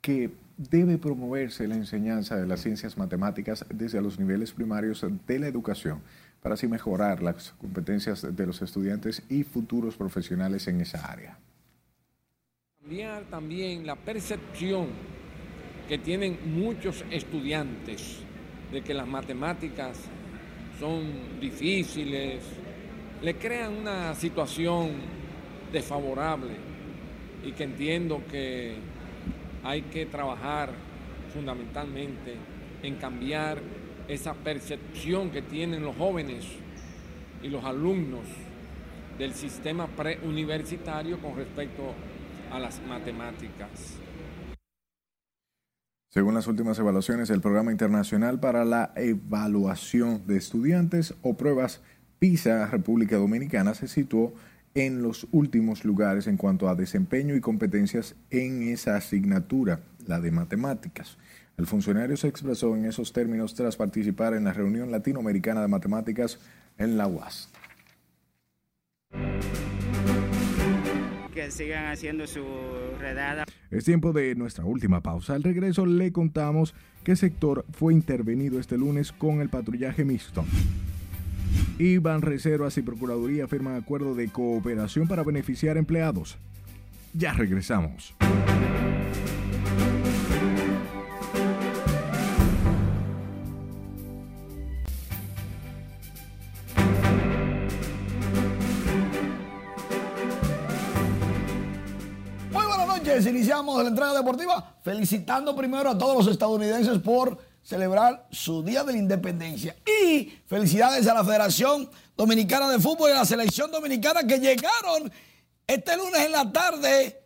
que 0.00 0.32
debe 0.56 0.98
promoverse 0.98 1.68
la 1.68 1.76
enseñanza 1.76 2.34
de 2.34 2.48
las 2.48 2.62
ciencias 2.62 2.98
matemáticas 2.98 3.64
desde 3.72 4.02
los 4.02 4.18
niveles 4.18 4.50
primarios 4.50 5.06
de 5.28 5.38
la 5.38 5.46
educación 5.46 6.00
para 6.44 6.56
así 6.56 6.68
mejorar 6.68 7.22
las 7.22 7.52
competencias 7.52 8.36
de 8.36 8.46
los 8.46 8.60
estudiantes 8.60 9.22
y 9.30 9.44
futuros 9.44 9.96
profesionales 9.96 10.68
en 10.68 10.82
esa 10.82 11.10
área. 11.10 11.38
Cambiar 12.82 13.22
también 13.30 13.86
la 13.86 13.96
percepción 13.96 14.88
que 15.88 15.96
tienen 15.96 16.38
muchos 16.54 17.02
estudiantes 17.10 18.18
de 18.70 18.82
que 18.82 18.92
las 18.92 19.08
matemáticas 19.08 19.98
son 20.78 21.40
difíciles, 21.40 22.42
le 23.22 23.36
crean 23.38 23.72
una 23.72 24.14
situación 24.14 24.90
desfavorable 25.72 26.52
y 27.42 27.52
que 27.52 27.64
entiendo 27.64 28.20
que 28.30 28.76
hay 29.62 29.80
que 29.80 30.04
trabajar 30.04 30.74
fundamentalmente 31.32 32.34
en 32.82 32.96
cambiar 32.96 33.62
esa 34.08 34.34
percepción 34.34 35.30
que 35.30 35.42
tienen 35.42 35.82
los 35.82 35.96
jóvenes 35.96 36.44
y 37.42 37.48
los 37.48 37.64
alumnos 37.64 38.24
del 39.18 39.34
sistema 39.34 39.86
preuniversitario 39.86 41.20
con 41.20 41.36
respecto 41.36 41.94
a 42.50 42.58
las 42.58 42.80
matemáticas. 42.86 43.98
Según 46.10 46.34
las 46.34 46.46
últimas 46.46 46.78
evaluaciones, 46.78 47.28
el 47.30 47.40
Programa 47.40 47.72
Internacional 47.72 48.38
para 48.38 48.64
la 48.64 48.92
Evaluación 48.94 50.26
de 50.26 50.36
Estudiantes 50.36 51.14
o 51.22 51.34
Pruebas 51.34 51.82
PISA 52.20 52.66
República 52.66 53.16
Dominicana 53.16 53.74
se 53.74 53.88
situó 53.88 54.32
en 54.74 55.02
los 55.02 55.26
últimos 55.32 55.84
lugares 55.84 56.26
en 56.26 56.36
cuanto 56.36 56.68
a 56.68 56.74
desempeño 56.74 57.34
y 57.34 57.40
competencias 57.40 58.16
en 58.30 58.62
esa 58.62 58.96
asignatura, 58.96 59.80
la 60.06 60.20
de 60.20 60.30
matemáticas. 60.30 61.18
El 61.56 61.66
funcionario 61.66 62.16
se 62.16 62.28
expresó 62.28 62.74
en 62.76 62.84
esos 62.84 63.12
términos 63.12 63.54
tras 63.54 63.76
participar 63.76 64.34
en 64.34 64.44
la 64.44 64.52
reunión 64.52 64.90
latinoamericana 64.90 65.62
de 65.62 65.68
matemáticas 65.68 66.40
en 66.78 66.96
la 66.96 67.06
UAS. 67.06 67.48
Que 71.32 71.50
sigan 71.50 71.86
haciendo 71.86 72.26
su 72.26 72.44
redada. 72.98 73.44
Es 73.70 73.84
tiempo 73.84 74.12
de 74.12 74.34
nuestra 74.34 74.64
última 74.64 75.00
pausa. 75.00 75.34
Al 75.34 75.42
regreso 75.42 75.86
le 75.86 76.12
contamos 76.12 76.74
qué 77.04 77.14
sector 77.14 77.64
fue 77.72 77.92
intervenido 77.92 78.58
este 78.58 78.76
lunes 78.76 79.12
con 79.12 79.40
el 79.40 79.48
patrullaje 79.48 80.04
mixto. 80.04 80.44
Iván 81.78 82.22
Reservas 82.22 82.78
y 82.78 82.82
Procuraduría 82.82 83.48
firman 83.48 83.76
acuerdo 83.76 84.14
de 84.14 84.28
cooperación 84.28 85.06
para 85.08 85.22
beneficiar 85.22 85.76
empleados. 85.76 86.36
Ya 87.12 87.32
regresamos. 87.32 88.14
Iniciamos 103.22 103.80
la 103.82 103.88
entrega 103.88 104.12
deportiva 104.12 104.76
felicitando 104.82 105.54
primero 105.54 105.90
a 105.90 105.98
todos 105.98 106.16
los 106.16 106.26
estadounidenses 106.26 106.98
por 106.98 107.38
celebrar 107.62 108.26
su 108.30 108.62
Día 108.62 108.82
de 108.84 108.92
la 108.92 108.98
Independencia. 108.98 109.76
Y 109.86 110.26
felicidades 110.46 111.06
a 111.06 111.14
la 111.14 111.24
Federación 111.24 111.88
Dominicana 112.16 112.68
de 112.68 112.78
Fútbol 112.78 113.10
y 113.10 113.12
a 113.12 113.16
la 113.16 113.24
Selección 113.24 113.70
Dominicana 113.70 114.24
que 114.24 114.38
llegaron 114.38 115.10
este 115.66 115.96
lunes 115.96 116.20
en 116.26 116.32
la 116.32 116.50
tarde 116.52 117.22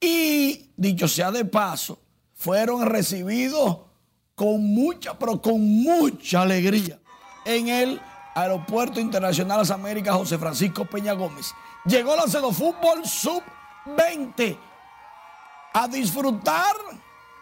y, 0.00 0.72
dicho 0.76 1.06
sea 1.06 1.30
de 1.30 1.44
paso, 1.44 2.00
fueron 2.34 2.84
recibidos 2.84 3.78
con 4.34 4.64
mucha, 4.64 5.18
pero 5.18 5.40
con 5.40 5.60
mucha 5.60 6.42
alegría 6.42 6.98
en 7.44 7.68
el 7.68 8.00
Aeropuerto 8.34 8.98
Internacional 8.98 9.58
Las 9.58 9.70
Américas 9.70 10.16
José 10.16 10.38
Francisco 10.38 10.84
Peña 10.84 11.12
Gómez. 11.12 11.54
Llegó 11.84 12.16
la 12.16 12.26
Cedo 12.26 12.52
Fútbol 12.52 13.04
Sub-20 13.04 14.58
a 15.72 15.88
disfrutar 15.88 16.76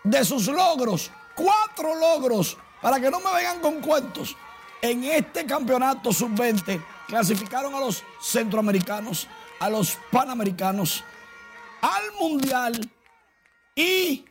de 0.05 0.24
sus 0.24 0.47
logros. 0.47 1.11
Cuatro 1.35 1.95
logros, 1.95 2.57
para 2.81 3.01
que 3.01 3.11
no 3.11 3.20
me 3.20 3.33
vengan 3.35 3.61
con 3.61 3.81
cuentos. 3.81 4.37
En 4.83 5.05
este 5.05 5.45
campeonato 5.45 6.12
sub-20 6.12 6.83
clasificaron 7.07 7.74
a 7.74 7.81
los 7.81 8.03
centroamericanos, 8.20 9.26
a 9.59 9.68
los 9.68 9.99
panamericanos, 10.11 11.05
al 11.83 12.12
mundial 12.18 12.91
y 13.74 14.24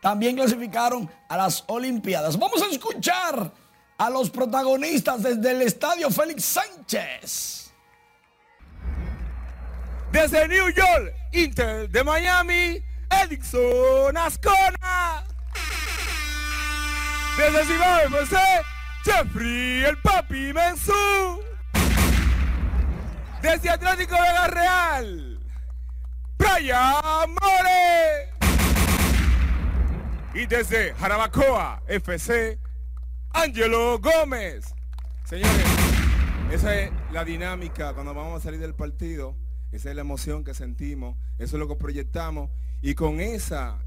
también 0.00 0.36
clasificaron 0.36 1.10
a 1.28 1.36
las 1.36 1.64
Olimpiadas. 1.66 2.38
Vamos 2.38 2.62
a 2.62 2.66
escuchar 2.66 3.52
a 3.98 4.10
los 4.10 4.30
protagonistas 4.30 5.22
desde 5.22 5.50
el 5.50 5.62
estadio 5.62 6.10
Félix 6.10 6.44
Sánchez. 6.44 7.57
Desde 10.12 10.48
New 10.48 10.70
York, 10.70 11.14
Inter 11.32 11.88
de 11.90 12.02
Miami, 12.02 12.82
Edison 13.10 14.16
Ascona. 14.16 15.24
Desde 17.36 17.64
Ciudad 17.66 18.04
FC, 18.06 18.36
Jeffrey 19.04 19.84
el 19.84 19.98
Papi 19.98 20.52
Mensú. 20.54 21.42
Desde 23.42 23.70
Atlético 23.70 24.14
Vega 24.14 24.48
Real, 24.48 25.40
Brian 26.38 27.30
More. 27.40 28.32
Y 30.34 30.46
desde 30.46 30.94
Jarabacoa 30.94 31.82
FC, 31.86 32.58
Angelo 33.34 33.98
Gómez. 33.98 34.74
Señores, 35.24 35.66
esa 36.50 36.74
es 36.74 36.90
la 37.12 37.24
dinámica 37.24 37.92
cuando 37.92 38.14
vamos 38.14 38.40
a 38.40 38.44
salir 38.44 38.58
del 38.58 38.74
partido 38.74 39.36
esa 39.72 39.90
es 39.90 39.94
la 39.94 40.00
emoción 40.00 40.44
que 40.44 40.54
sentimos, 40.54 41.16
eso 41.38 41.56
es 41.56 41.60
lo 41.60 41.68
que 41.68 41.76
proyectamos 41.76 42.50
y 42.80 42.94
con 42.94 43.20
esa 43.20 43.78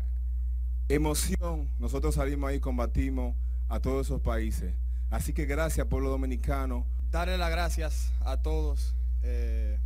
emoción 0.89 1.69
nosotros 1.79 2.15
salimos 2.15 2.49
ahí 2.49 2.57
y 2.57 2.59
combatimos 2.59 3.35
a 3.69 3.79
todos 3.79 4.07
esos 4.07 4.21
países. 4.21 4.73
Así 5.09 5.33
que 5.33 5.45
gracias 5.45 5.87
pueblo 5.87 6.09
dominicano. 6.09 6.85
Darle 7.09 7.37
las 7.37 7.49
gracias 7.51 8.13
a 8.21 8.37
todos. 8.37 8.95
Eh, 9.23 9.79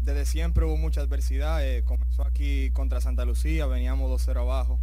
desde 0.00 0.26
siempre 0.26 0.64
hubo 0.64 0.76
mucha 0.76 1.00
adversidad. 1.00 1.66
Eh, 1.66 1.82
comenzó 1.84 2.26
aquí 2.26 2.70
contra 2.70 3.00
Santa 3.00 3.24
Lucía, 3.24 3.66
veníamos 3.66 4.10
2-0 4.10 4.40
abajo 4.40 4.80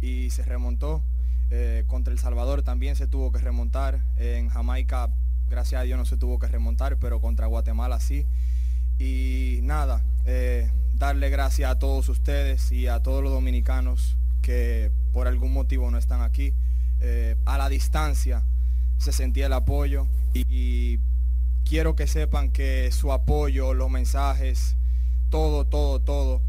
y 0.00 0.30
se 0.30 0.42
remontó. 0.44 1.02
Eh, 1.50 1.84
contra 1.86 2.12
El 2.12 2.18
Salvador 2.18 2.62
también 2.62 2.96
se 2.96 3.06
tuvo 3.06 3.32
que 3.32 3.38
remontar. 3.38 4.02
en 4.16 4.48
Jamaica, 4.48 5.10
gracias 5.48 5.80
a 5.80 5.84
Dios, 5.84 5.98
no 5.98 6.06
se 6.06 6.16
tuvo 6.16 6.38
que 6.38 6.48
remontar, 6.48 6.98
pero 6.98 7.20
contra 7.20 7.46
Guatemala 7.46 8.00
sí. 8.00 8.26
Y 9.02 9.58
nada, 9.64 10.00
eh, 10.26 10.70
darle 10.94 11.28
gracias 11.28 11.68
a 11.68 11.76
todos 11.76 12.08
ustedes 12.08 12.70
y 12.70 12.86
a 12.86 13.00
todos 13.00 13.20
los 13.20 13.32
dominicanos 13.32 14.16
que 14.42 14.92
por 15.12 15.26
algún 15.26 15.52
motivo 15.52 15.90
no 15.90 15.98
están 15.98 16.22
aquí. 16.22 16.54
Eh, 17.00 17.36
a 17.44 17.58
la 17.58 17.68
distancia 17.68 18.44
se 18.98 19.10
sentía 19.10 19.46
el 19.46 19.54
apoyo 19.54 20.06
y, 20.34 21.00
quiero 21.64 21.96
que 21.96 22.06
sepan 22.06 22.52
que 22.52 22.92
su 22.92 23.12
apoyo, 23.12 23.74
los 23.74 23.90
mensajes, 23.90 24.76
todo, 25.30 25.64
todo, 25.64 25.98
todo, 25.98 26.40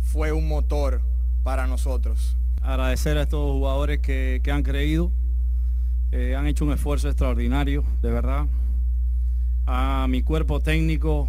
fue 0.00 0.30
un 0.30 0.46
motor 0.46 1.02
para 1.42 1.66
nosotros. 1.66 2.36
Agradecer 2.62 3.18
a 3.18 3.22
estos 3.22 3.40
jugadores 3.40 3.98
que, 3.98 4.40
han 4.52 4.62
creído, 4.62 5.10
eh, 6.12 6.36
han 6.36 6.46
hecho 6.46 6.64
un 6.64 6.72
esfuerzo 6.72 7.08
extraordinario, 7.08 7.82
de 8.00 8.10
verdad. 8.10 8.46
A 9.66 10.06
mi 10.08 10.22
cuerpo 10.22 10.60
técnico, 10.60 11.28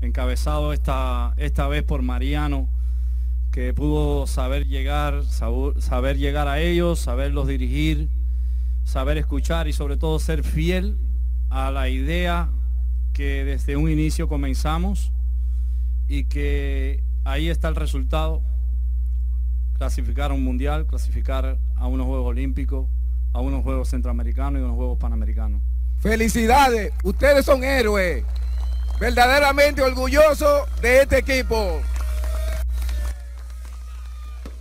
encabezado 0.00 0.72
esta, 0.72 1.34
esta 1.36 1.68
vez 1.68 1.82
por 1.82 2.02
Mariano, 2.02 2.68
que 3.50 3.72
pudo 3.72 4.26
saber 4.26 4.66
llegar, 4.66 5.24
saber 5.24 6.18
llegar 6.18 6.48
a 6.48 6.60
ellos, 6.60 6.98
saberlos 6.98 7.48
dirigir, 7.48 8.10
saber 8.84 9.18
escuchar 9.18 9.66
y 9.68 9.72
sobre 9.72 9.96
todo 9.96 10.18
ser 10.18 10.42
fiel 10.42 10.98
a 11.48 11.70
la 11.70 11.88
idea 11.88 12.50
que 13.12 13.44
desde 13.44 13.76
un 13.76 13.90
inicio 13.90 14.28
comenzamos 14.28 15.12
y 16.06 16.24
que 16.24 17.02
ahí 17.24 17.48
está 17.48 17.68
el 17.68 17.76
resultado. 17.76 18.42
clasificar 19.78 20.30
a 20.30 20.34
un 20.34 20.42
mundial, 20.42 20.86
clasificar 20.86 21.58
a 21.76 21.86
unos 21.86 22.06
Juegos 22.06 22.28
Olímpicos, 22.28 22.88
a 23.32 23.40
unos 23.40 23.62
Juegos 23.62 23.88
Centroamericanos 23.88 24.60
y 24.60 24.64
unos 24.64 24.76
Juegos 24.76 24.98
Panamericanos. 24.98 25.60
Felicidades, 25.98 26.92
ustedes 27.04 27.44
son 27.44 27.64
héroes. 27.64 28.24
Verdaderamente 28.98 29.82
orgulloso 29.82 30.66
de 30.80 31.02
este 31.02 31.18
equipo. 31.18 31.82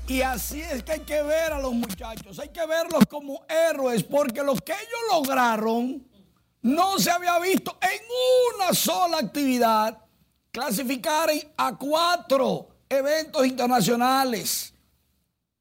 Y 0.08 0.22
así 0.22 0.62
es 0.62 0.84
que 0.84 0.92
hay 0.94 1.00
que 1.00 1.24
ver 1.24 1.54
a 1.54 1.60
los 1.60 1.74
muchachos, 1.74 2.38
hay 2.38 2.50
que 2.50 2.66
verlos 2.66 3.06
como 3.10 3.44
héroes, 3.48 4.04
porque 4.04 4.44
lo 4.44 4.56
que 4.56 4.74
ellos 4.74 5.02
lograron 5.12 6.06
no 6.62 7.00
se 7.00 7.10
había 7.12 7.40
visto 7.40 7.78
en 7.82 8.02
una 8.56 8.74
sola 8.74 9.20
actividad 9.20 9.98
clasificar 10.52 11.30
a 11.58 11.76
cuatro 11.76 12.68
eventos 12.90 13.46
internacionales, 13.46 14.74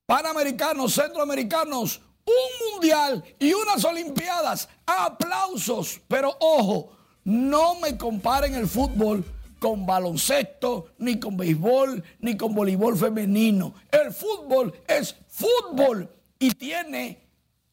panamericanos, 0.07 0.95
centroamericanos, 0.95 2.01
un 2.25 2.73
mundial 2.73 3.25
y 3.39 3.53
unas 3.53 3.85
olimpiadas. 3.85 4.69
Aplausos, 4.87 6.01
pero 6.07 6.37
ojo, 6.41 6.91
no 7.25 7.77
me 7.81 7.97
comparen 7.97 8.55
el 8.55 8.69
fútbol 8.69 9.25
con 9.59 9.87
baloncesto, 9.87 10.91
ni 10.99 11.19
con 11.19 11.37
béisbol, 11.37 12.03
ni 12.21 12.37
con 12.37 12.55
voleibol 12.55 12.97
femenino. 12.97 13.75
El 13.91 14.13
fútbol 14.13 14.75
es 14.87 15.17
fútbol 15.29 16.09
y 16.39 16.51
tiene 16.51 17.25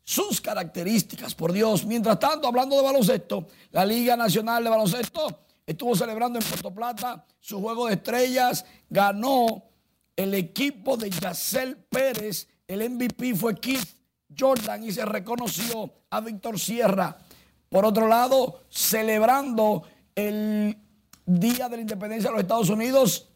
sus 0.04 0.42
características, 0.42 1.36
por 1.36 1.52
Dios. 1.52 1.86
Mientras 1.86 2.20
tanto, 2.20 2.48
hablando 2.48 2.76
de 2.78 2.84
baloncesto, 2.84 3.48
la 3.72 3.86
Liga 3.86 4.16
Nacional 4.16 4.64
de 4.64 4.70
Baloncesto 4.70 5.40
estuvo 5.66 5.96
celebrando 5.96 6.40
en 6.40 6.46
Puerto 6.46 6.74
Plata 6.74 7.26
su 7.40 7.60
juego 7.60 7.88
de 7.88 7.96
estrellas, 7.96 8.66
ganó 8.90 9.64
el 10.16 10.34
equipo 10.34 10.98
de 10.98 11.10
Yacel 11.10 11.78
Pérez, 11.78 12.48
el 12.68 12.90
MVP 12.90 13.36
fue 13.36 13.56
Keith 13.56 13.88
Jordan 14.38 14.84
y 14.84 14.92
se 14.92 15.06
reconoció 15.06 15.92
a 16.10 16.22
Víctor 16.22 16.60
Sierra. 16.60 17.18
Por 17.72 17.86
otro 17.86 18.06
lado, 18.10 18.64
celebrando 18.70 19.84
el 20.14 20.78
Día 21.26 21.70
de 21.70 21.78
la 21.78 21.82
Independencia 21.82 22.30
de 22.30 22.34
los 22.34 22.42
Estados 22.44 22.70
Unidos, 22.70 23.30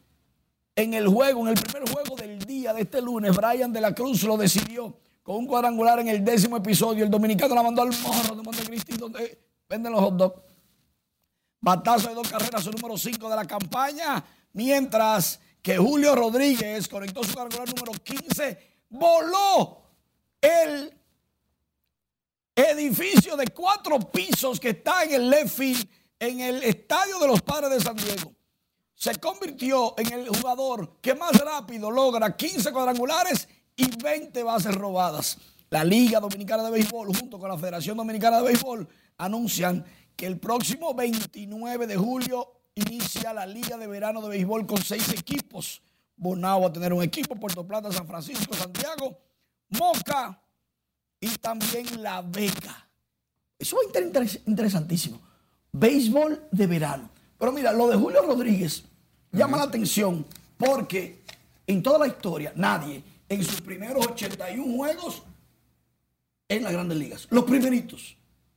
en 0.76 0.94
el 0.94 1.08
juego, 1.08 1.48
en 1.48 1.58
el 1.58 1.64
primer 1.64 1.90
juego 1.90 2.18
del 2.18 2.40
día 2.40 2.74
de 2.74 2.82
este 2.82 3.02
lunes, 3.02 3.34
Brian 3.34 3.72
de 3.72 3.80
la 3.80 3.96
Cruz 3.96 4.24
lo 4.24 4.36
decidió 4.36 5.00
con 5.24 5.38
un 5.38 5.48
cuadrangular 5.48 6.00
en 6.00 6.10
el 6.10 6.26
décimo 6.26 6.58
episodio. 6.58 7.06
El 7.06 7.10
dominicano 7.10 7.56
la 7.56 7.64
mandó 7.64 7.82
al 7.82 7.98
morro 8.02 8.36
de 8.36 8.44
Montecristi, 8.44 8.98
donde 8.98 9.40
venden 9.70 9.94
los 9.94 10.02
hot 10.02 10.16
dogs. 10.18 10.42
Batazo 11.62 12.10
de 12.10 12.16
dos 12.16 12.28
carreras, 12.28 12.62
su 12.62 12.72
número 12.72 12.98
5 12.98 13.30
de 13.30 13.36
la 13.38 13.46
campaña. 13.46 14.22
Mientras 14.52 15.40
que 15.62 15.78
Julio 15.78 16.14
Rodríguez 16.14 16.90
conectó 16.90 17.24
su 17.24 17.34
cuadrangular 17.34 17.74
número 17.74 17.94
15, 18.04 18.82
voló 18.90 19.82
el 20.42 20.94
edificio 22.56 23.36
de 23.36 23.48
cuatro 23.48 24.00
pisos 24.00 24.60
que 24.60 24.70
está 24.70 25.04
en 25.04 25.34
el 25.34 25.50
field, 25.50 25.88
en 26.20 26.40
el 26.40 26.64
estadio 26.64 27.20
de 27.20 27.28
los 27.28 27.42
Padres 27.42 27.72
de 27.72 27.80
San 27.82 27.96
Diego. 27.96 28.34
Se 28.96 29.16
convirtió 29.16 29.94
en 29.98 30.14
el 30.14 30.30
jugador 30.30 30.98
que 31.02 31.14
más 31.14 31.34
rápido 31.34 31.92
logra 31.92 32.36
15 32.36 32.72
cuadrangulares 32.72 33.48
y 33.76 33.88
20 34.02 34.42
bases 34.44 34.74
robadas. 34.74 35.38
La 35.70 35.84
Liga 35.84 36.20
Dominicana 36.22 36.64
de 36.64 36.72
Béisbol 36.72 37.16
junto 37.16 37.38
con 37.38 37.50
la 37.50 37.58
Federación 37.58 37.98
Dominicana 37.98 38.38
de 38.38 38.46
Béisbol 38.46 38.88
anuncian 39.18 39.86
que 40.16 40.26
el 40.26 40.40
próximo 40.40 40.94
29 40.94 41.88
de 41.88 41.98
julio 41.98 42.54
inicia 42.76 43.34
la 43.34 43.46
Liga 43.46 43.78
de 43.78 43.88
Verano 43.88 44.22
de 44.22 44.30
Béisbol 44.30 44.66
con 44.66 44.82
seis 44.82 45.10
equipos. 45.12 45.82
Bonao 46.16 46.62
va 46.62 46.68
a 46.68 46.74
tener 46.74 46.94
un 46.94 47.04
equipo, 47.04 47.36
Puerto 47.36 47.68
Plata, 47.68 47.92
San 47.92 48.08
Francisco, 48.08 48.54
Santiago, 48.56 49.18
Moca 49.70 50.42
y 51.26 51.38
también 51.38 52.04
La 52.04 52.22
Vega. 52.22 52.88
Eso 53.58 53.78
estar 53.82 54.04
interesantísimo. 54.46 55.20
Béisbol 55.72 56.48
de 56.52 56.68
verano. 56.68 57.10
Pero 57.38 57.52
mira, 57.52 57.74
lo 57.74 57.88
de 57.88 57.98
Julio 57.98 58.22
Rodríguez 58.22 58.84
llama 59.32 59.58
la 59.58 59.64
atención 59.64 60.26
porque 60.58 61.24
en 61.66 61.82
toda 61.82 62.00
la 62.00 62.08
historia 62.08 62.54
nadie 62.56 63.04
en 63.28 63.44
sus 63.44 63.60
primeros 63.62 64.06
81 64.06 64.76
juegos 64.76 65.24
en 66.48 66.64
las 66.64 66.72
grandes 66.72 66.98
ligas, 66.98 67.28
los 67.32 67.44
primeritos, 67.44 68.16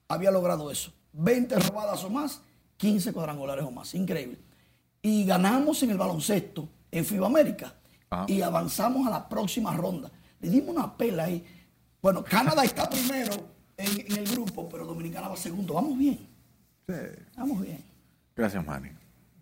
había 0.08 0.30
logrado 0.30 0.70
eso. 0.70 0.92
20 1.14 1.58
robadas 1.60 2.04
o 2.04 2.10
más, 2.10 2.42
15 2.76 3.12
cuadrangulares 3.14 3.64
o 3.64 3.70
más. 3.70 3.94
Increíble. 3.94 4.38
Y 5.00 5.24
ganamos 5.24 5.82
en 5.82 5.90
el 5.90 5.96
baloncesto 5.96 6.68
en 6.90 7.04
FIBA 7.04 7.26
América. 7.26 7.74
Y 8.26 8.42
avanzamos 8.42 9.06
a 9.06 9.10
la 9.10 9.28
próxima 9.28 9.74
ronda. 9.74 10.10
Le 10.40 10.50
dimos 10.50 10.76
una 10.76 10.96
pela 10.96 11.24
ahí. 11.24 11.44
Bueno, 12.00 12.24
Canadá 12.24 12.64
está 12.64 12.88
primero 12.88 13.32
en, 13.76 14.18
el 14.18 14.26
grupo, 14.26 14.68
pero 14.68 14.86
Dominicana 14.86 15.28
va 15.28 15.36
segundo. 15.36 15.74
Vamos 15.74 15.98
bien. 15.98 16.18
Sí. 16.86 16.94
Vamos 17.36 17.60
bien. 17.60 17.82
Gracias, 18.36 18.64
Manny. 18.64 18.90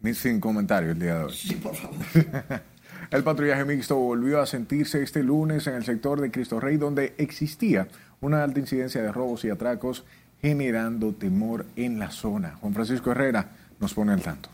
Ni 0.00 0.14
sin 0.14 0.40
comentario 0.40 0.90
el 0.90 0.98
día 0.98 1.18
de 1.18 1.24
hoy. 1.24 1.34
Sí, 1.34 1.54
por 1.56 1.74
favor. 1.74 1.98
el 3.10 3.24
patrullaje 3.24 3.64
mixto 3.64 3.96
volvió 3.96 4.40
a 4.40 4.46
sentirse 4.46 5.02
este 5.02 5.22
lunes 5.22 5.66
en 5.66 5.74
el 5.74 5.84
sector 5.84 6.20
de 6.20 6.30
Cristo 6.30 6.60
Rey, 6.60 6.76
donde 6.76 7.14
existía 7.18 7.88
una 8.20 8.42
alta 8.42 8.60
incidencia 8.60 9.02
de 9.02 9.12
robos 9.12 9.44
y 9.44 9.50
atracos, 9.50 10.04
generando 10.40 11.12
temor 11.12 11.66
en 11.76 11.98
la 11.98 12.10
zona. 12.10 12.56
Juan 12.60 12.72
Francisco 12.72 13.10
Herrera 13.10 13.50
nos 13.80 13.92
pone 13.94 14.12
al 14.12 14.22
tanto. 14.22 14.48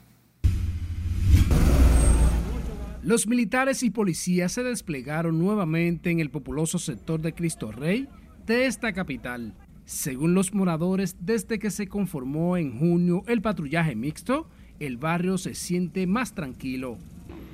Los 3.03 3.27
militares 3.27 3.83
y 3.83 3.91
policías 3.91 4.53
se 4.53 4.63
desplegaron 4.63 5.37
nuevamente 5.37 6.11
en 6.11 6.21
el 6.21 6.31
populoso 6.31 6.79
sector 6.79 7.21
de 7.21 7.33
Cristo 7.33 7.73
Rey 7.73 8.09
de 8.47 8.67
esta 8.67 8.93
capital. 8.93 9.55
Según 9.85 10.35
los 10.35 10.55
moradores, 10.55 11.17
desde 11.19 11.59
que 11.59 11.73
se 11.73 11.89
conformó 11.89 12.57
en 12.57 12.79
junio 12.79 13.25
el 13.27 13.43
patrullaje 13.43 13.97
mixto, 13.97 14.49
el 14.79 14.99
barrio 14.99 15.37
se 15.37 15.57
siente 15.57 16.07
más 16.07 16.33
tranquilo. 16.33 16.97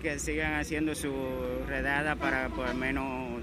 Que 0.03 0.19
sigan 0.19 0.53
haciendo 0.53 0.95
su 0.95 1.11
redada 1.67 2.17
para 2.17 2.51
por 2.51 2.69
lo 2.69 2.75
menos, 2.75 3.41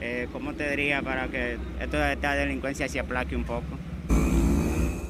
eh, 0.00 0.26
¿cómo 0.32 0.54
te 0.54 0.68
diría? 0.68 1.00
Para 1.00 1.28
que 1.28 1.58
esta 1.80 2.34
delincuencia 2.34 2.88
se 2.88 2.98
aplaque 2.98 3.36
un 3.36 3.44
poco. 3.44 3.78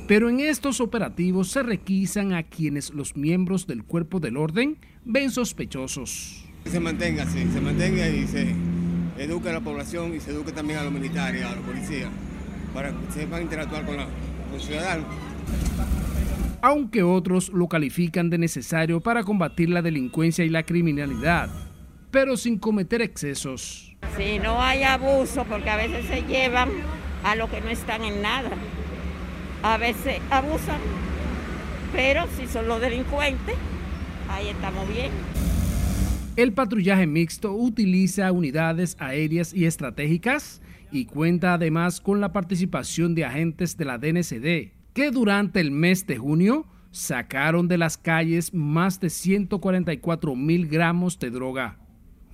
Pero 0.06 0.28
en 0.28 0.40
estos 0.40 0.82
operativos 0.82 1.48
se 1.48 1.62
requisan 1.62 2.34
a 2.34 2.42
quienes 2.42 2.90
los 2.90 3.16
miembros 3.16 3.66
del 3.66 3.84
cuerpo 3.84 4.20
del 4.20 4.36
orden 4.36 4.76
ven 5.02 5.30
sospechosos. 5.30 6.44
Se 6.66 6.78
mantenga 6.78 7.22
así, 7.22 7.46
se 7.50 7.60
mantenga 7.60 8.06
y 8.08 8.26
se 8.26 8.54
eduque 9.16 9.48
a 9.48 9.54
la 9.54 9.60
población 9.62 10.14
y 10.14 10.20
se 10.20 10.32
eduque 10.32 10.52
también 10.52 10.80
a 10.80 10.84
los 10.84 10.92
militares, 10.92 11.42
a 11.42 11.54
los 11.54 11.64
policías, 11.64 12.10
para 12.74 12.90
que 12.90 13.12
sepan 13.14 13.42
interactuar 13.42 13.86
con, 13.86 13.96
los 13.96 14.64
ciudadanos. 14.64 15.06
Aunque 16.60 17.02
otros 17.02 17.48
lo 17.48 17.66
califican 17.68 18.28
de 18.28 18.36
necesario 18.36 19.00
para 19.00 19.24
combatir 19.24 19.70
la 19.70 19.80
delincuencia 19.80 20.44
y 20.44 20.50
la 20.50 20.64
criminalidad, 20.64 21.48
pero 22.10 22.36
sin 22.36 22.58
cometer 22.58 23.00
excesos. 23.00 23.96
Si 24.18 24.38
no 24.38 24.60
hay 24.60 24.82
abuso, 24.82 25.44
porque 25.44 25.70
a 25.70 25.76
veces 25.76 26.04
se 26.06 26.22
llevan 26.22 26.68
a 27.24 27.34
los 27.36 27.48
que 27.48 27.62
no 27.62 27.70
están 27.70 28.04
en 28.04 28.20
nada 28.20 28.50
a 29.64 29.78
veces 29.78 30.20
abusan, 30.30 30.78
pero 31.94 32.26
si 32.36 32.46
son 32.46 32.68
los 32.68 32.82
delincuentes, 32.82 33.56
ahí 34.28 34.48
estamos 34.48 34.86
bien. 34.88 35.10
El 36.36 36.52
patrullaje 36.52 37.06
mixto 37.06 37.54
utiliza 37.54 38.30
unidades 38.30 38.94
aéreas 39.00 39.54
y 39.54 39.64
estratégicas 39.64 40.60
y 40.92 41.06
cuenta 41.06 41.54
además 41.54 42.02
con 42.02 42.20
la 42.20 42.30
participación 42.30 43.14
de 43.14 43.24
agentes 43.24 43.78
de 43.78 43.84
la 43.86 43.96
DNCD, 43.96 44.72
que 44.92 45.10
durante 45.10 45.60
el 45.60 45.70
mes 45.70 46.06
de 46.06 46.18
junio 46.18 46.66
sacaron 46.90 47.66
de 47.66 47.78
las 47.78 47.96
calles 47.96 48.52
más 48.52 49.00
de 49.00 49.08
144 49.08 50.36
mil 50.36 50.68
gramos 50.68 51.18
de 51.18 51.30
droga. 51.30 51.78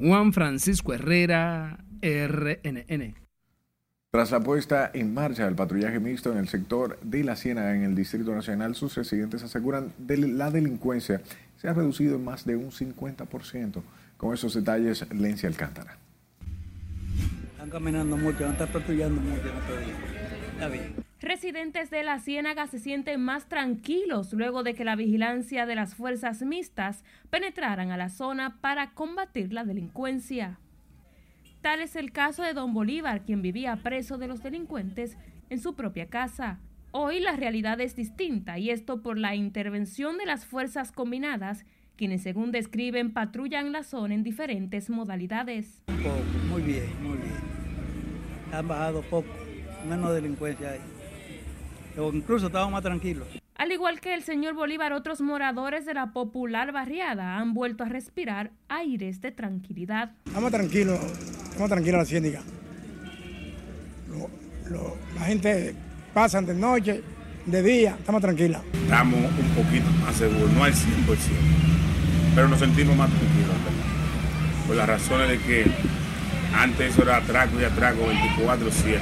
Juan 0.01 0.33
Francisco 0.33 0.95
Herrera, 0.95 1.85
RNN. 2.03 3.30
Tras 4.12 4.32
la 4.32 4.40
puesta 4.40 4.90
en 4.92 5.14
marcha 5.14 5.44
del 5.44 5.54
patrullaje 5.54 6.00
mixto 6.00 6.32
en 6.32 6.38
el 6.38 6.48
sector 6.48 6.98
de 7.00 7.22
la 7.22 7.36
Ciénaga 7.36 7.76
en 7.76 7.84
el 7.84 7.94
Distrito 7.94 8.34
Nacional, 8.34 8.74
sus 8.74 8.96
residentes 8.96 9.44
aseguran 9.44 9.92
que 10.04 10.16
la 10.16 10.50
delincuencia 10.50 11.22
se 11.58 11.68
ha 11.68 11.74
reducido 11.74 12.16
en 12.16 12.24
más 12.24 12.44
de 12.44 12.56
un 12.56 12.72
50%. 12.72 13.82
Con 14.16 14.34
esos 14.34 14.54
detalles, 14.54 15.06
Lencia 15.14 15.48
Alcántara. 15.48 15.96
Están 17.52 17.70
caminando 17.70 18.16
mucho, 18.16 18.48
están 18.48 18.66
patrullando 18.72 19.20
mucho 19.20 19.48
Está 20.54 20.66
bien. 20.66 20.94
Residentes 21.20 21.90
de 21.90 22.02
la 22.02 22.18
Ciénaga 22.18 22.66
se 22.66 22.80
sienten 22.80 23.20
más 23.20 23.48
tranquilos 23.48 24.32
luego 24.32 24.64
de 24.64 24.74
que 24.74 24.84
la 24.84 24.96
vigilancia 24.96 25.66
de 25.66 25.76
las 25.76 25.94
fuerzas 25.94 26.42
mixtas 26.42 27.04
penetraran 27.30 27.92
a 27.92 27.96
la 27.96 28.08
zona 28.08 28.56
para 28.61 28.90
combatir 28.90 29.52
la 29.52 29.62
delincuencia. 29.62 30.58
Tal 31.61 31.80
es 31.80 31.94
el 31.94 32.11
caso 32.11 32.42
de 32.42 32.54
don 32.54 32.72
Bolívar, 32.72 33.22
quien 33.22 33.42
vivía 33.42 33.76
preso 33.76 34.16
de 34.16 34.26
los 34.26 34.42
delincuentes 34.42 35.18
en 35.50 35.61
su 35.61 35.74
propia 35.74 36.06
casa. 36.08 36.58
Hoy 36.90 37.20
la 37.20 37.36
realidad 37.36 37.80
es 37.80 37.94
distinta 37.94 38.58
y 38.58 38.70
esto 38.70 39.02
por 39.02 39.18
la 39.18 39.34
intervención 39.34 40.16
de 40.16 40.26
las 40.26 40.46
fuerzas 40.46 40.90
combinadas 40.90 41.64
quienes 41.96 42.22
según 42.22 42.50
describen 42.50 43.12
patrullan 43.12 43.72
la 43.72 43.82
zona 43.82 44.14
en 44.14 44.22
diferentes 44.22 44.88
modalidades. 44.88 45.82
Muy 46.48 46.62
bien, 46.62 46.86
muy 47.02 47.18
bien. 47.18 47.34
Han 48.54 48.66
bajado 48.66 49.02
poco, 49.02 49.28
menos 49.86 50.14
delincuencia 50.14 50.70
ahí. 50.70 50.80
O 51.98 52.11
incluso 52.11 52.46
estamos 52.46 52.72
más 52.72 52.82
tranquilos. 52.82 53.28
Al 53.61 53.70
igual 53.72 54.00
que 54.00 54.14
el 54.14 54.22
señor 54.22 54.54
Bolívar, 54.54 54.94
otros 54.94 55.20
moradores 55.20 55.84
de 55.84 55.92
la 55.92 56.14
popular 56.14 56.72
barriada 56.72 57.36
han 57.36 57.52
vuelto 57.52 57.84
a 57.84 57.90
respirar 57.90 58.52
aires 58.70 59.20
de 59.20 59.32
tranquilidad. 59.32 60.12
Estamos 60.24 60.50
tranquilos, 60.50 60.98
estamos 61.42 61.68
tranquilos 61.68 61.98
la 61.98 62.04
ciéndiga. 62.06 62.40
la 65.14 65.24
gente 65.26 65.74
pasa 66.14 66.40
de 66.40 66.54
noche, 66.54 67.02
de 67.44 67.62
día, 67.62 67.96
estamos 67.98 68.22
tranquilos. 68.22 68.62
Estamos 68.72 69.18
un 69.18 69.62
poquito 69.62 69.90
más 70.06 70.16
seguros, 70.16 70.50
no 70.54 70.64
al 70.64 70.72
100%, 70.72 70.78
pero 72.34 72.48
nos 72.48 72.61
sentimos 72.61 72.96
más 72.96 73.11
tranquilos. 73.11 73.56
Por 74.66 74.76
las 74.76 74.88
razones 74.88 75.28
de 75.28 75.38
que 75.38 75.70
antes 76.54 76.94
eso 76.94 77.02
era 77.02 77.18
atraco 77.18 77.61
y 77.61 77.64
atraco 77.64 78.06
24-7, 78.38 79.00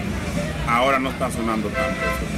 ahora 0.66 0.98
no 0.98 1.10
está 1.10 1.30
sonando 1.30 1.68
tanto 1.68 2.37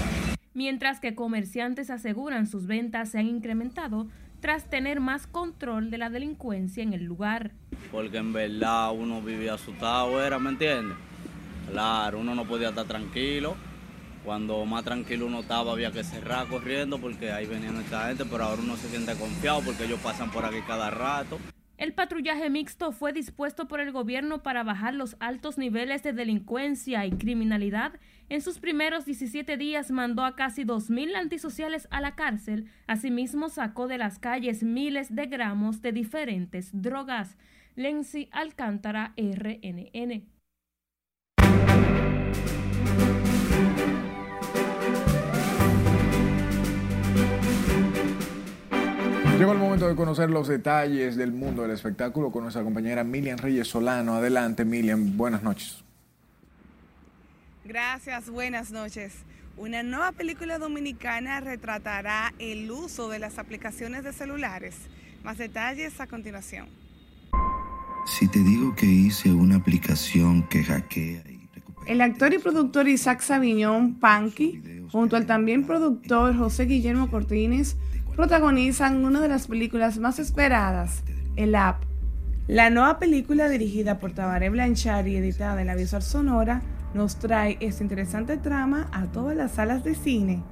mientras 0.55 1.01
que 1.01 1.15
comerciantes 1.15 1.91
aseguran 1.91 2.47
sus 2.47 2.67
ventas 2.67 3.11
se 3.11 3.19
han 3.19 3.27
incrementado 3.27 4.09
tras 4.41 4.69
tener 4.71 5.01
más 5.01 5.27
control 5.27 5.91
de 5.91 5.99
la 5.99 6.11
delincuencia 6.11 6.83
en 6.83 6.93
el 6.93 7.05
lugar. 7.05 7.53
Porque 7.93 8.19
en 8.19 8.33
verdad 8.33 8.93
uno 8.93 9.21
vivía 9.21 9.55
asustado, 9.55 10.25
era, 10.25 10.39
¿me 10.39 10.51
entiendes? 10.51 10.97
Claro, 11.71 12.19
uno 12.19 12.35
no 12.35 12.47
podía 12.47 12.71
estar 12.71 12.87
tranquilo. 12.87 13.57
Cuando 14.25 14.65
más 14.67 14.85
tranquilo 14.85 15.27
uno 15.27 15.41
estaba 15.41 15.73
había 15.73 15.93
que 15.93 16.05
cerrar 16.05 16.47
corriendo 16.49 16.99
porque 16.99 17.31
ahí 17.31 17.47
venían 17.47 17.77
esta 17.77 18.09
gente, 18.09 18.25
pero 18.25 18.45
ahora 18.45 18.63
uno 18.63 18.77
se 18.77 18.89
siente 18.89 19.15
confiado 19.15 19.63
porque 19.65 19.85
ellos 19.85 20.01
pasan 20.01 20.31
por 20.31 20.45
aquí 20.45 20.59
cada 20.67 20.91
rato. 20.91 21.39
El 21.79 21.95
patrullaje 21.95 22.51
mixto 22.51 22.93
fue 22.93 23.15
dispuesto 23.15 23.67
por 23.67 23.81
el 23.81 23.91
gobierno 23.91 24.43
para 24.43 24.63
bajar 24.63 24.93
los 24.93 25.17
altos 25.19 25.57
niveles 25.57 26.03
de 26.03 26.13
delincuencia 26.13 27.07
y 27.07 27.13
criminalidad. 27.13 27.93
En 28.31 28.43
sus 28.43 28.61
primeros 28.61 29.07
17 29.07 29.57
días 29.57 29.91
mandó 29.91 30.25
a 30.25 30.37
casi 30.37 30.63
2.000 30.63 31.17
antisociales 31.17 31.89
a 31.91 32.01
la 32.01 32.15
cárcel. 32.15 32.71
Asimismo 32.87 33.49
sacó 33.49 33.89
de 33.89 33.99
las 33.99 34.21
calles 34.21 34.63
miles 34.63 35.13
de 35.13 35.27
gramos 35.27 35.83
de 35.83 35.91
diferentes 35.91 36.71
drogas. 36.73 37.37
Lenzi 37.75 38.29
Alcántara, 38.31 39.15
RNN. 39.17 40.29
Llegó 49.39 49.53
el 49.53 49.59
momento 49.59 49.89
de 49.89 49.97
conocer 49.97 50.31
los 50.31 50.47
detalles 50.47 51.17
del 51.17 51.33
mundo 51.33 51.63
del 51.63 51.73
espectáculo 51.73 52.31
con 52.31 52.45
nuestra 52.45 52.63
compañera 52.63 53.03
Milian 53.03 53.39
Reyes 53.39 53.67
Solano. 53.67 54.15
Adelante, 54.15 54.65
Milian. 54.65 55.17
Buenas 55.17 55.43
noches. 55.43 55.83
Gracias, 57.71 58.29
buenas 58.29 58.73
noches. 58.73 59.13
Una 59.57 59.85
nueva 59.85 60.11
película 60.11 60.59
dominicana 60.59 61.39
retratará 61.39 62.35
el 62.41 62.69
uso 62.69 63.09
de 63.09 63.21
las 63.21 63.39
aplicaciones 63.39 64.03
de 64.03 64.13
celulares. 64.13 64.75
Más 65.23 65.39
detalles 65.39 66.01
a 66.01 66.09
continuación. 66.09 66.67
Si 68.07 68.27
te 68.27 68.41
digo 68.41 68.75
que 68.75 68.87
hice 68.87 69.31
una 69.31 69.55
aplicación 69.55 70.49
que 70.49 70.65
hackea 70.65 71.23
y 71.31 71.49
El 71.87 72.01
actor 72.01 72.35
y 72.35 72.39
productor 72.39 72.89
Isaac 72.89 73.21
Saviñón, 73.21 74.01
Panky, 74.01 74.61
junto 74.91 75.15
al 75.15 75.27
también 75.27 75.65
productor 75.65 76.37
José 76.37 76.65
Guillermo 76.65 77.09
Cortines, 77.09 77.77
protagonizan 78.17 79.05
una 79.05 79.21
de 79.21 79.29
las 79.29 79.47
películas 79.47 79.97
más 79.99 80.19
esperadas, 80.19 81.05
El 81.37 81.55
App. 81.55 81.85
La 82.49 82.69
nueva 82.69 82.99
película 82.99 83.49
dirigida 83.49 84.01
por 84.01 84.11
Tabaré 84.11 84.51
Blanchard 84.51 85.07
y 85.07 85.15
editada 85.15 85.61
en 85.61 85.69
la 85.69 85.77
visual 85.77 86.03
sonora 86.03 86.63
nos 86.95 87.17
trae 87.17 87.57
esta 87.61 87.83
interesante 87.83 88.37
trama 88.37 88.89
a 88.93 89.07
todas 89.07 89.37
las 89.37 89.53
salas 89.53 89.85
de 89.85 89.95
cine. 89.95 90.43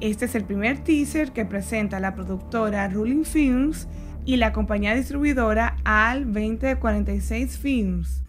Este 0.00 0.24
es 0.24 0.34
el 0.34 0.44
primer 0.44 0.82
teaser 0.84 1.32
que 1.32 1.44
presenta 1.44 2.00
la 2.00 2.14
productora 2.14 2.88
Ruling 2.88 3.24
Films 3.24 3.88
y 4.24 4.36
la 4.36 4.52
compañía 4.52 4.94
distribuidora 4.94 5.76
AL 5.84 6.24
2046 6.32 7.58
Films. 7.58 8.22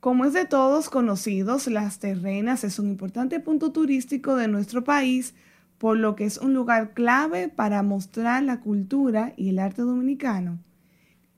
Como 0.00 0.24
es 0.24 0.32
de 0.32 0.44
todos 0.44 0.90
conocidos, 0.90 1.66
Las 1.66 1.98
Terrenas 1.98 2.64
es 2.64 2.78
un 2.78 2.88
importante 2.88 3.40
punto 3.40 3.72
turístico 3.72 4.36
de 4.36 4.48
nuestro 4.48 4.84
país 4.84 5.34
por 5.78 5.96
lo 5.96 6.16
que 6.16 6.24
es 6.24 6.38
un 6.38 6.54
lugar 6.54 6.92
clave 6.92 7.48
para 7.48 7.82
mostrar 7.82 8.42
la 8.42 8.60
cultura 8.60 9.32
y 9.36 9.50
el 9.50 9.60
arte 9.60 9.82
dominicano. 9.82 10.58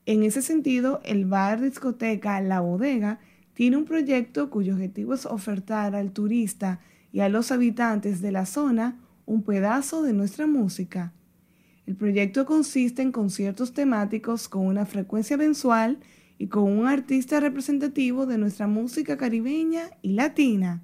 En 0.06 0.22
ese 0.22 0.42
sentido, 0.42 1.00
el 1.04 1.26
bar 1.26 1.60
discoteca 1.60 2.40
La 2.40 2.60
Bodega 2.60 3.20
tiene 3.54 3.76
un 3.76 3.84
proyecto 3.84 4.50
cuyo 4.50 4.74
objetivo 4.74 5.14
es 5.14 5.26
ofertar 5.26 5.94
al 5.94 6.12
turista 6.12 6.80
y 7.12 7.20
a 7.20 7.28
los 7.28 7.52
habitantes 7.52 8.20
de 8.20 8.32
la 8.32 8.46
zona 8.46 8.98
un 9.26 9.42
pedazo 9.42 10.02
de 10.02 10.12
nuestra 10.12 10.46
música. 10.46 11.12
El 11.86 11.96
proyecto 11.96 12.46
consiste 12.46 13.02
en 13.02 13.12
conciertos 13.12 13.72
temáticos 13.72 14.48
con 14.48 14.66
una 14.66 14.86
frecuencia 14.86 15.36
mensual 15.36 15.98
y 16.38 16.46
con 16.46 16.64
un 16.64 16.86
artista 16.86 17.40
representativo 17.40 18.26
de 18.26 18.38
nuestra 18.38 18.66
música 18.66 19.16
caribeña 19.16 19.90
y 20.02 20.12
latina 20.12 20.82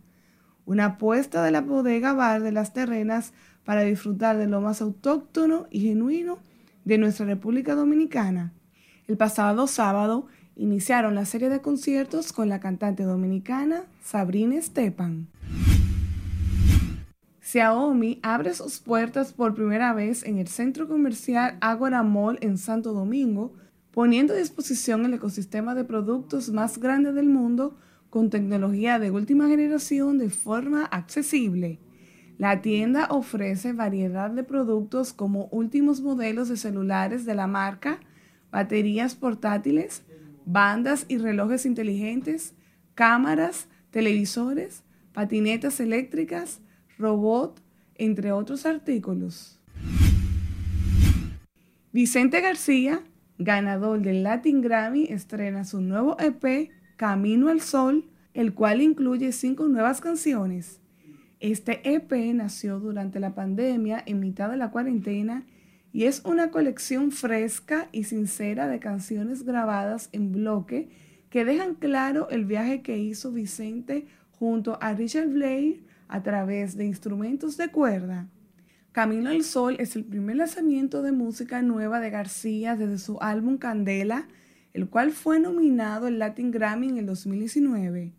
una 0.66 0.84
apuesta 0.86 1.42
de 1.42 1.52
la 1.52 1.62
bodega 1.62 2.12
bar 2.12 2.42
de 2.42 2.52
las 2.52 2.72
terrenas 2.72 3.32
para 3.64 3.82
disfrutar 3.82 4.36
de 4.36 4.46
lo 4.46 4.60
más 4.60 4.82
autóctono 4.82 5.66
y 5.70 5.80
genuino 5.80 6.38
de 6.84 6.98
nuestra 6.98 7.24
República 7.24 7.74
Dominicana. 7.74 8.52
El 9.06 9.16
pasado 9.16 9.68
sábado 9.68 10.26
iniciaron 10.56 11.14
la 11.14 11.26
serie 11.26 11.50
de 11.50 11.60
conciertos 11.60 12.32
con 12.32 12.48
la 12.48 12.60
cantante 12.60 13.04
dominicana 13.04 13.84
Sabrina 14.02 14.60
Stepan. 14.60 15.28
Xiaomi 17.40 18.18
abre 18.22 18.54
sus 18.54 18.80
puertas 18.80 19.32
por 19.32 19.54
primera 19.54 19.92
vez 19.92 20.24
en 20.24 20.38
el 20.38 20.48
centro 20.48 20.88
comercial 20.88 21.58
Agora 21.60 22.02
Mall 22.02 22.38
en 22.40 22.58
Santo 22.58 22.92
Domingo, 22.92 23.54
poniendo 23.92 24.34
a 24.34 24.36
disposición 24.36 25.04
el 25.04 25.14
ecosistema 25.14 25.74
de 25.74 25.84
productos 25.84 26.50
más 26.50 26.78
grande 26.78 27.12
del 27.12 27.28
mundo 27.28 27.76
con 28.10 28.30
tecnología 28.30 28.98
de 28.98 29.10
última 29.10 29.46
generación 29.48 30.18
de 30.18 30.30
forma 30.30 30.84
accesible. 30.86 31.78
La 32.38 32.62
tienda 32.62 33.06
ofrece 33.10 33.72
variedad 33.72 34.30
de 34.30 34.42
productos 34.42 35.12
como 35.12 35.48
últimos 35.50 36.00
modelos 36.00 36.48
de 36.48 36.56
celulares 36.56 37.24
de 37.24 37.34
la 37.34 37.46
marca, 37.46 38.00
baterías 38.50 39.14
portátiles, 39.14 40.02
bandas 40.46 41.04
y 41.08 41.18
relojes 41.18 41.66
inteligentes, 41.66 42.54
cámaras, 42.94 43.68
televisores, 43.90 44.82
patinetas 45.12 45.80
eléctricas, 45.80 46.60
robot, 46.98 47.60
entre 47.96 48.32
otros 48.32 48.64
artículos. 48.64 49.58
Vicente 51.92 52.40
García, 52.40 53.02
ganador 53.38 54.00
del 54.00 54.22
Latin 54.22 54.60
Grammy, 54.60 55.04
estrena 55.04 55.64
su 55.64 55.80
nuevo 55.80 56.16
EP 56.18 56.70
Camino 56.96 57.48
al 57.48 57.60
Sol, 57.60 58.04
el 58.34 58.54
cual 58.54 58.82
incluye 58.82 59.32
cinco 59.32 59.66
nuevas 59.66 60.00
canciones. 60.00 60.80
Este 61.40 61.94
EP 61.94 62.12
nació 62.34 62.80
durante 62.80 63.20
la 63.20 63.34
pandemia, 63.34 64.02
en 64.06 64.20
mitad 64.20 64.50
de 64.50 64.56
la 64.56 64.70
cuarentena, 64.70 65.46
y 65.96 66.04
es 66.04 66.20
una 66.26 66.50
colección 66.50 67.10
fresca 67.10 67.88
y 67.90 68.04
sincera 68.04 68.68
de 68.68 68.80
canciones 68.80 69.44
grabadas 69.44 70.10
en 70.12 70.30
bloque 70.30 70.90
que 71.30 71.46
dejan 71.46 71.74
claro 71.74 72.28
el 72.28 72.44
viaje 72.44 72.82
que 72.82 72.98
hizo 72.98 73.32
Vicente 73.32 74.06
junto 74.32 74.76
a 74.82 74.92
Richard 74.92 75.28
Blair 75.28 75.86
a 76.06 76.22
través 76.22 76.76
de 76.76 76.84
instrumentos 76.84 77.56
de 77.56 77.68
cuerda. 77.68 78.28
Camino 78.92 79.30
al 79.30 79.42
Sol 79.42 79.76
es 79.78 79.96
el 79.96 80.04
primer 80.04 80.36
lanzamiento 80.36 81.00
de 81.00 81.12
música 81.12 81.62
nueva 81.62 81.98
de 82.00 82.10
García 82.10 82.76
desde 82.76 82.98
su 82.98 83.16
álbum 83.22 83.56
Candela, 83.56 84.28
el 84.74 84.90
cual 84.90 85.12
fue 85.12 85.40
nominado 85.40 86.08
al 86.08 86.18
Latin 86.18 86.50
Grammy 86.50 86.90
en 86.90 86.98
el 86.98 87.06
2019. 87.06 88.12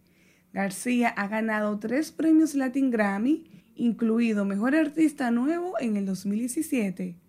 García 0.51 1.09
ha 1.09 1.27
ganado 1.27 1.77
tres 1.77 2.11
premios 2.11 2.55
Latin 2.55 2.89
Grammy, 2.89 3.43
incluido 3.75 4.45
Mejor 4.45 4.73
Artista 4.73 5.29
Nuevo 5.29 5.75
en 5.79 5.95
el 5.95 6.07
2017. 6.07 7.26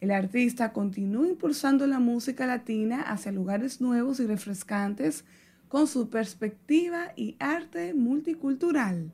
El 0.00 0.10
artista 0.10 0.72
continúa 0.74 1.26
impulsando 1.26 1.86
la 1.86 1.98
música 1.98 2.46
latina 2.46 3.00
hacia 3.00 3.32
lugares 3.32 3.80
nuevos 3.80 4.20
y 4.20 4.26
refrescantes 4.26 5.24
con 5.68 5.86
su 5.86 6.10
perspectiva 6.10 7.12
y 7.16 7.36
arte 7.38 7.94
multicultural. 7.94 9.10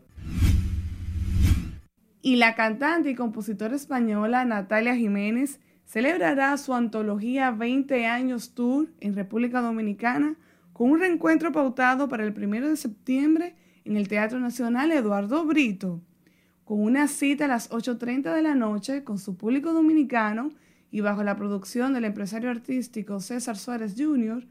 Y 2.21 2.37
la 2.37 2.55
cantante 2.55 3.11
y 3.11 3.15
compositora 3.15 3.77
española 3.77 4.45
Natalia 4.45 4.97
Jiménez 4.97 5.61
celebrará 5.85 6.57
su 6.57 6.75
antología 6.75 7.53
20 7.53 8.07
años 8.07 8.55
tour 8.55 8.89
en 9.01 9.15
República 9.15 9.61
Dominicana 9.61 10.37
con 10.73 10.91
un 10.91 11.01
reencuentro 11.01 11.53
pautado 11.53 12.09
para 12.09 12.25
el 12.25 12.35
1 12.37 12.69
de 12.69 12.77
septiembre 12.77 13.55
en 13.85 13.97
el 13.97 14.09
Teatro 14.09 14.41
Nacional 14.41 14.91
Eduardo 14.91 15.45
Brito, 15.45 16.01
con 16.65 16.81
una 16.81 17.09
cita 17.09 17.45
a 17.45 17.49
las 17.49 17.71
8.30 17.71 18.35
de 18.35 18.43
la 18.43 18.55
noche 18.55 19.05
con 19.05 19.19
su 19.19 19.37
público 19.37 19.73
dominicano 19.73 20.51
y 20.93 21.01
bajo 21.01 21.25
la 21.25 21.37
producción 21.37 21.95
del 21.95 22.05
empresario 22.05 22.51
artístico 22.51 23.19
César 23.19 23.57
Suárez 23.57 23.95
Jr., 23.97 24.47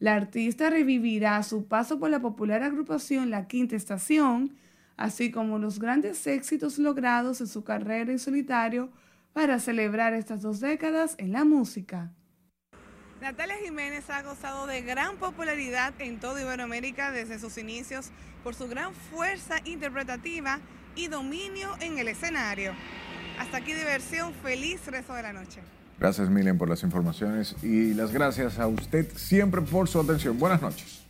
la 0.00 0.14
artista 0.14 0.68
revivirá 0.68 1.40
su 1.44 1.66
paso 1.66 2.00
por 2.00 2.10
la 2.10 2.20
popular 2.20 2.64
agrupación 2.64 3.30
La 3.30 3.46
Quinta 3.46 3.76
Estación, 3.76 4.56
así 4.96 5.30
como 5.30 5.58
los 5.58 5.78
grandes 5.78 6.26
éxitos 6.26 6.78
logrados 6.78 7.40
en 7.40 7.46
su 7.46 7.62
carrera 7.62 8.10
en 8.10 8.18
solitario 8.18 8.90
para 9.32 9.60
celebrar 9.60 10.14
estas 10.14 10.42
dos 10.42 10.58
décadas 10.58 11.14
en 11.18 11.32
la 11.32 11.44
música. 11.44 12.12
Natalia 13.20 13.56
Jiménez 13.62 14.10
ha 14.10 14.22
gozado 14.22 14.66
de 14.66 14.82
gran 14.82 15.16
popularidad 15.16 15.94
en 16.00 16.18
toda 16.18 16.42
Iberoamérica 16.42 17.12
desde 17.12 17.38
sus 17.38 17.56
inicios 17.56 18.10
por 18.42 18.56
su 18.56 18.68
gran 18.68 18.92
fuerza 18.92 19.60
interpretativa 19.64 20.58
y 20.96 21.06
dominio 21.06 21.70
en 21.80 21.98
el 21.98 22.08
escenario. 22.08 22.72
Hasta 23.38 23.58
aquí 23.58 23.72
diversión, 23.72 24.34
feliz 24.34 24.84
resto 24.86 25.14
de 25.14 25.22
la 25.22 25.32
noche. 25.32 25.60
Gracias, 25.98 26.28
Milen, 26.28 26.58
por 26.58 26.68
las 26.68 26.82
informaciones 26.82 27.54
y 27.62 27.94
las 27.94 28.12
gracias 28.12 28.58
a 28.58 28.66
usted 28.66 29.06
siempre 29.16 29.62
por 29.62 29.88
su 29.88 30.00
atención. 30.00 30.38
Buenas 30.38 30.60
noches. 30.60 31.04